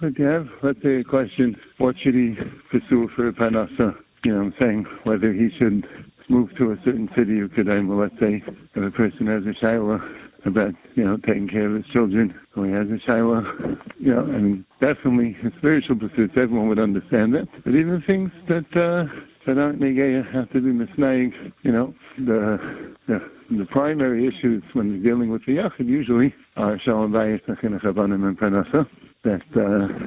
[0.01, 2.35] But you have, let's say, a question, what should he
[2.71, 3.95] pursue for a Panasa?
[4.25, 5.87] You know, I'm saying whether he should
[6.31, 8.43] move to a certain city of Kedema, let's say,
[8.75, 10.01] if a person has a shiloh
[10.45, 12.35] about you know taking care of his children.
[12.55, 16.35] So he has a shaila, you know, and definitely spiritual pursuits.
[16.37, 17.49] Everyone would understand that.
[17.65, 19.11] But even things that uh,
[19.47, 21.33] that aren't negeya have to be misnaig.
[21.63, 23.19] You know, the the
[23.51, 28.87] the primary issues when dealing with the yachid usually are shalom bayis and panasa.
[29.25, 30.07] That uh,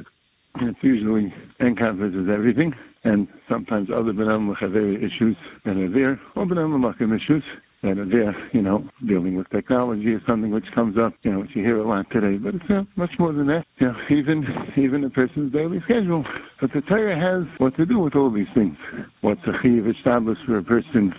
[0.82, 2.74] usually encompasses everything,
[3.04, 4.52] and sometimes other benam
[4.98, 5.36] issues
[5.66, 7.44] that are there, or benam issues
[7.84, 11.52] are there, you know, dealing with technology is something which comes up, you know, which
[11.54, 12.38] you hear a lot today.
[12.38, 13.66] But it's uh, much more than that.
[13.80, 14.46] You know, even
[14.78, 16.26] even a person's daily schedule.
[16.60, 18.78] But the Torah has what to do with all these things.
[19.22, 21.14] What's a chiv established for a person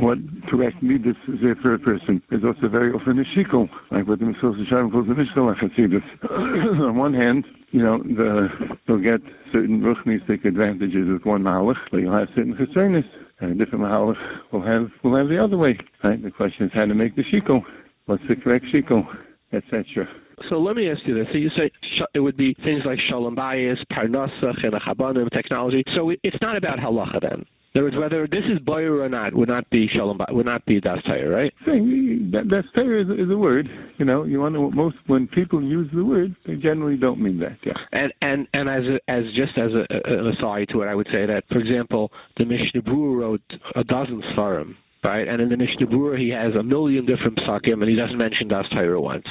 [0.00, 0.18] what
[0.50, 4.18] correct midas is there for a person is also very often a shikol, like what
[4.18, 8.48] the Mesilas Yesharim calls the Mishkal On one hand, you know, the,
[8.86, 9.20] they'll get
[9.52, 13.04] certain ruchnistic advantages with one malach, but you'll have certain concerns,
[13.40, 14.16] and a different malach
[14.52, 15.78] will have will have the other way.
[16.02, 16.22] Right?
[16.22, 17.60] The question is how to make the shikol.
[18.06, 19.04] What's the correct shikol,
[19.52, 20.08] etc.
[20.48, 21.26] So let me ask you this.
[21.32, 21.70] So you say
[22.14, 25.82] it would be things like shalom bayis, parnasa, chenachabanim, technology.
[25.96, 27.44] So it's not about halacha then.
[27.76, 30.64] In other words, whether this is boyer or not would not be shalom, would not
[30.64, 31.52] be daas Torah, right?
[31.66, 33.68] That, daas Torah is, is, a word.
[33.98, 37.38] You know, you want to most when people use the word, they generally don't mean
[37.40, 37.58] that.
[37.66, 37.74] Yeah.
[37.92, 41.08] And and and as a, as just as a, an aside to it, I would
[41.12, 43.42] say that, for example, the Mishnah Berurah wrote
[43.74, 44.74] a dozen svarim,
[45.04, 45.28] right?
[45.28, 48.48] And in the Mishnah Berurah, he has a million different psakim, and he doesn't mention
[48.48, 49.26] daas Torah once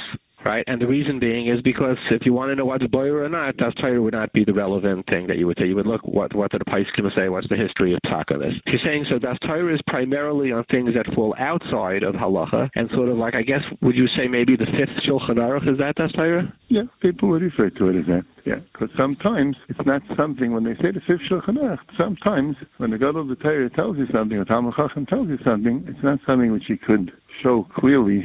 [0.46, 0.64] right?
[0.66, 3.56] And the reason being is because if you want to know what's boyer or not,
[3.56, 5.66] Daas Torah would not be the relevant thing that you would say.
[5.66, 7.28] You would look what what did the Paiskim say?
[7.28, 8.54] What's the history of this?
[8.66, 9.18] He's saying so.
[9.18, 13.34] Daas Torah is primarily on things that fall outside of halacha, and sort of like
[13.34, 16.52] I guess would you say maybe the fifth Shulchan Aruch is that Daas Torah?
[16.68, 18.22] Yeah, people would refer to it as that.
[18.44, 21.78] Yeah, because sometimes it's not something when they say the fifth Shulchan Aruch.
[21.98, 25.38] Sometimes when the God of the Torah tells you something, or Talmud Chacham tells you
[25.44, 27.12] something, it's not something which you could
[27.42, 28.24] show clearly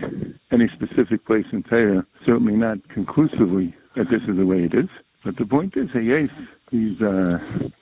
[0.51, 4.89] any specific place in Torah, certainly not conclusively that this is the way it is.
[5.23, 6.29] But the point is, hey, yes,
[6.71, 7.37] he's uh,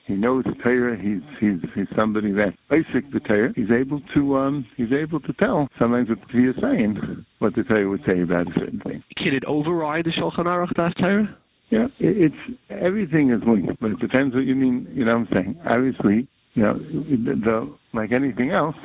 [0.06, 0.96] he knows Torah.
[1.00, 3.52] He's he's he's somebody that basic the Torah.
[3.56, 7.62] He's able to um he's able to tell sometimes what he is saying what the
[7.62, 9.02] Torah would say about a certain thing.
[9.16, 11.34] Can it override the Shulchan Aruch Daas Torah?
[11.70, 14.86] Yeah, it, it's everything is linked, but it depends what you mean.
[14.92, 15.60] You know what I'm saying?
[15.66, 18.76] Obviously, you know, the, the like anything else,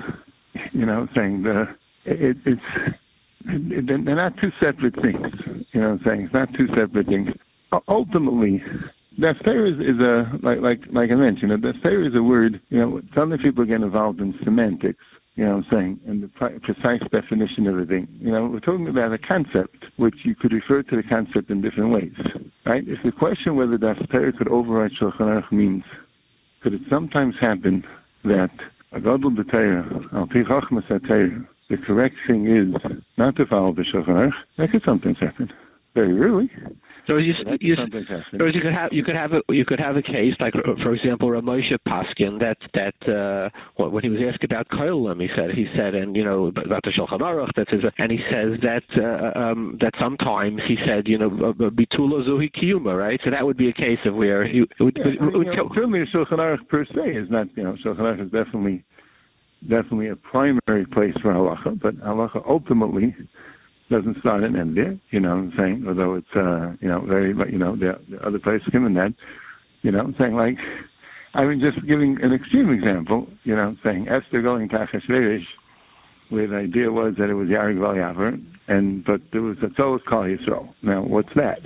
[0.71, 1.65] you know, saying the
[2.05, 2.61] it, it's
[3.47, 5.65] it, they're not two separate things.
[5.73, 6.21] You know what I'm saying?
[6.25, 7.29] It's not two separate things.
[7.71, 8.61] Uh, ultimately,
[9.19, 11.51] Daas Torah is, is a like like like I mentioned.
[11.61, 12.61] Daas Torah is a word.
[12.69, 15.03] You know, some people get involved in semantics.
[15.35, 15.99] You know what I'm saying?
[16.07, 18.07] And the precise definition of a thing.
[18.21, 21.61] You know, we're talking about a concept, which you could refer to the concept in
[21.61, 22.13] different ways.
[22.65, 22.83] Right?
[22.87, 25.83] If the question whether Daas Torah could override Shulchan Aruch means,
[26.63, 27.83] could it sometimes happen
[28.23, 28.49] that
[28.93, 30.89] a Gadol B'Teirah, Al Pi Chachmas
[31.69, 32.81] the correct thing is
[33.17, 35.51] not to follow the Shulchan that could sometimes happen.
[35.95, 36.51] Very rarely.
[37.07, 40.01] So you, you, so you could have you could have a you could have a
[40.01, 45.21] case like for example Ramosha Paskin that that uh, when he was asked about Koilim
[45.21, 48.17] he said he said and you know about the Shulchan Aruch that is and he
[48.31, 53.29] says that uh, um, that sometimes he said you know bitula zuhi kiyuma right so
[53.29, 56.39] that would be a case of where he would, yeah, would, would, know, certainly Shulchan
[56.39, 58.83] Aruch per se is not you know Shulchan Aruch is definitely
[59.61, 63.15] definitely a primary place for halacha, but halacha ultimately
[63.89, 64.97] doesn't start and end there.
[65.11, 65.85] You know what I'm saying?
[65.87, 69.13] Although it's uh, you know very you know the, the other place given that.
[69.81, 70.57] You know I'm saying like
[71.33, 73.27] I mean just giving an extreme example.
[73.43, 75.43] You know I'm saying Esther going to Achashverosh,
[76.29, 79.99] where the idea was that it was Yarig Val and but there was a Tzolos
[80.09, 80.73] Kal Yisrael.
[80.81, 81.59] Now what's that?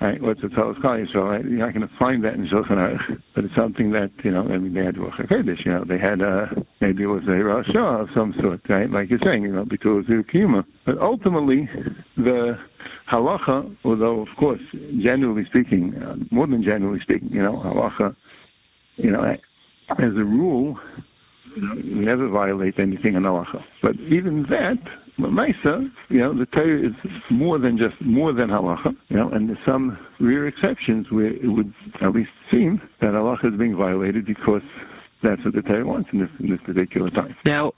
[0.00, 0.22] Right?
[0.22, 1.30] What's the Tzolos Kal Yisrael?
[1.30, 1.44] Right?
[1.44, 4.42] You're not going to find that in Shulchan Aruch, but it's something that you know.
[4.42, 5.64] I mean, they had Ruach Hakodesh.
[5.64, 6.46] You know, they had uh,
[6.80, 8.90] maybe it was a Rosh of some sort, right?
[8.90, 10.64] Like you're saying, you know, because Kiyuma.
[10.86, 11.68] But ultimately,
[12.16, 12.56] the
[13.12, 14.60] halacha, although of course,
[15.02, 18.16] generally speaking, uh, more than generally speaking, you know, halacha,
[18.96, 20.78] you know, as a rule,
[21.56, 23.62] you never violate anything in halacha.
[23.82, 24.78] But even that,
[25.18, 26.94] Maisa, you know, the Torah is
[27.30, 31.48] more than just more than halacha, you know, and there's some rare exceptions where it
[31.48, 34.62] would at least seem that halacha is being violated because
[35.22, 37.34] that's what the Torah wants in this in this particular time.
[37.44, 37.72] Now,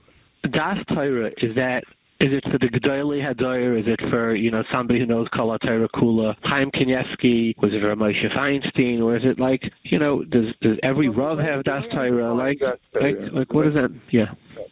[0.51, 1.83] Daas Torah is that
[2.23, 3.79] is it for the Gedolei Hadoyer?
[3.81, 6.37] Is it for you know somebody who knows Kala Torah Kula?
[6.45, 7.55] Chaim Kanievsky?
[7.61, 9.03] Was it for Moshe Feinstein?
[9.03, 12.33] Or is it like you know does does every Rav have Daas Torah?
[12.33, 12.59] Like
[12.95, 13.89] like like what is that?
[14.13, 14.27] Yeah.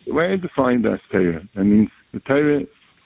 [0.07, 2.63] The way I define Daas Torah, I mean the Torah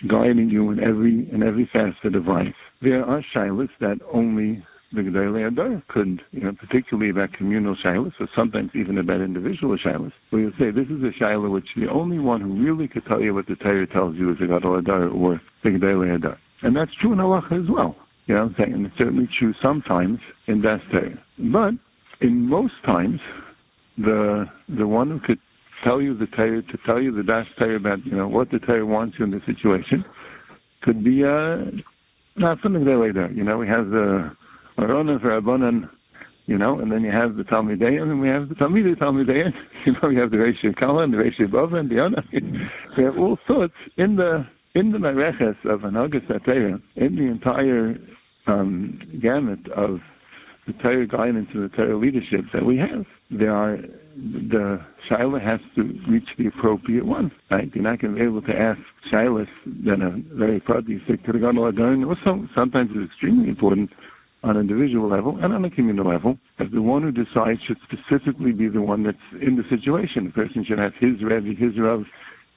[0.08, 2.54] guiding you in every in every facet of life.
[2.82, 8.12] There are shilas that only the Gedolei Hadar could, you know, particularly about communal shilas,
[8.20, 11.88] or sometimes even about individual shilas, where you say this is a shilah which the
[11.90, 14.80] only one who really could tell you what the Torah tells you is the Gadol
[14.80, 16.36] Hadar or the Gedolei Hadar.
[16.62, 17.96] And that's true in halacha as well.
[18.26, 18.72] You know what I'm saying?
[18.72, 21.18] And it's certainly true sometimes in Daas Torah.
[21.38, 21.74] But
[22.20, 23.20] in most times,
[23.98, 25.38] the the one who could
[25.84, 28.58] tell you the Torah, to tell you the Daas Torah about, you know, what the
[28.58, 30.04] Torah wants you in the situation,
[30.82, 31.56] could be uh,
[32.36, 33.30] not something there later.
[33.32, 34.32] You know, we have the
[34.78, 35.88] Aronan for Abonan,
[36.46, 39.52] you know, and then you have the Talmidei, and then we have the Talmidei Talmidei.
[39.86, 42.24] You know, we have the Reishi Kala and the Reishi Bova and the Ona.
[42.96, 47.96] we have all sorts in the in the Mareches of Anagas Atera, in the entire
[48.46, 50.00] um, gamut of
[50.66, 53.04] the Torah guidance and the Torah leadership that we have.
[53.30, 53.78] There are
[54.16, 57.32] the Shiloh has to reach the appropriate one.
[57.50, 57.70] Right?
[57.74, 58.78] You're not going to be able to ask
[59.12, 63.90] Shilas then a very probably sick to the God Also, sometimes it's extremely important
[64.42, 67.78] on an individual level and on a communal level, as the one who decides should
[67.84, 70.26] specifically be the one that's in the situation.
[70.26, 72.04] The person should have his Rebbe, his Rav,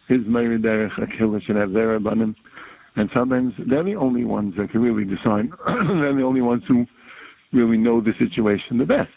[0.08, 2.38] his Meir Derech, Akila should have their abundance.
[2.98, 5.50] And sometimes they're the only ones that can really decide.
[5.66, 6.86] they're the only ones who
[7.54, 9.10] really know the situation the best.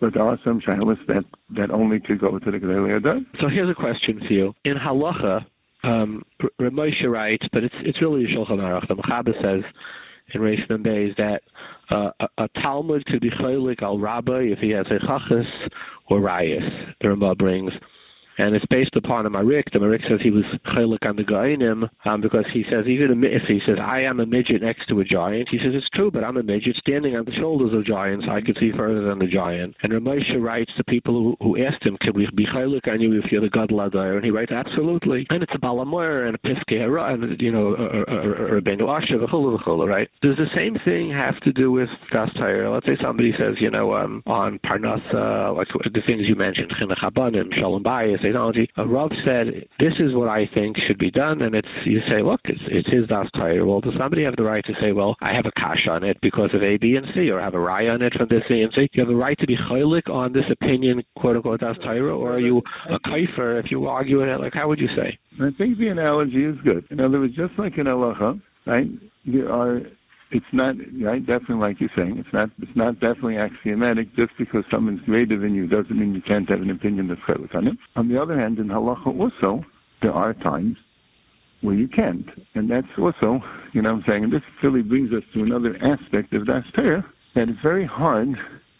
[0.00, 1.24] But there are some shalos that,
[1.56, 3.24] that only could go to the Gedolei Hadar.
[3.40, 4.52] So here's a question for you.
[4.64, 5.46] In halacha,
[5.82, 6.22] um,
[6.60, 8.88] Ramosha writes, but it's it's really Shulchan Aruch.
[8.88, 9.62] The Mechaber says
[10.32, 11.42] in Rishon Days that
[11.90, 15.44] uh, a, a, Talmud could be chaylik al rabbi if he has a chachas
[16.08, 16.66] or rayas.
[17.00, 17.72] The Rambam brings
[18.38, 19.66] and it's based upon a Marik.
[19.72, 20.44] The Marik says he was
[20.74, 24.26] chaylik on the Gainim um, because he says even if he says I am a
[24.26, 27.24] midget next to a giant, he says it's true, but I'm a midget standing on
[27.24, 28.26] the shoulders of giants.
[28.30, 29.76] I could see further than the giant.
[29.82, 33.18] And Ramosha writes to people who, who asked him, "Can we be chaylik on you
[33.18, 36.38] if you're the God Ladar?" And he writes, "Absolutely." And it's a Balamoyer and a
[36.38, 39.86] Piskei and you know a Rabbeinu Asher v'chulu v'chulu.
[39.88, 40.08] Right?
[40.22, 42.72] Does the same thing have to do with Daas Torah?
[42.72, 46.98] Let's say somebody says, you know, um, on Parnasa, like the things you mentioned, Chinuch
[47.54, 48.68] Shalom Bayis technology.
[48.76, 49.46] Uh, a Rav said,
[49.78, 52.88] "This is what I think should be done," and it's you say, "Look, it's it's
[52.90, 55.52] his daas Torah." Well, does somebody have the right to say, "Well, I have a
[55.60, 58.14] kash on it because of A, B, and C," or have a rye on it
[58.14, 58.88] from this C and C?
[58.92, 62.32] You have the right to be chaylik on this opinion, quote unquote, daas Torah, or
[62.32, 64.40] are you a kaifer if you argue in it?
[64.40, 65.18] Like, how would you say?
[65.40, 66.84] I think the analogy is good.
[66.90, 68.86] In other words, just like in halacha, right?
[69.26, 69.80] There are
[70.34, 74.14] it's not right, definitely like you're saying, it's not it's not definitely axiomatic.
[74.16, 77.54] Just because someone's greater than you doesn't mean you can't have an opinion that's correct
[77.54, 77.76] on it.
[77.96, 79.64] On the other hand, in halacha also,
[80.02, 80.76] there are times
[81.60, 82.26] where you can't.
[82.54, 83.40] And that's also,
[83.72, 86.64] you know what I'm saying, and this really brings us to another aspect of daas
[86.74, 87.04] Torah,
[87.34, 88.28] that it's very hard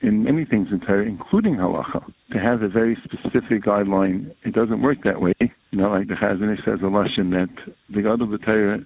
[0.03, 4.35] in many things in Torah, including halacha, to have a very specific guideline.
[4.45, 5.35] It doesn't work that way.
[5.41, 7.49] You know, like the Chazon Ish says a Lashon that
[7.95, 8.81] the God of the Torah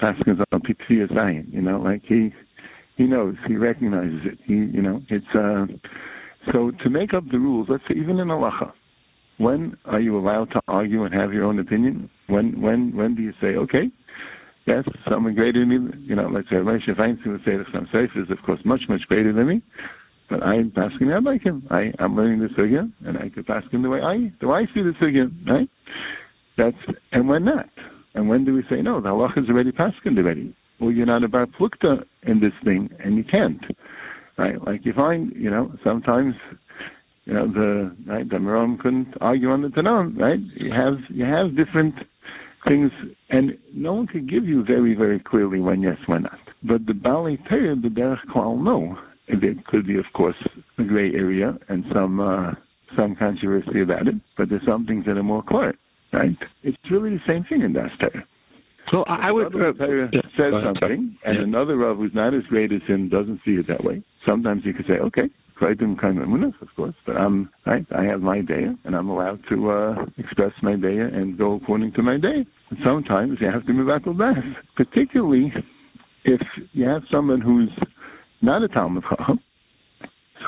[0.00, 2.32] Paskins on Pitfiya Zion, you know, like he
[2.96, 4.38] he knows, he recognizes it.
[4.46, 5.66] He you know, it's uh
[6.52, 8.72] so to make up the rules, let's say even in halacha,
[9.38, 12.10] when are you allowed to argue and have your own opinion?
[12.28, 13.90] When when when do you say, okay,
[14.66, 17.88] yes, someone greater than me, you know, let's say Moshe Feinstein would say that some
[17.92, 19.62] safe is of course much, much greater than me.
[20.28, 21.66] But I'm asking him like him.
[21.70, 24.60] I, I'm learning the sugya, and I could ask him the way I the way
[24.60, 25.68] I see the sugya, right?
[26.56, 27.68] That's and when not.
[28.14, 29.00] And when do we say no?
[29.00, 30.54] The halacha is already paskin already.
[30.80, 33.62] Well, you're not about plukta in this thing, and you can't,
[34.38, 34.60] right?
[34.66, 36.34] Like you find, you know, sometimes,
[37.24, 40.40] you know, the right, the Maram couldn't argue on the Tanam, right?
[40.56, 41.94] You have you have different
[42.66, 42.90] things,
[43.28, 46.38] and no one can give you very very clearly when yes, when not.
[46.62, 48.96] But the Bali Torah, the Derech Klal, no.
[49.28, 50.34] There could be, of course,
[50.78, 52.52] a gray area and some uh,
[52.96, 55.74] some controversy about it, but there's some things that are more clear
[56.12, 56.36] right?
[56.62, 58.24] It's really the same thing in Daas Torah.
[58.92, 61.42] Well, I would uh, yeah, says something, and yeah.
[61.44, 64.02] another Rav who's not as great as him doesn't see it that way.
[64.26, 65.30] Sometimes you could say, okay,
[65.60, 67.84] kind of of course, but I'm right.
[67.96, 71.92] I have my day, and I'm allowed to uh, express my day and go according
[71.92, 72.46] to my day.
[72.70, 74.42] And sometimes you have to move out of that,
[74.76, 75.52] particularly
[76.24, 76.40] if
[76.72, 77.70] you have someone who's
[78.42, 79.40] not a Talmud Chacham,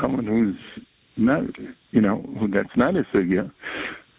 [0.01, 0.85] someone who's
[1.17, 1.45] not,
[1.91, 3.51] you know, who that's not a sugya,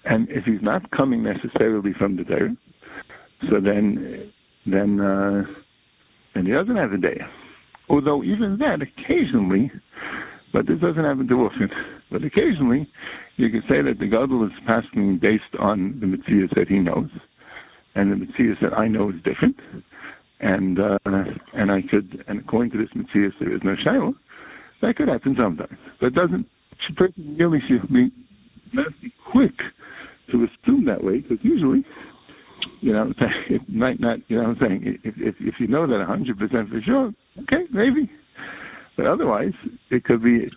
[0.06, 2.56] and if he's not coming necessarily from the Torah,
[3.50, 4.32] so then
[4.66, 5.44] then uh,
[6.34, 7.20] then he doesn't have a day.
[7.90, 9.72] Although even that occasionally,
[10.52, 11.70] but this doesn't happen too often.
[12.12, 12.88] But occasionally,
[13.38, 17.10] you can say that the Gadol is passing based on the Mitzvahs that he knows,
[17.96, 19.58] and the Mitzvahs that I know is different.
[20.40, 20.98] And uh,
[21.54, 24.14] and I could, and according to this Mitzvah, there is no Shiloh.
[24.82, 26.46] That could happen sometimes, but it doesn't.
[26.98, 28.12] Person really should be,
[29.02, 29.56] be quick
[30.32, 31.84] to assume that way because usually,
[32.82, 33.12] you know,
[33.50, 34.20] it might not.
[34.28, 37.12] You know, what I'm saying if if if you know that 100 percent for sure,
[37.44, 38.10] okay, maybe.
[38.96, 39.54] But otherwise,
[39.90, 40.48] it could be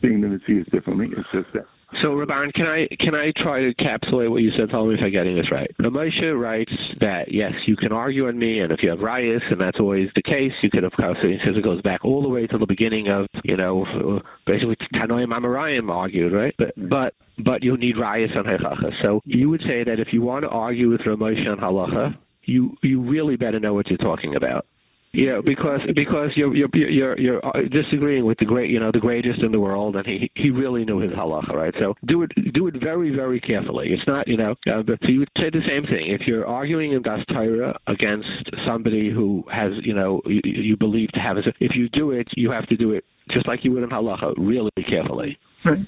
[0.00, 1.08] seeing the Messias differently.
[1.10, 1.66] It's just that.
[2.02, 4.70] So, Rabban, can I can I try to encapsulate what you said?
[4.70, 5.70] Tell me if I'm getting this right.
[5.80, 9.60] Ramosha writes that yes, you can argue on me, and if you have rayas, and
[9.60, 11.16] that's always the case, you could of course.
[11.22, 14.76] He says it goes back all the way to the beginning of you know basically
[14.94, 18.90] Tanoim Amarayim argued right, but but but you need rayas on halacha.
[19.02, 22.76] So you would say that if you want to argue with Ramosha on halacha, you
[22.82, 24.66] you really better know what you're talking about.
[25.12, 29.00] Yeah, because because you're you're you're you're uh, disagreeing with the great you know the
[29.00, 31.74] greatest in the world, and he he really knew his halacha, right?
[31.78, 33.88] So do it do it very very carefully.
[33.90, 34.56] It's not you know.
[34.66, 37.78] Uh, but so you would say the same thing if you're arguing in daas Torah
[37.86, 38.28] against
[38.66, 41.38] somebody who has you know you, you believe to have.
[41.60, 44.34] If you do it, you have to do it just like you would in halacha,
[44.36, 45.38] really carefully.
[45.64, 45.78] Right.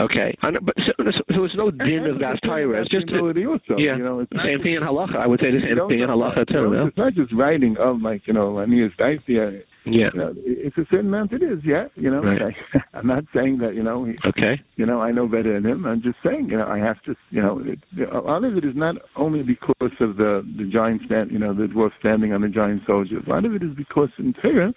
[0.00, 0.92] Okay, but so,
[1.34, 2.82] so it's no din of daas Torah.
[2.82, 5.16] It's just a, also, yeah, you know, it's same thing in halacha.
[5.16, 6.70] I would say the same thing in halacha too.
[6.70, 6.86] No?
[6.86, 9.62] It's not just writing of like you know Anias Daisia.
[9.84, 11.32] Yeah, you know, it's a certain amount.
[11.32, 11.86] It is, yeah.
[11.96, 12.54] You know, right.
[12.74, 14.04] I, I'm not saying that you know.
[14.04, 14.60] He, okay.
[14.76, 15.86] You know, I know better than him.
[15.86, 17.16] I'm just saying, you know, I have to.
[17.30, 17.78] You know, it,
[18.12, 21.54] a lot of it is not only because of the the giant stand, you know,
[21.54, 23.18] the dwarf standing on the giant soldier.
[23.26, 24.72] A lot of it is because in Torah,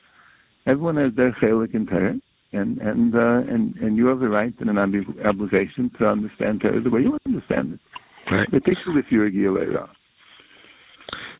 [0.65, 2.15] everyone has their chelik in Torah
[2.53, 4.77] and and uh, and and you have the right and an
[5.25, 7.79] obligation to understand Torah the way you understand it,
[8.31, 8.49] right.
[8.49, 9.87] particularly if you're a Gilera.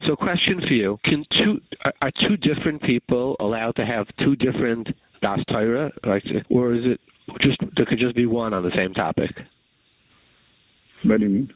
[0.08, 1.60] So, question for you: Can two
[2.02, 4.88] are two different people allowed to have two different
[5.22, 7.00] daas Torah, like, or is it
[7.42, 9.32] just there could just be one on the same topic?
[11.04, 11.54] What do you mean?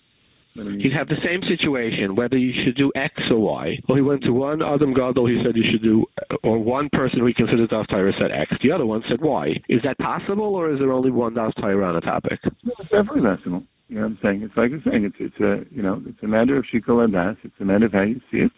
[0.55, 3.77] He'd have the same situation, whether you should do X or Y.
[3.89, 6.05] Well, he went to one Adam Gadol, he said you should do,
[6.43, 8.51] or one person who he considers Daas Torah said X.
[8.63, 9.47] The other one said Y.
[9.67, 12.39] Is that possible, or is there only one Daas Torah on a topic?
[12.63, 13.63] No, it's definitely possible.
[13.89, 14.41] You know what I'm saying?
[14.43, 17.11] It's like I'm saying, it's, it's a, you know, it's a matter of Shikol and
[17.11, 17.35] Das.
[17.43, 18.51] It's a matter of how you see it.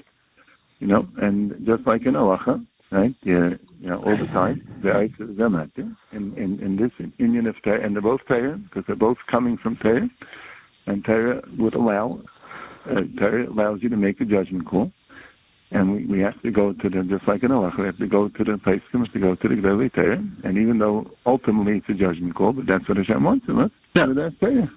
[0.79, 3.15] You know, and just like in Alacha, right?
[3.23, 3.49] Yeah,
[3.81, 4.61] you know, all the time.
[4.83, 8.95] The Eitzah Zematir in, in, in this union of and they're both Torah, because they're
[8.95, 10.07] both coming from Torah
[10.87, 12.19] And Torah would allow,
[12.89, 14.91] uh, Torah allows you to make a judgment call.
[15.69, 18.07] And we, we have to go to the, just like in Allah, we have to
[18.07, 20.23] go to the place, we have to go to the Gdolei Torah.
[20.43, 23.71] And even though ultimately it's a judgment call, but that's what Hashem wants of us.
[23.95, 24.05] Yeah.
[24.07, 24.71] So that's Torah.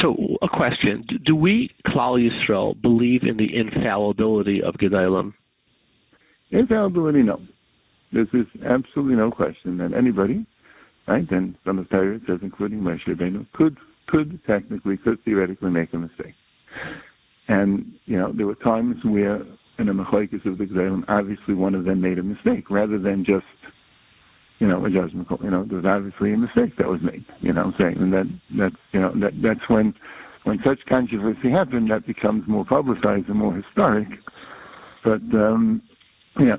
[0.00, 5.32] So, a question: Do we, Klal Yisrael, believe in the infallibility of Gedolim?
[6.52, 7.40] Infallibility, no.
[8.12, 10.46] This is absolutely no question that anybody,
[11.08, 13.76] right, and from the Torah says, including Moshe Rabbeinu, could,
[14.06, 16.34] could technically, could theoretically make a mistake.
[17.48, 19.42] And, you know, there were times where
[19.78, 23.24] in a Machlaikis of the Gedolim, obviously one of them made a mistake, rather than
[23.24, 23.46] just,
[24.58, 25.38] you know, a judgment call.
[25.42, 27.96] You know, there was obviously a mistake that was made, you know what I'm saying?
[27.98, 28.26] And that,
[28.58, 29.94] that's, you know, that, that's when,
[30.44, 34.08] when such controversy happened, that becomes more publicized and more historic.
[35.02, 35.82] But, um,
[36.38, 36.56] yeah.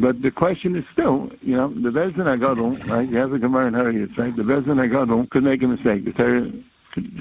[0.00, 3.08] But the question is still, you know, the Bezdin Agadol, right?
[3.08, 4.34] You have the Gemara in Harriet, right?
[4.36, 6.04] The Agadol could make a mistake.
[6.04, 6.50] The Torah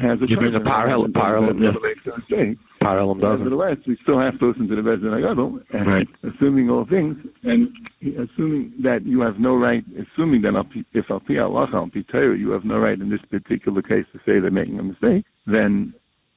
[0.02, 1.72] has a You bring a parallel- parallel, yeah.
[1.82, 2.58] makes a mistake.
[2.82, 3.40] Parallel doesn't.
[3.46, 6.08] Nevertheless, we still have to listen to the Bezdin Agadol, and Right.
[6.24, 7.70] assuming all things, and
[8.18, 10.56] assuming that you have no right, assuming that
[10.94, 14.06] if al pi Allah, al pi Torah, you have no right in this particular case
[14.14, 15.94] to say they're making a mistake, then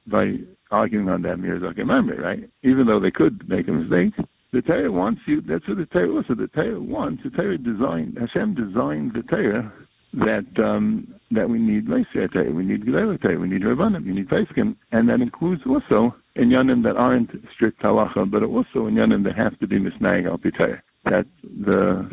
[0.07, 0.37] by
[0.71, 2.49] arguing on that Mirzak Imamre, right?
[2.63, 4.13] Even though they could make a mistake,
[4.51, 8.17] the Torah wants you, that's what the Torah also, the Torah wants, the Torah designed,
[8.19, 9.71] Hashem designed the Torah
[10.13, 14.75] that um, that we need Leisei we need Gedolei we need Rabbanim, we need Paiskim,
[14.91, 19.67] and that includes also inyanim that aren't strict halacha, but also inyanim that have to
[19.67, 20.81] be misnaying al Torah.
[21.05, 22.09] That the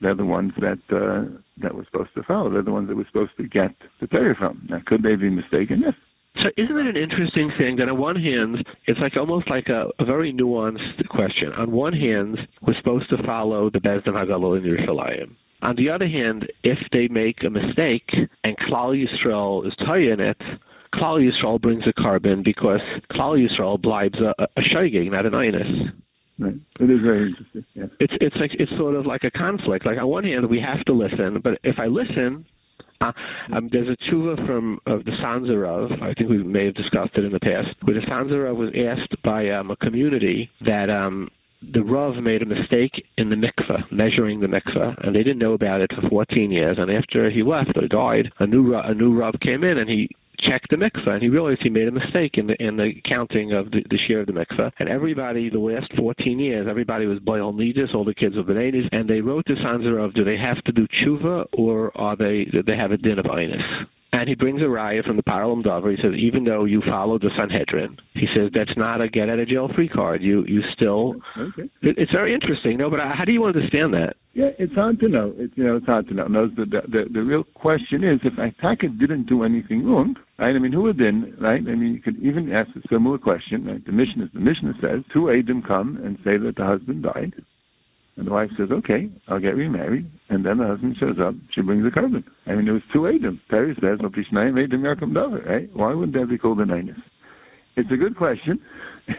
[0.00, 2.50] they're the ones that uh, that we're supposed to follow.
[2.50, 4.66] They're the ones that we're supposed to get the Torah from.
[4.68, 5.82] Now, could they be mistaken?
[5.84, 5.94] Yes.
[6.36, 9.86] So isn't it an interesting thing that on one hand, it's like almost like a,
[9.98, 11.52] a very nuanced question.
[11.52, 15.34] On one hand, we're supposed to follow the Bezdin Hagalol in Yerushalayim.
[15.62, 18.08] On the other hand, if they make a mistake
[18.44, 20.40] and Klal Yisrael is in it,
[20.94, 22.80] Klal Yisrael brings a carbon because
[23.12, 25.92] Klal Yisrael blibes a, a shogeg, not an inus.
[26.38, 26.54] Right.
[26.78, 27.64] It is very interesting.
[27.74, 27.88] Yes.
[27.98, 29.84] It's it's like it's sort of like a conflict.
[29.84, 32.46] Like on one hand, we have to listen, but if I listen,
[33.00, 36.02] um, there's a tshuva from the Sanzarov.
[36.02, 39.20] I think we may have discussed it in the past, where the Sanzarov was asked
[39.22, 41.28] by um, a community that um,
[41.72, 45.54] the Rav made a mistake in the mikveh, measuring the mikveh, and they didn't know
[45.54, 46.76] about it for 14 years.
[46.78, 50.08] And after he left or died, a new a new Rav came in and he
[50.40, 53.52] checked the mikveh and he realized he made a mistake in the in the counting
[53.52, 54.70] of the, the share of the mikveh.
[54.78, 58.88] And everybody, the last 14 years, everybody was boil nidus, all the kids were benenis,
[58.92, 62.76] and they wrote to of, do they have to do tshuva or are they they
[62.76, 63.86] have a din of inus?
[64.12, 65.90] And he brings a raya from the Paralam Dover.
[65.90, 69.38] He says, even though you followed the Sanhedrin, he says that's not a get out
[69.38, 70.22] of jail free card.
[70.22, 71.16] You you still.
[71.36, 71.70] Okay.
[71.82, 72.78] It, it's very interesting.
[72.78, 74.16] No, but uh, how do you understand that?
[74.34, 75.32] Yeah, it's hard to know.
[75.36, 76.26] It's you know, it's hard to know.
[76.26, 80.54] No, the the the, real question is if Itaka didn't do anything wrong, right?
[80.54, 81.60] I mean, who would then, right?
[81.60, 83.66] I mean, you could even ask a similar question.
[83.66, 83.84] Right?
[83.84, 87.32] The Mishnah, the Mishnah says, two Adam come and say that the husband died,
[88.16, 91.34] and the wife says, "Okay, I'll get remarried." And then the husband shows up.
[91.54, 92.22] She brings a carbon.
[92.46, 93.40] I mean, there was two Adam.
[93.50, 95.70] Terry says, "No Adam yarkom davar." Right?
[95.74, 96.98] Why wouldn't that be called a ninus?
[97.76, 98.60] It's a good question.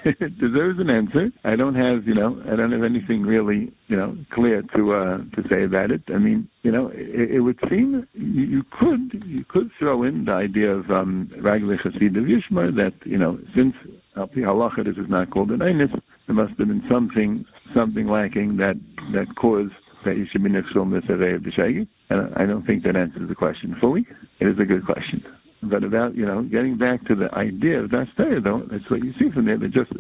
[0.06, 1.30] It deserves an answer.
[1.44, 5.18] I don't have, you know, I don't have anything really, you know, clear to uh,
[5.18, 6.02] to say about it.
[6.14, 10.26] I mean, you know, it, it would seem you, you could you could throw in
[10.26, 13.74] the idea of um, Ragle Chasid of Yishmar that you know since
[14.16, 15.92] Al Halacha this is not called an Einus,
[16.28, 17.46] there must have been something
[17.76, 18.76] something lacking that
[19.14, 19.74] that caused
[20.06, 23.36] that you should be nifsul mitzvah of the And I don't think that answers the
[23.36, 24.06] question fully.
[24.40, 25.24] It is a good question.
[25.62, 29.14] But about you know getting back to the idea of Torah, though, that's what you
[29.20, 29.58] see from there.
[29.58, 29.92] That just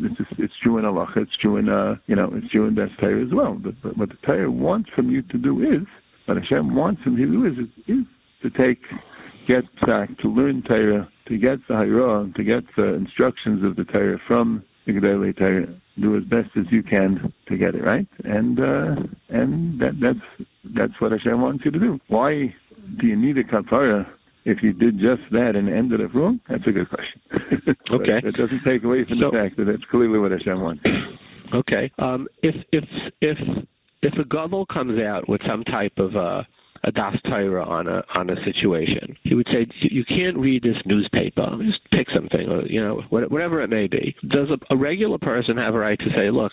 [0.00, 2.74] it's just, it's true in Allah, it's true in uh you know it's true in
[2.74, 3.54] Torah as well.
[3.54, 5.86] But, but what the Torah wants from you to do is
[6.26, 8.04] what Hashem wants from you to do is is, is
[8.42, 8.80] to take
[9.46, 13.84] get back to learn Torah, to get the Hayra, to get the instructions of the
[13.84, 15.66] Torah from the Gedolei Torah.
[16.00, 18.94] Do as best as you can to get it right, and uh
[19.30, 21.98] and that that's that's what Hashem wants you to do.
[22.08, 22.54] Why
[23.00, 24.06] do you need a kapara?
[24.48, 27.20] If you did just that and ended up wrong, that's a good question.
[27.90, 28.18] Okay.
[28.22, 30.82] it doesn't take away from So- the fact that that's clearly what Hashem wants.
[31.54, 31.90] Okay.
[31.98, 32.84] Um, if if
[33.22, 33.38] if
[34.02, 36.42] if a gadol comes out with some type of uh,
[36.84, 40.76] a daas Torah on a on a situation, he would say you can't read this
[40.84, 41.48] newspaper.
[41.64, 44.14] Just pick something, or you know, whatever it may be.
[44.28, 46.52] Does a, a regular person have a right to say, look?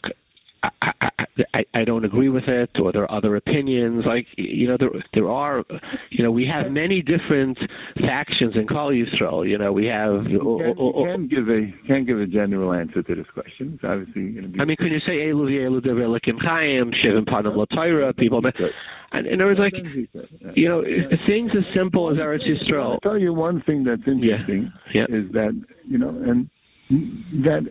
[0.81, 1.09] I,
[1.53, 4.03] I, I don't agree with it, or there are other opinions.
[4.05, 5.63] Like you know, there there are,
[6.09, 7.57] you know, we have many different
[7.99, 9.47] factions in Klal Yisrael.
[9.47, 10.25] You know, we have.
[10.27, 13.73] You can, you can give a can give a general answer to this question.
[13.75, 14.59] It's obviously going to be.
[14.59, 18.41] I mean, can you say Elu Elu Develikim Chaim Shivim Panim Latayra people?
[19.11, 19.73] And in other words, like
[20.55, 20.83] you know,
[21.27, 22.93] things as simple as Eretz Yisrael.
[22.93, 25.05] I'll tell you one thing that's interesting yeah.
[25.09, 25.17] Yeah.
[25.17, 25.51] is that
[25.87, 26.49] you know, and
[27.43, 27.65] that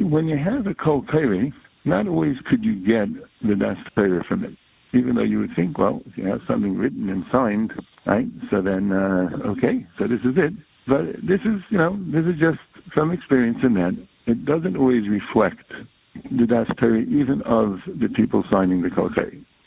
[0.00, 1.02] when you have a kol
[1.88, 3.08] not always could you get
[3.42, 4.52] the Daas Torah from it.
[4.94, 7.72] Even though you would think, well, if you have something written and signed,
[8.06, 10.52] right, so then, uh, okay, so this is it.
[10.86, 12.58] But this is, you know, this is just
[12.94, 13.92] from experience in that
[14.26, 15.64] it doesn't always reflect
[16.14, 19.10] the Das even of the people signing the Kol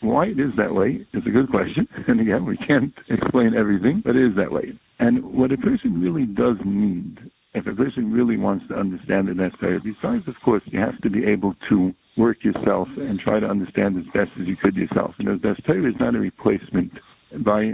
[0.02, 1.88] Why it is that way is a good question.
[2.07, 4.73] And again, we can't explain everything, but it is that way.
[4.99, 7.19] And what a person really does need
[7.53, 11.10] if a person really wants to understand the necessary, besides, of course, you have to
[11.10, 15.14] be able to work yourself and try to understand as best as you could yourself.
[15.18, 16.92] You know, the Torah is not a replacement
[17.46, 17.72] by,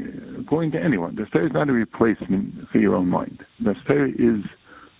[0.48, 3.44] going to anyone, the Torah is not a replacement for your own mind.
[3.60, 4.44] The Torah is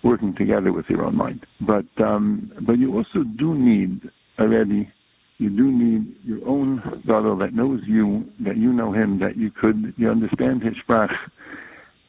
[0.02, 1.46] working together with your own mind.
[1.60, 4.92] But, um, but you also do need already
[5.38, 9.50] you do need your own brother that knows you, that you know him, that you
[9.52, 11.12] could you understand his sprach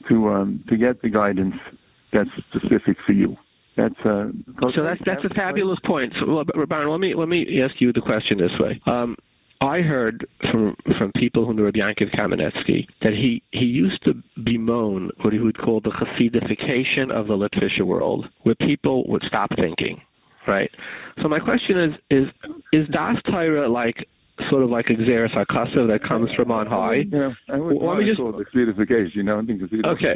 [0.09, 1.53] to um, to get the guidance
[2.11, 3.37] that's specific for you.
[3.79, 4.27] That's uh,
[4.75, 6.11] so that's that's a fabulous point.
[6.19, 8.81] So, well, Baron, let me let me ask you the question this way.
[8.85, 9.15] Um,
[9.61, 15.11] I heard from from people who knew Yankov Kamenetsky that he he used to bemoan
[15.21, 20.01] what he would call the Hasidification of the Litvisha world, where people would stop thinking,
[20.45, 20.69] right?
[21.21, 22.27] So my question is is
[22.73, 24.07] is Daas Torah like
[24.49, 27.03] sort of like Xeris Akasa that comes from on high.
[27.09, 29.11] Yeah, I would well, let me just the certification.
[29.15, 29.67] You know, I think the
[29.97, 30.15] okay.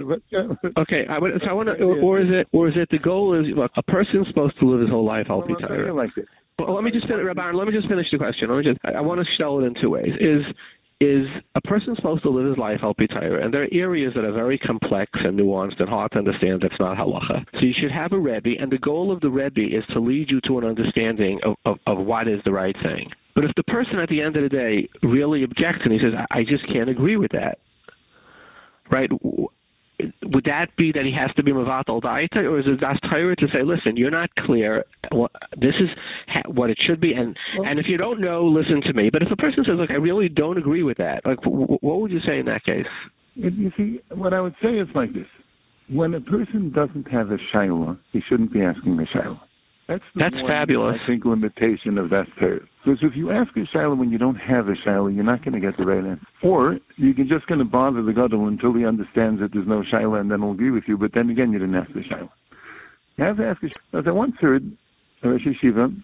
[0.77, 3.39] okay, I would, so I want to, or, is it, or is it the goal
[3.39, 5.93] is look, a person's supposed to live his whole life healthy well, Torah.
[5.93, 6.25] Like it.
[6.59, 7.51] Well, let me just finish, Rabbi.
[7.51, 8.49] Let me just finish the question.
[8.49, 8.79] Let me just.
[8.85, 10.13] I, I want to shell it in two ways.
[10.19, 10.45] Is
[11.01, 13.43] is a person supposed to live his life al Torah?
[13.43, 16.61] And there are areas that are very complex and nuanced and hard to understand.
[16.61, 17.45] That's not halacha.
[17.53, 20.29] So you should have a rebbe, and the goal of the rebbe is to lead
[20.29, 23.09] you to an understanding of, of, of what is the right thing.
[23.35, 26.13] But if the person at the end of the day really objects and he says,
[26.29, 27.57] I just can't agree with that,
[28.91, 29.09] right?
[30.23, 33.35] Would that be that he has to be Mavatal Daita, or is it Daas Torah
[33.37, 34.83] to say, listen, you're not clear.
[35.55, 35.89] This is
[36.47, 39.09] what it should be, and well, and if you don't know, listen to me.
[39.11, 42.11] But if a person says, look, I really don't agree with that, like, what would
[42.11, 42.85] you say in that case?
[43.35, 45.27] You see, what I would say is like this:
[45.89, 49.39] when a person doesn't have a shaila, he shouldn't be asking the shaila.
[49.93, 50.95] That's That's one, fabulous.
[51.03, 52.61] I think limitation of that Torah.
[52.83, 55.53] Because if you ask a shiloh when you don't have a shiloh, you're not going
[55.53, 56.25] to get the right answer.
[56.41, 60.15] Or you're just going to bother the gadol until he understands that there's no shiloh,
[60.15, 60.97] and then he'll agree with you.
[60.97, 62.31] But then again, you didn't ask the shiloh.
[63.17, 64.03] You have to ask a shiloh.
[64.03, 64.63] I once heard
[65.23, 65.95] Rosh Yeshiva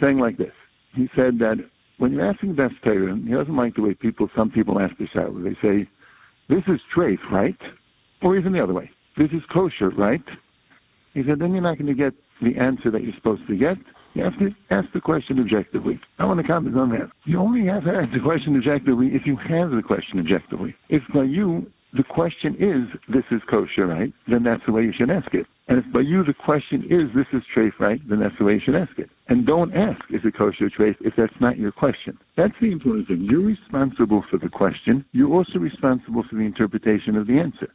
[0.00, 0.52] saying like this.
[0.94, 1.56] He said that
[1.98, 5.08] when you're asking best Torah, he doesn't like the way people, some people ask the
[5.12, 5.42] shiloh.
[5.42, 5.88] They say,
[6.48, 7.58] "This is treif, right?"
[8.22, 10.22] Or even the other way, "This is kosher, right?"
[11.16, 12.12] He said, then you're not going to get
[12.42, 13.78] the answer that you're supposed to get.
[14.12, 15.98] You have to ask the question objectively.
[16.18, 17.08] I want to comment on that.
[17.24, 20.74] You only have to ask the question objectively if you have the question objectively.
[20.90, 24.12] If by you the question is this is kosher, right?
[24.28, 25.46] Then that's the way you should ask it.
[25.68, 28.00] And if by you the question is this is treif, right?
[28.06, 29.08] Then that's the way you should ask it.
[29.28, 32.18] And don't ask is it kosher or treif if that's not your question.
[32.36, 33.26] That's the important thing.
[33.30, 35.02] You're responsible for the question.
[35.12, 37.72] You're also responsible for the interpretation of the answer.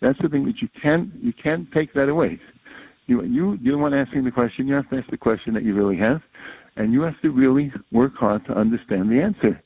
[0.00, 2.38] That's the thing that you can't you can't take that away.
[3.06, 4.66] You you you're the one asking the question.
[4.66, 6.20] You have to ask the question that you really have,
[6.76, 9.62] and you have to really work hard to understand the answer.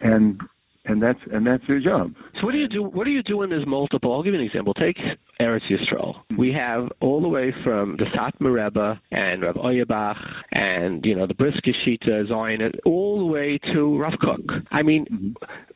[0.00, 0.40] And
[0.86, 2.12] and that's and that's your job.
[2.40, 2.82] So what do you do?
[2.82, 4.12] What do you do when there's multiple?
[4.12, 4.74] I'll give you an example.
[4.74, 4.96] Take
[5.40, 6.14] Eretz Yisrael.
[6.14, 6.36] Mm-hmm.
[6.36, 10.16] We have all the way from the Satmar Rebbe and Rav Auerbach
[10.52, 14.62] and you know the Brisker Shita, Zion, all the way to Rav Kook.
[14.70, 15.06] I mean,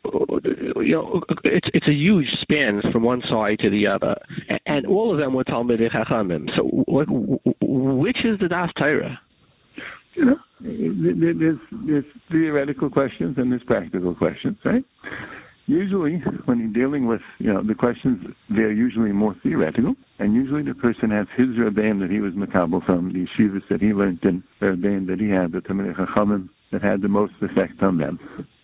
[0.05, 0.81] mm-hmm.
[0.83, 4.17] you know, it's it's a huge span from one side to the other,
[4.67, 6.49] and all of them were Talmidei Chachamim.
[6.57, 7.07] So what,
[7.61, 9.21] which is the Daas Torah?
[10.19, 14.85] you know, there's, there's theoretical questions and there's practical questions, right?
[15.69, 16.17] Usually,
[16.47, 20.73] when you're dealing with, you know, the questions, they're usually more theoretical, and usually the
[20.73, 24.43] person has his rabbein that he was makabel from, the yeshivas that he learned in,
[24.61, 28.19] the rabbein that he had, the Talmidei Chachamim that had the most effect on them.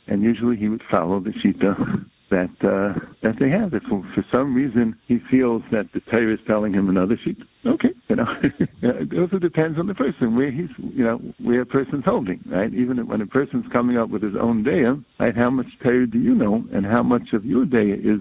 [0.07, 3.73] And usually he would follow the shita that uh, that they have.
[3.75, 7.91] If for some reason he feels that the Torah is telling him another sheet, okay,
[8.09, 8.27] you know,
[8.83, 12.75] it also depends on the person where he's, you know, where a person's holding, right?
[12.75, 14.83] Even when a person's coming up with his own day,
[15.21, 15.37] right?
[15.37, 18.21] How much Torah do you know, and how much of your day is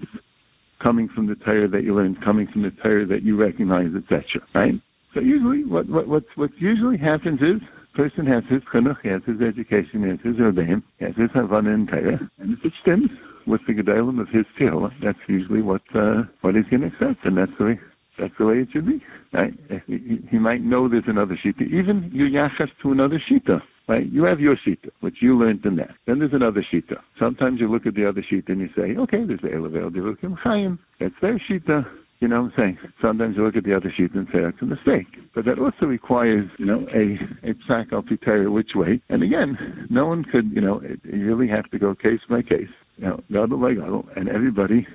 [0.81, 4.23] coming from the Torah that you learned, coming from the Torah that you recognize, etc.
[4.53, 4.73] Right?
[5.15, 7.61] So usually, what what what what usually happens is
[7.95, 11.29] person has his chinuch, he has his education, he has his rebbeim, he has his
[11.33, 13.09] havana in Torah, and it stems
[13.47, 17.25] with the gedolim of his tefillah, that's usually what uh, what he's going to accept,
[17.25, 17.79] and that's the way
[18.19, 19.01] that's the way it should be.
[19.33, 19.53] Right?
[19.87, 21.63] He, he might know there's another shita.
[21.63, 23.61] Even you yachas to another shita.
[23.87, 24.09] Right?
[24.09, 25.91] You have your shita, which you learned in that.
[26.07, 26.97] Then there's another shita.
[27.19, 30.37] Sometimes you look at the other shita and you say, okay, there's the Elavel Divukim
[30.37, 30.79] Chaim.
[30.99, 31.85] That's their shita.
[32.23, 32.77] You know what I'm saying?
[33.01, 35.07] Sometimes you look at the other sheet and say that's a mistake.
[35.35, 39.01] But that also requires, you know, a, a psak al which way.
[39.09, 42.71] And again, no one could, you know, really have to go case by case.
[42.97, 44.85] You know, gadol by gadol, and everybody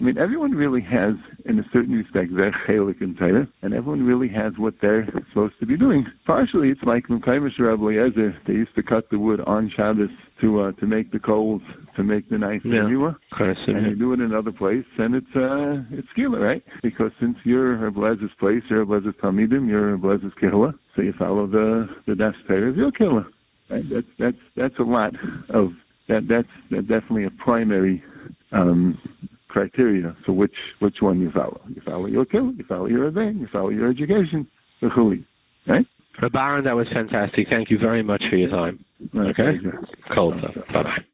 [0.00, 1.14] I mean, everyone really has,
[1.46, 5.54] in a certain respect, their chelik in Torah, and everyone really has what they're supposed
[5.60, 6.04] to be doing.
[6.26, 10.10] Partially, it's like Mekaymish Rabbi Eliezer, they used to cut the wood on Shabbos
[10.40, 11.62] to uh, to make the coals,
[11.96, 12.86] to make the nice yeah.
[13.76, 16.62] and you do it in another place, and it's uh, it's skila, right?
[16.82, 21.86] Because since you're Rebelez's place, you're Rebelez's Talmidim, you're Rebelez's kihla, so you follow the
[22.08, 23.26] the Daas Torah of your kihla.
[23.70, 23.84] Right?
[23.88, 25.12] That's that's that's a lot
[25.50, 25.70] of
[26.08, 26.26] that.
[26.28, 28.02] That's that definitely a primary
[28.52, 28.98] um,
[29.48, 31.60] criteria for which which one you follow.
[31.68, 34.46] You follow your kill, you follow your event, you follow your education,
[35.66, 35.86] right?
[36.32, 37.46] Baron, that was fantastic.
[37.50, 38.84] Thank you very much for your time.
[39.16, 39.58] Okay.
[40.14, 40.32] Cool.
[40.72, 41.04] Bye bye.